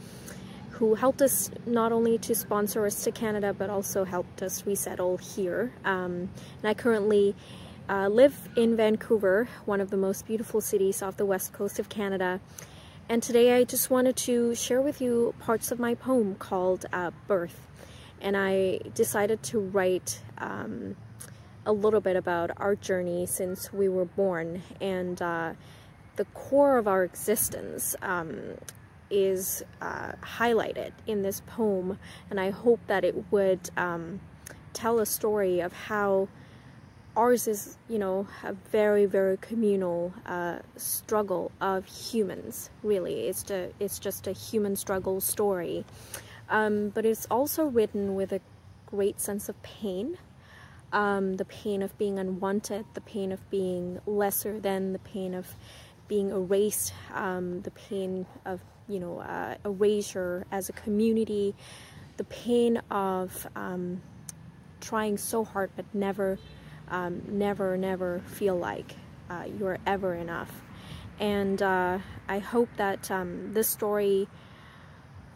who 0.72 0.95
helped 0.95 1.22
us 1.22 1.51
not 1.66 1.91
only 1.91 2.18
to 2.18 2.34
sponsor 2.34 2.86
us 2.86 3.03
to 3.03 3.12
Canada 3.12 3.53
but 3.53 3.70
also 3.70 4.03
helped 4.03 4.41
us 4.41 4.66
resettle 4.66 5.18
here. 5.18 5.72
Um, 5.86 6.30
and 6.62 6.66
I 6.66 6.74
currently 6.74 7.36
uh, 7.89 8.07
live 8.07 8.49
in 8.55 8.76
Vancouver, 8.76 9.47
one 9.66 9.82
of 9.82 9.89
the 9.89 9.97
most 9.97 10.26
beautiful 10.26 10.62
cities 10.62 11.01
off 11.01 11.18
the 11.18 11.26
west 11.26 11.53
coast 11.53 11.78
of 11.80 11.89
Canada. 11.89 12.39
And 13.09 13.22
today 13.22 13.55
I 13.55 13.64
just 13.64 13.89
wanted 13.89 14.16
to 14.18 14.55
share 14.55 14.82
with 14.82 15.01
you 15.01 15.34
parts 15.39 15.72
of 15.72 15.80
my 15.80 15.95
poem 15.95 16.36
called 16.36 16.86
uh, 16.93 17.12
Birth. 17.28 17.68
And 18.22 18.38
I 18.38 18.80
decided 18.95 19.43
to 19.43 19.59
write 19.59 20.22
um, 20.38 20.95
a 21.66 21.72
little 21.72 22.01
bit 22.01 22.16
about 22.16 22.51
our 22.57 22.76
journey 22.76 23.26
since 23.26 23.72
we 23.72 23.89
were 23.89 24.05
born. 24.05 24.62
And 24.80 25.22
uh, 25.22 25.53
the 26.16 26.26
core 26.26 26.78
of 26.78 26.88
our 26.88 27.03
existence 27.03 27.95
um, 28.01 28.39
is 29.09 29.64
uh, 29.82 30.14
highlighted 30.22 30.91
in 31.07 31.22
this 31.22 31.41
poem. 31.47 31.99
And 32.30 32.39
I 32.39 32.49
hope 32.49 32.80
that 32.88 33.03
it 33.03 33.32
would 33.32 33.70
um, 33.78 34.20
tell 34.74 34.99
a 34.99 35.05
story 35.05 35.59
of 35.59 35.74
how 35.74 36.28
ours 37.16 37.47
is, 37.47 37.78
you 37.89 37.99
know, 37.99 38.28
a 38.43 38.53
very, 38.53 39.05
very 39.05 39.38
communal 39.38 40.14
uh, 40.26 40.59
struggle 40.78 41.51
of 41.59 41.86
humans. 41.86 42.70
Really, 42.84 43.28
it's 43.28 43.43
just 43.43 43.74
it's 43.80 43.99
just 43.99 44.28
a 44.28 44.32
human 44.32 44.76
struggle 44.76 45.20
story, 45.22 45.86
um, 46.49 46.89
but 46.89 47.05
it's 47.05 47.28
also 47.30 47.66
written 47.66 48.16
with 48.16 48.32
a 48.32 48.41
great 48.86 49.20
sense 49.20 49.49
of 49.49 49.62
pain. 49.62 50.18
Um, 50.93 51.35
the 51.35 51.45
pain 51.45 51.81
of 51.81 51.97
being 51.97 52.19
unwanted, 52.19 52.85
the 52.93 53.01
pain 53.01 53.31
of 53.31 53.49
being 53.49 53.99
lesser 54.05 54.59
than, 54.59 54.91
the 54.91 54.99
pain 54.99 55.33
of 55.33 55.47
being 56.07 56.29
erased, 56.29 56.93
um, 57.13 57.61
the 57.61 57.71
pain 57.71 58.25
of 58.45 58.61
you 58.89 58.99
know 58.99 59.19
uh, 59.19 59.55
erasure 59.63 60.45
as 60.51 60.67
a 60.67 60.73
community, 60.73 61.55
the 62.17 62.25
pain 62.25 62.81
of 62.91 63.47
um, 63.55 64.01
trying 64.81 65.17
so 65.17 65.45
hard 65.45 65.69
but 65.75 65.85
never 65.93 66.37
um, 66.91 67.21
never, 67.27 67.77
never 67.77 68.19
feel 68.27 68.55
like 68.55 68.95
uh, 69.29 69.45
you're 69.57 69.79
ever 69.87 70.13
enough. 70.13 70.51
And 71.19 71.61
uh, 71.61 71.99
I 72.27 72.39
hope 72.39 72.69
that 72.77 73.09
um, 73.09 73.53
this 73.53 73.67
story 73.67 74.27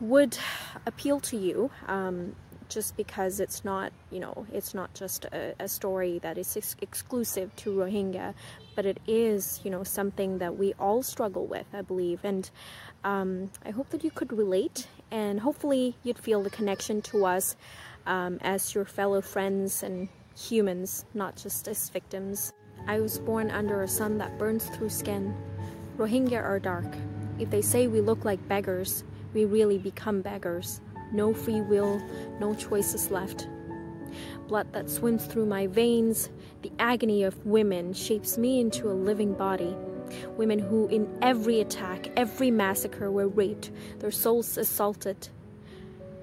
would 0.02 0.38
appeal 0.86 1.22
to 1.22 1.38
you 1.38 1.72
um, 1.88 2.36
just 2.70 2.98
because 2.98 3.40
it's 3.40 3.64
not, 3.66 3.92
you 4.12 4.20
know, 4.20 4.46
it's 4.54 4.74
not 4.74 4.94
just 4.94 5.26
a, 5.26 5.54
a 5.60 5.68
story 5.68 6.20
that 6.20 6.38
is 6.38 6.56
ex 6.56 6.76
exclusive 6.82 7.56
to 7.58 7.72
Rohingya, 7.72 8.34
but 8.76 8.86
it 8.86 9.00
is, 9.08 9.62
you 9.64 9.72
know, 9.72 9.84
something 9.84 10.38
that 10.40 10.58
we 10.58 10.74
all 10.80 11.04
struggle 11.04 11.46
with, 11.46 11.66
I 11.74 11.82
believe. 11.82 12.20
And 12.24 12.50
um, 13.04 13.52
I 13.66 13.72
hope 13.72 13.90
that 13.90 14.04
you 14.04 14.12
could 14.12 14.32
relate 14.34 14.88
and 15.12 15.40
hopefully 15.40 15.96
you'd 16.04 16.20
feel 16.20 16.44
the 16.44 16.50
connection 16.50 17.02
to 17.04 17.26
us 17.26 17.56
um, 18.06 18.40
as 18.42 18.76
your 18.76 18.86
fellow 18.86 19.22
friends 19.22 19.84
and 19.84 20.10
humans, 20.36 21.06
not 21.14 21.36
just 21.36 21.68
as 21.68 21.90
victims. 21.90 22.54
I 22.88 23.00
was 23.00 23.20
born 23.20 23.50
under 23.50 23.82
a 23.82 23.88
sun 23.88 24.18
that 24.20 24.38
burns 24.38 24.66
through 24.70 24.90
skin. 24.90 25.36
Rohingya 25.98 26.44
are 26.44 26.60
dark. 26.60 26.86
If 27.40 27.50
they 27.50 27.62
say 27.62 27.88
we 27.88 28.02
look 28.02 28.26
like 28.26 28.46
beggars, 28.48 29.04
we 29.34 29.46
really 29.46 29.78
become 29.78 30.22
beggars. 30.22 30.82
No 31.12 31.34
free 31.34 31.62
will, 31.62 32.02
no 32.40 32.54
choices 32.56 33.12
left. 33.12 33.48
Blood 34.48 34.72
that 34.74 34.90
swims 34.90 35.26
through 35.26 35.46
my 35.46 35.68
veins, 35.68 36.30
the 36.62 36.72
agony 36.80 37.24
of 37.24 37.46
women 37.46 37.94
shapes 37.94 38.38
me 38.38 38.60
into 38.60 38.90
a 38.90 38.94
living 38.94 39.34
body. 39.34 39.76
Women 40.38 40.60
who, 40.60 40.88
in 40.88 41.18
every 41.22 41.62
attack, 41.62 42.12
every 42.16 42.52
massacre, 42.52 43.12
were 43.12 43.28
raped, 43.28 43.72
their 44.00 44.12
souls 44.12 44.58
assaulted, 44.58 45.30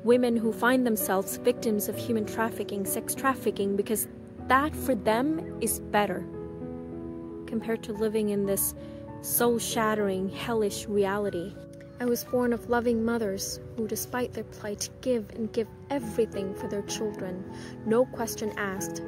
women 0.04 0.36
who 0.36 0.52
find 0.52 0.86
themselves 0.86 1.36
victims 1.36 1.88
of 1.88 1.96
human 1.96 2.24
trafficking, 2.24 2.84
sex 2.84 3.14
trafficking, 3.14 3.76
because 3.76 4.08
that 4.48 4.74
for 4.74 4.94
them 4.94 5.58
is 5.60 5.80
better 5.80 6.24
compared 7.46 7.82
to 7.82 7.92
living 7.92 8.30
in 8.30 8.46
this 8.46 8.74
soul 9.20 9.58
shattering, 9.58 10.28
hellish 10.28 10.86
reality. 10.86 11.54
I 12.02 12.04
was 12.04 12.24
born 12.24 12.52
of 12.52 12.68
loving 12.68 13.04
mothers 13.04 13.60
who, 13.76 13.86
despite 13.86 14.32
their 14.32 14.42
plight, 14.42 14.88
give 15.02 15.30
and 15.36 15.52
give 15.52 15.68
everything 15.88 16.52
for 16.52 16.66
their 16.66 16.82
children, 16.82 17.44
no 17.86 18.06
question 18.06 18.52
asked. 18.56 19.00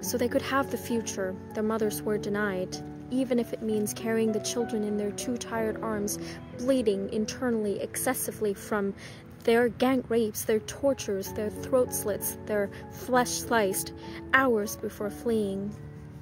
So 0.00 0.16
they 0.16 0.28
could 0.28 0.42
have 0.42 0.70
the 0.70 0.78
future 0.78 1.34
their 1.54 1.64
mothers 1.64 2.02
were 2.02 2.18
denied, 2.18 2.76
even 3.10 3.40
if 3.40 3.52
it 3.52 3.62
means 3.62 3.92
carrying 3.92 4.30
the 4.30 4.38
children 4.38 4.84
in 4.84 4.96
their 4.96 5.10
too 5.10 5.36
tired 5.38 5.82
arms, 5.82 6.20
bleeding 6.56 7.12
internally 7.12 7.80
excessively 7.80 8.54
from 8.54 8.94
their 9.42 9.68
gang 9.68 10.04
rapes, 10.08 10.44
their 10.44 10.60
tortures, 10.60 11.32
their 11.32 11.50
throat 11.50 11.92
slits, 11.92 12.38
their 12.46 12.70
flesh 12.92 13.30
sliced, 13.30 13.92
hours 14.34 14.76
before 14.76 15.10
fleeing. 15.10 15.74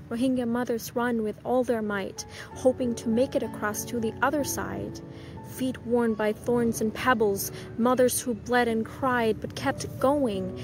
Rohingya 0.08 0.46
mothers 0.46 0.94
run 0.94 1.22
with 1.22 1.36
all 1.44 1.64
their 1.64 1.82
might, 1.82 2.24
hoping 2.54 2.94
to 2.96 3.08
make 3.08 3.34
it 3.34 3.42
across 3.42 3.84
to 3.86 4.00
the 4.00 4.12
other 4.22 4.44
side. 4.44 5.00
Feet 5.48 5.84
worn 5.86 6.14
by 6.14 6.32
thorns 6.32 6.80
and 6.80 6.92
pebbles, 6.92 7.52
mothers 7.76 8.20
who 8.20 8.34
bled 8.34 8.68
and 8.68 8.84
cried 8.84 9.40
but 9.40 9.54
kept 9.54 9.98
going. 9.98 10.58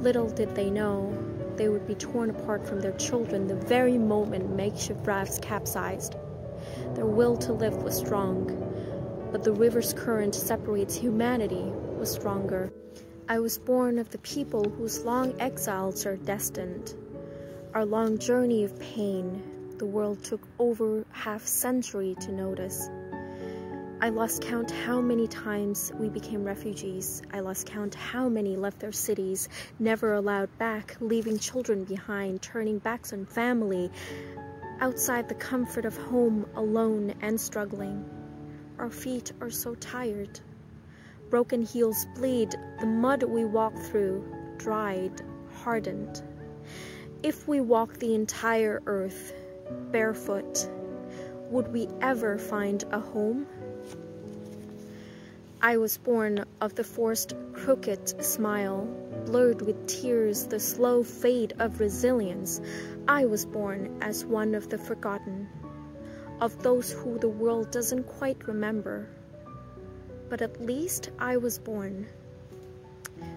Little 0.00 0.30
did 0.30 0.54
they 0.54 0.70
know 0.70 1.16
they 1.56 1.68
would 1.68 1.86
be 1.86 1.94
torn 1.94 2.30
apart 2.30 2.66
from 2.66 2.80
their 2.80 2.92
children 2.92 3.46
the 3.46 3.54
very 3.54 3.98
moment 3.98 4.54
makeshift 4.56 5.06
rafts 5.06 5.38
capsized. 5.38 6.16
Their 6.94 7.06
will 7.06 7.36
to 7.38 7.52
live 7.52 7.82
was 7.82 7.96
strong 7.96 8.70
but 9.30 9.44
the 9.44 9.52
river's 9.52 9.92
current 9.92 10.34
separates 10.34 10.96
humanity 10.96 11.72
was 11.98 12.10
stronger. 12.10 12.72
I 13.28 13.38
was 13.38 13.58
born 13.58 13.98
of 13.98 14.10
the 14.10 14.18
people 14.18 14.68
whose 14.68 15.04
long 15.04 15.40
exiles 15.40 16.04
are 16.04 16.16
destined. 16.16 16.94
Our 17.72 17.84
long 17.84 18.18
journey 18.18 18.64
of 18.64 18.76
pain, 18.80 19.76
the 19.78 19.86
world 19.86 20.24
took 20.24 20.40
over 20.58 21.06
half 21.12 21.46
century 21.46 22.16
to 22.18 22.32
notice. 22.32 22.90
I 24.00 24.08
lost 24.08 24.42
count 24.42 24.72
how 24.72 25.00
many 25.00 25.28
times 25.28 25.92
we 25.94 26.08
became 26.08 26.42
refugees. 26.42 27.22
I 27.32 27.38
lost 27.38 27.68
count 27.68 27.94
how 27.94 28.28
many 28.28 28.56
left 28.56 28.80
their 28.80 28.90
cities, 28.90 29.48
never 29.78 30.14
allowed 30.14 30.48
back, 30.58 30.96
leaving 30.98 31.38
children 31.38 31.84
behind, 31.84 32.42
turning 32.42 32.80
backs 32.80 33.12
on 33.12 33.24
family, 33.24 33.92
outside 34.80 35.28
the 35.28 35.36
comfort 35.36 35.84
of 35.84 35.96
home, 35.96 36.46
alone 36.56 37.14
and 37.20 37.40
struggling. 37.40 38.04
Our 38.80 38.90
feet 38.90 39.30
are 39.40 39.50
so 39.50 39.76
tired. 39.76 40.40
Broken 41.28 41.62
heels 41.62 42.04
bleed, 42.16 42.52
the 42.80 42.86
mud 42.86 43.22
we 43.22 43.44
walk 43.44 43.78
through, 43.78 44.24
dried, 44.58 45.22
hardened. 45.62 46.20
If 47.22 47.46
we 47.46 47.60
walk 47.60 47.98
the 47.98 48.14
entire 48.14 48.80
earth 48.86 49.34
barefoot, 49.92 50.66
would 51.50 51.70
we 51.70 51.86
ever 52.00 52.38
find 52.38 52.82
a 52.92 52.98
home? 52.98 53.46
I 55.60 55.76
was 55.76 55.98
born 55.98 56.46
of 56.62 56.74
the 56.76 56.84
forced, 56.84 57.34
crooked 57.52 58.24
smile, 58.24 58.88
blurred 59.26 59.60
with 59.60 59.86
tears, 59.86 60.46
the 60.46 60.58
slow 60.58 61.02
fade 61.02 61.52
of 61.58 61.78
resilience. 61.78 62.62
I 63.06 63.26
was 63.26 63.44
born 63.44 63.98
as 64.00 64.24
one 64.24 64.54
of 64.54 64.70
the 64.70 64.78
forgotten 64.78 65.46
of 66.40 66.62
those 66.62 66.90
who 66.90 67.18
the 67.18 67.28
world 67.28 67.70
doesn't 67.70 68.04
quite 68.04 68.48
remember. 68.48 69.06
But 70.30 70.40
at 70.40 70.58
least 70.64 71.10
I 71.18 71.36
was 71.36 71.58
born, 71.58 72.06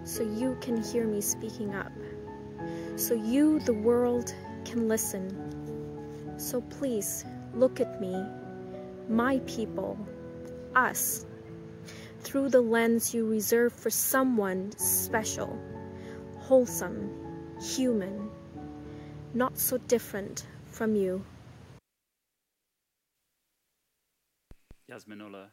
so 0.05 0.23
you 0.23 0.57
can 0.61 0.81
hear 0.81 1.05
me 1.05 1.19
speaking 1.19 1.75
up, 1.75 1.91
so 2.95 3.15
you, 3.15 3.59
the 3.59 3.73
world, 3.73 4.33
can 4.65 4.87
listen. 4.87 6.35
So 6.37 6.61
please 6.61 7.25
look 7.53 7.79
at 7.79 7.99
me, 7.99 8.23
my 9.09 9.39
people, 9.39 9.97
us, 10.75 11.25
through 12.21 12.49
the 12.49 12.61
lens 12.61 13.13
you 13.13 13.27
reserve 13.27 13.73
for 13.73 13.89
someone 13.89 14.71
special, 14.77 15.59
wholesome, 16.39 17.11
human, 17.59 18.29
not 19.33 19.57
so 19.57 19.77
different 19.77 20.45
from 20.65 20.95
you. 20.95 21.23
Yasmin 24.87 25.21
Ullah. 25.21 25.49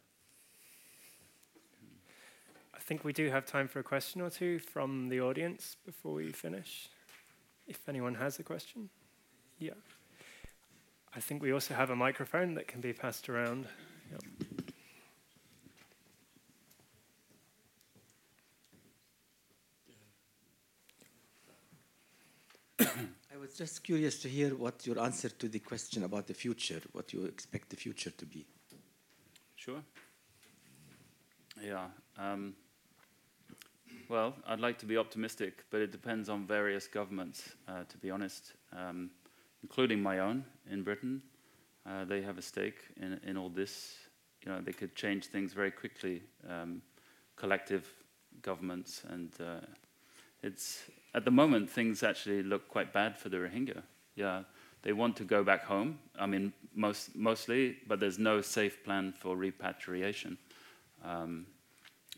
I 2.74 2.78
think 2.78 3.04
we 3.04 3.12
do 3.12 3.30
have 3.30 3.46
time 3.46 3.68
for 3.68 3.78
a 3.78 3.84
question 3.84 4.20
or 4.20 4.30
two 4.30 4.58
from 4.58 5.08
the 5.08 5.20
audience 5.20 5.76
before 5.86 6.14
we 6.14 6.32
finish. 6.32 6.90
If 7.70 7.88
anyone 7.88 8.16
has 8.16 8.36
a 8.40 8.42
question. 8.42 8.90
Yeah. 9.60 9.74
I 11.14 11.20
think 11.20 11.40
we 11.40 11.52
also 11.52 11.72
have 11.72 11.90
a 11.90 11.94
microphone 11.94 12.54
that 12.54 12.66
can 12.66 12.80
be 12.80 12.92
passed 12.92 13.28
around. 13.28 13.66
Yep. 14.10 14.22
I 23.32 23.36
was 23.38 23.54
just 23.56 23.84
curious 23.84 24.20
to 24.22 24.28
hear 24.28 24.56
what 24.56 24.84
your 24.84 24.98
answer 24.98 25.28
to 25.28 25.48
the 25.48 25.60
question 25.60 26.02
about 26.02 26.26
the 26.26 26.34
future, 26.34 26.80
what 26.90 27.12
you 27.12 27.24
expect 27.24 27.70
the 27.70 27.76
future 27.76 28.10
to 28.10 28.26
be. 28.26 28.44
Sure. 29.54 29.80
Yeah. 31.62 31.86
Um, 32.18 32.56
well, 34.10 34.34
I'd 34.44 34.58
like 34.58 34.76
to 34.80 34.86
be 34.86 34.96
optimistic, 34.96 35.64
but 35.70 35.80
it 35.80 35.92
depends 35.92 36.28
on 36.28 36.44
various 36.44 36.88
governments, 36.88 37.54
uh, 37.68 37.84
to 37.88 37.96
be 37.98 38.10
honest, 38.10 38.54
um, 38.76 39.10
including 39.62 40.02
my 40.02 40.18
own 40.18 40.44
in 40.68 40.82
Britain. 40.82 41.22
Uh, 41.86 42.04
they 42.04 42.20
have 42.20 42.36
a 42.36 42.42
stake 42.42 42.80
in, 43.00 43.20
in 43.24 43.36
all 43.36 43.48
this. 43.48 43.94
You 44.44 44.50
know, 44.50 44.60
they 44.60 44.72
could 44.72 44.96
change 44.96 45.26
things 45.26 45.52
very 45.52 45.70
quickly, 45.70 46.22
um, 46.48 46.82
collective 47.36 47.88
governments, 48.42 49.02
and 49.08 49.30
uh, 49.40 49.60
it's 50.42 50.82
at 51.14 51.24
the 51.24 51.30
moment 51.30 51.70
things 51.70 52.02
actually 52.02 52.42
look 52.42 52.68
quite 52.68 52.92
bad 52.92 53.16
for 53.16 53.28
the 53.28 53.36
Rohingya. 53.36 53.80
Yeah, 54.16 54.42
they 54.82 54.92
want 54.92 55.16
to 55.18 55.24
go 55.24 55.44
back 55.44 55.62
home. 55.62 56.00
I 56.18 56.26
mean, 56.26 56.52
most 56.74 57.14
mostly, 57.14 57.76
but 57.86 58.00
there's 58.00 58.18
no 58.18 58.40
safe 58.40 58.82
plan 58.82 59.12
for 59.16 59.36
repatriation. 59.36 60.36
Um, 61.04 61.46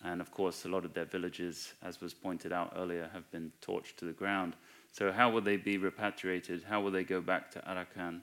and 0.04 0.20
of 0.20 0.30
course, 0.32 0.64
a 0.64 0.68
lot 0.68 0.84
of 0.84 0.94
their 0.94 1.04
villages, 1.04 1.74
as 1.82 2.00
was 2.00 2.12
pointed 2.12 2.52
out 2.52 2.72
earlier, 2.76 3.08
have 3.12 3.30
been 3.30 3.52
torched 3.60 3.96
to 3.96 4.04
the 4.04 4.12
ground. 4.12 4.54
So, 4.90 5.12
how 5.12 5.30
will 5.30 5.40
they 5.40 5.56
be 5.56 5.78
repatriated? 5.78 6.64
How 6.64 6.80
will 6.80 6.90
they 6.90 7.04
go 7.04 7.20
back 7.20 7.50
to 7.52 7.60
Arakan? 7.60 8.20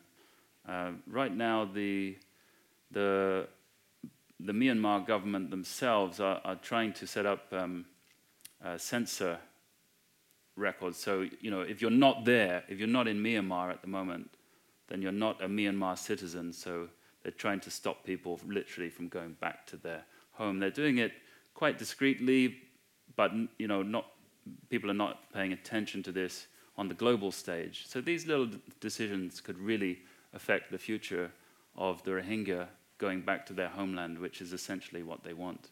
Uh, 0.67 0.91
right 1.07 1.33
now, 1.33 1.65
the, 1.65 2.17
the, 2.91 3.47
the 4.39 4.51
Myanmar 4.51 5.07
government 5.07 5.49
themselves 5.49 6.19
are, 6.19 6.41
are 6.43 6.57
trying 6.57 6.93
to 6.93 7.07
set 7.07 7.25
up 7.25 7.51
um, 7.53 7.85
censor 8.77 9.39
records. 10.57 10.97
So, 10.97 11.25
you 11.39 11.49
know, 11.49 11.61
if 11.61 11.81
you're 11.81 11.91
not 11.91 12.25
there, 12.25 12.63
if 12.67 12.77
you're 12.77 12.89
not 12.89 13.07
in 13.07 13.23
Myanmar 13.23 13.71
at 13.71 13.81
the 13.81 13.87
moment, 13.87 14.29
then 14.89 15.01
you're 15.01 15.11
not 15.13 15.41
a 15.41 15.47
Myanmar 15.47 15.97
citizen. 15.97 16.51
So, 16.51 16.89
they're 17.23 17.31
trying 17.31 17.59
to 17.61 17.71
stop 17.71 18.05
people 18.05 18.39
literally 18.45 18.89
from 18.89 19.07
going 19.07 19.33
back 19.39 19.65
to 19.67 19.77
their 19.77 20.03
home. 20.31 20.59
They're 20.59 20.69
doing 20.69 20.97
it 20.99 21.11
quite 21.59 21.77
discreetly, 21.77 22.55
but 23.17 23.33
you 23.57 23.67
know, 23.67 23.83
not 23.83 24.05
people 24.69 24.89
are 24.89 25.01
not 25.05 25.29
paying 25.33 25.51
attention 25.51 26.01
to 26.01 26.09
this 26.09 26.47
on 26.77 26.87
the 26.87 26.93
global 26.93 27.33
stage. 27.33 27.83
So 27.85 27.99
these 27.99 28.25
little 28.25 28.47
decisions 28.79 29.41
could 29.41 29.59
really 29.59 29.99
affect 30.33 30.71
the 30.71 30.77
future 30.77 31.29
of 31.75 32.01
the 32.03 32.11
Rohingya 32.11 32.67
going 32.97 33.21
back 33.23 33.45
to 33.47 33.53
their 33.53 33.67
homeland, 33.67 34.17
which 34.19 34.39
is 34.39 34.53
essentially 34.53 35.03
what 35.03 35.21
they 35.21 35.33
want. 35.33 35.71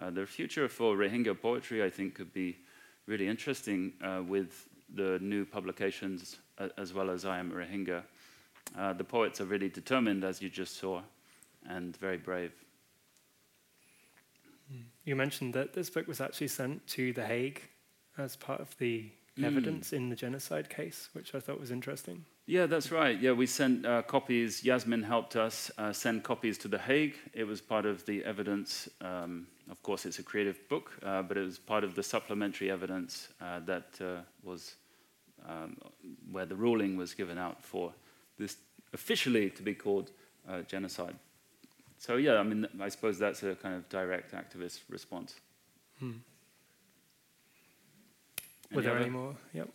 Uh, 0.00 0.10
the 0.10 0.26
future 0.26 0.68
for 0.68 0.96
Rohingya 0.96 1.34
poetry, 1.40 1.82
I 1.82 1.90
think, 1.90 2.14
could 2.14 2.32
be 2.32 2.58
really 3.06 3.26
interesting 3.26 3.94
uh, 4.04 4.22
with 4.24 4.68
the 4.94 5.18
new 5.18 5.44
publications 5.44 6.36
uh, 6.58 6.68
as 6.78 6.94
well 6.94 7.10
as 7.10 7.24
I 7.24 7.40
Am 7.40 7.50
Rohingya. 7.50 8.04
Uh, 8.78 8.92
the 8.92 9.04
poets 9.04 9.40
are 9.40 9.46
really 9.46 9.70
determined, 9.70 10.22
as 10.22 10.40
you 10.40 10.48
just 10.48 10.76
saw, 10.78 11.02
and 11.68 11.96
very 11.96 12.16
brave. 12.16 12.52
You 15.06 15.14
mentioned 15.14 15.54
that 15.54 15.72
this 15.72 15.88
book 15.88 16.08
was 16.08 16.20
actually 16.20 16.48
sent 16.48 16.84
to 16.88 17.12
The 17.12 17.24
Hague 17.24 17.62
as 18.18 18.34
part 18.34 18.60
of 18.60 18.76
the 18.78 19.08
mm. 19.38 19.44
evidence 19.44 19.92
in 19.92 20.10
the 20.10 20.16
genocide 20.16 20.68
case, 20.68 21.08
which 21.12 21.32
I 21.32 21.38
thought 21.38 21.60
was 21.60 21.70
interesting. 21.70 22.24
Yeah, 22.46 22.66
that's 22.66 22.90
right. 22.90 23.16
Yeah, 23.16 23.30
we 23.30 23.46
sent 23.46 23.86
uh, 23.86 24.02
copies. 24.02 24.64
Yasmin 24.64 25.04
helped 25.04 25.36
us 25.36 25.70
uh, 25.78 25.92
send 25.92 26.24
copies 26.24 26.58
to 26.58 26.68
The 26.68 26.78
Hague. 26.78 27.14
It 27.32 27.44
was 27.44 27.60
part 27.60 27.86
of 27.86 28.04
the 28.04 28.24
evidence. 28.24 28.88
Um, 29.00 29.46
of 29.70 29.80
course, 29.84 30.06
it's 30.06 30.18
a 30.18 30.24
creative 30.24 30.68
book, 30.68 30.90
uh, 31.04 31.22
but 31.22 31.36
it 31.36 31.44
was 31.44 31.58
part 31.58 31.84
of 31.84 31.94
the 31.94 32.02
supplementary 32.02 32.68
evidence 32.68 33.28
uh, 33.40 33.60
that 33.60 34.00
uh, 34.00 34.22
was 34.42 34.74
um, 35.48 35.76
where 36.32 36.46
the 36.46 36.56
ruling 36.56 36.96
was 36.96 37.14
given 37.14 37.38
out 37.38 37.62
for 37.62 37.92
this 38.38 38.56
officially 38.92 39.50
to 39.50 39.62
be 39.62 39.74
called 39.74 40.10
uh, 40.48 40.62
genocide. 40.62 41.14
So 41.98 42.16
yeah, 42.16 42.34
I 42.34 42.42
mean, 42.42 42.66
I 42.80 42.88
suppose 42.88 43.18
that's 43.18 43.42
a 43.42 43.54
kind 43.54 43.74
of 43.74 43.88
direct 43.88 44.32
activist 44.32 44.80
response. 44.88 45.34
Hmm. 45.98 46.12
Were 48.72 48.82
there 48.82 48.98
any 48.98 49.10
more? 49.10 49.34
Yep. 49.52 49.68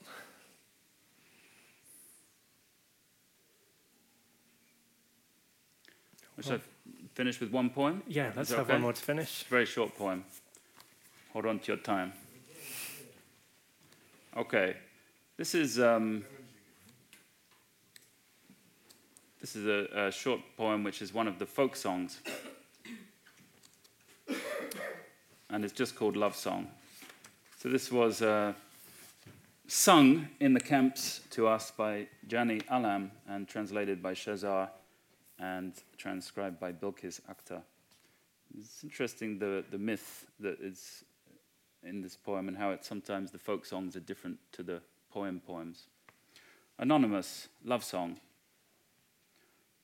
Should 6.42 6.54
I 6.54 6.60
finish 7.14 7.40
with 7.40 7.52
one 7.52 7.70
poem? 7.70 8.02
Yeah, 8.08 8.32
let's 8.36 8.50
have 8.50 8.62
okay? 8.62 8.74
one 8.74 8.82
more 8.82 8.94
to 8.94 9.02
finish. 9.02 9.44
Very 9.44 9.66
short 9.66 9.96
poem. 9.96 10.26
Hold 11.34 11.46
on 11.46 11.60
to 11.60 11.68
your 11.68 11.78
time. 11.78 12.14
Okay, 14.36 14.78
this 15.38 15.54
is 15.54 15.80
um, 15.80 16.24
this 19.42 19.56
is 19.56 19.66
a, 19.66 20.08
a 20.08 20.12
short 20.12 20.40
poem 20.56 20.84
which 20.84 21.02
is 21.02 21.14
one 21.14 21.28
of 21.28 21.40
the 21.40 21.48
folk 21.48 21.76
songs. 21.76 22.22
and 25.50 25.66
it's 25.66 25.74
just 25.74 25.96
called 25.96 26.16
Love 26.16 26.36
Song. 26.36 26.68
So 27.58 27.68
this 27.68 27.92
was 27.92 28.22
uh, 28.22 28.54
sung 29.68 30.28
in 30.40 30.54
the 30.54 30.60
camps 30.60 31.22
to 31.32 31.48
us 31.48 31.72
by 31.72 32.08
Jani 32.30 32.62
Alam 32.70 33.12
and 33.28 33.48
translated 33.48 34.02
by 34.02 34.14
Shehzar 34.14 34.70
and 35.40 35.74
transcribed 35.98 36.60
by 36.60 36.72
Bilkis 36.72 37.20
Akhtar. 37.22 37.64
It's 38.58 38.84
interesting 38.84 39.40
the, 39.40 39.64
the 39.72 39.80
myth 39.80 40.28
that 40.40 40.60
is 40.62 41.04
in 41.84 42.02
this 42.02 42.16
poem 42.16 42.48
and 42.48 42.56
how 42.56 42.72
it 42.72 42.86
sometimes 42.86 43.32
the 43.32 43.40
folk 43.40 43.66
songs 43.66 43.96
are 43.96 44.02
different 44.02 44.38
to 44.52 44.62
the 44.62 44.82
poem 45.12 45.42
poems. 45.46 45.88
Anonymous 46.78 47.48
love 47.66 47.84
song. 47.84 48.20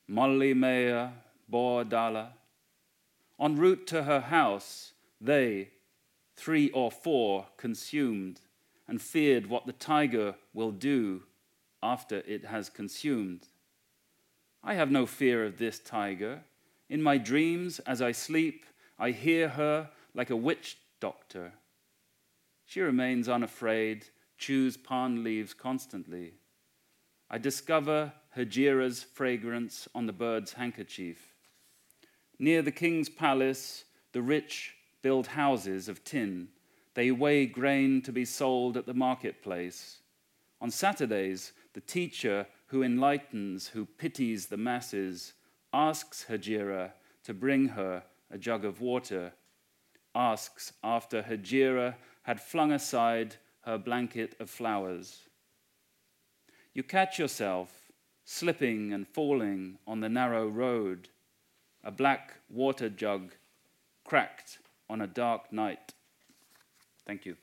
Molly 0.07 0.53
Maya 0.53 1.09
Bordala. 1.51 2.29
En 3.39 3.55
route 3.55 3.85
to 3.87 4.03
her 4.03 4.21
house, 4.21 4.93
they, 5.19 5.69
three 6.35 6.69
or 6.71 6.89
four, 6.89 7.47
consumed 7.57 8.41
and 8.87 9.01
feared 9.01 9.47
what 9.47 9.65
the 9.65 9.73
tiger 9.73 10.35
will 10.53 10.71
do 10.71 11.23
after 11.83 12.17
it 12.25 12.45
has 12.45 12.69
consumed. 12.69 13.47
I 14.63 14.73
have 14.75 14.89
no 14.89 15.05
fear 15.05 15.45
of 15.45 15.57
this 15.57 15.79
tiger. 15.79 16.41
In 16.89 17.03
my 17.03 17.17
dreams, 17.17 17.79
as 17.79 18.01
I 18.01 18.13
sleep, 18.13 18.65
I 18.97 19.11
hear 19.11 19.49
her 19.49 19.89
like 20.13 20.29
a 20.29 20.35
witch 20.35 20.77
doctor. 20.99 21.53
She 22.65 22.81
remains 22.81 23.29
unafraid, 23.29 24.05
chews 24.37 24.77
palm 24.77 25.23
leaves 25.23 25.53
constantly. 25.53 26.33
I 27.29 27.37
discover 27.37 28.13
Hejira's 28.37 29.01
fragrance 29.01 29.87
on 29.95 30.05
the 30.05 30.13
bird's 30.13 30.53
handkerchief. 30.53 31.33
Near 32.37 32.61
the 32.61 32.71
king's 32.71 33.09
palace, 33.09 33.83
the 34.11 34.21
rich 34.21 34.75
build 35.01 35.27
houses 35.27 35.89
of 35.89 36.03
tin. 36.03 36.49
They 36.93 37.11
weigh 37.11 37.47
grain 37.47 38.03
to 38.03 38.11
be 38.11 38.25
sold 38.25 38.77
at 38.77 38.85
the 38.85 38.93
marketplace. 38.93 40.01
On 40.61 40.69
Saturdays, 40.69 41.51
the 41.73 41.81
teacher 41.81 42.45
who 42.67 42.83
enlightens, 42.83 43.69
who 43.69 43.85
pities 43.85 44.45
the 44.45 44.57
masses, 44.57 45.33
asks 45.73 46.25
Hejira 46.29 46.91
to 47.23 47.33
bring 47.33 47.69
her 47.69 48.03
a 48.29 48.37
jug 48.37 48.65
of 48.65 48.81
water, 48.81 49.33
asks 50.13 50.73
after 50.83 51.23
Hejira 51.23 51.95
had 52.23 52.39
flung 52.39 52.71
aside 52.71 53.35
her 53.61 53.77
blanket 53.77 54.35
of 54.39 54.49
flowers. 54.49 55.21
You 56.73 56.83
catch 56.83 57.17
yourself 57.17 57.86
slipping 58.29 58.91
and 58.91 59.07
falling 59.07 59.77
on 59.87 60.01
the 60.01 60.09
narrow 60.09 60.45
road, 60.45 61.07
a 61.81 61.89
black 61.89 62.33
water 62.49 62.89
jug 62.89 63.31
cracked 64.03 64.59
on 64.89 64.99
a 64.99 65.07
dark 65.07 65.53
night. 65.53 65.93
Thank 67.05 67.25
you. 67.25 67.37